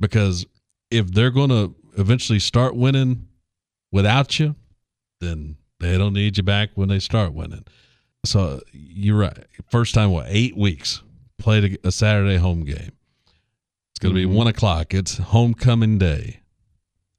because 0.00 0.46
if 0.90 1.06
they're 1.12 1.30
going 1.30 1.50
to 1.50 1.74
eventually 1.96 2.38
start 2.38 2.76
winning 2.76 3.28
without 3.92 4.38
you, 4.38 4.54
then 5.20 5.56
they 5.80 5.96
don't 5.96 6.12
need 6.12 6.36
you 6.36 6.42
back 6.42 6.70
when 6.74 6.88
they 6.88 6.98
start 6.98 7.32
winning. 7.32 7.64
So 8.24 8.60
you're 8.72 9.18
right. 9.18 9.38
First 9.70 9.94
time, 9.94 10.10
what, 10.10 10.26
eight 10.28 10.56
weeks, 10.56 11.02
played 11.38 11.78
a, 11.84 11.88
a 11.88 11.92
Saturday 11.92 12.36
home 12.36 12.64
game. 12.64 12.92
It's 13.92 14.00
going 14.00 14.14
to 14.14 14.20
be 14.20 14.26
mm-hmm. 14.26 14.36
one 14.36 14.46
o'clock. 14.46 14.94
It's 14.94 15.18
homecoming 15.18 15.98
day. 15.98 16.40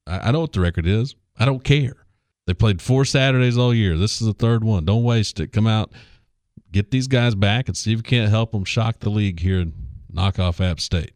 I, 0.06 0.30
I 0.30 0.32
know 0.32 0.42
what 0.42 0.54
the 0.54 0.62
record 0.62 0.86
is. 0.86 1.16
I 1.38 1.46
don't 1.46 1.64
care. 1.64 1.99
They 2.50 2.56
played 2.56 2.82
four 2.82 3.06
Saturdays 3.06 3.60
all 3.60 3.76
year. 3.76 3.96
This 3.96 4.20
is 4.20 4.26
the 4.26 4.34
third 4.34 4.64
one. 4.64 4.84
Don't 4.84 5.04
waste 5.04 5.40
it. 5.40 5.52
Come 5.52 5.68
out, 5.68 5.92
get 6.72 6.90
these 6.90 7.08
guys 7.08 7.36
back, 7.36 7.68
and 7.68 7.78
see 7.78 7.94
if 7.94 7.98
you 7.98 8.04
can't 8.04 8.32
help 8.32 8.54
them 8.54 8.66
shock 8.66 9.02
the 9.02 9.12
league 9.12 9.40
here 9.40 9.60
and 9.60 9.74
knock 10.12 10.40
off 10.40 10.60
App 10.60 10.80
State. 10.80 11.12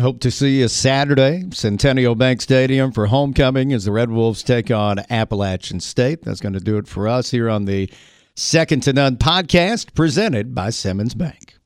Hope 0.00 0.20
to 0.20 0.30
see 0.30 0.60
you 0.60 0.68
Saturday, 0.68 1.42
Centennial 1.50 2.14
Bank 2.14 2.40
Stadium 2.40 2.92
for 2.92 3.06
homecoming 3.06 3.72
as 3.72 3.86
the 3.86 3.90
Red 3.90 4.12
Wolves 4.12 4.44
take 4.44 4.70
on 4.70 5.00
Appalachian 5.10 5.80
State. 5.80 6.22
That's 6.22 6.38
going 6.38 6.52
to 6.52 6.60
do 6.60 6.78
it 6.78 6.86
for 6.86 7.08
us 7.08 7.32
here 7.32 7.50
on 7.50 7.64
the 7.64 7.90
Second 8.36 8.84
to 8.84 8.92
None 8.92 9.16
podcast 9.16 9.92
presented 9.92 10.54
by 10.54 10.70
Simmons 10.70 11.16
Bank. 11.16 11.56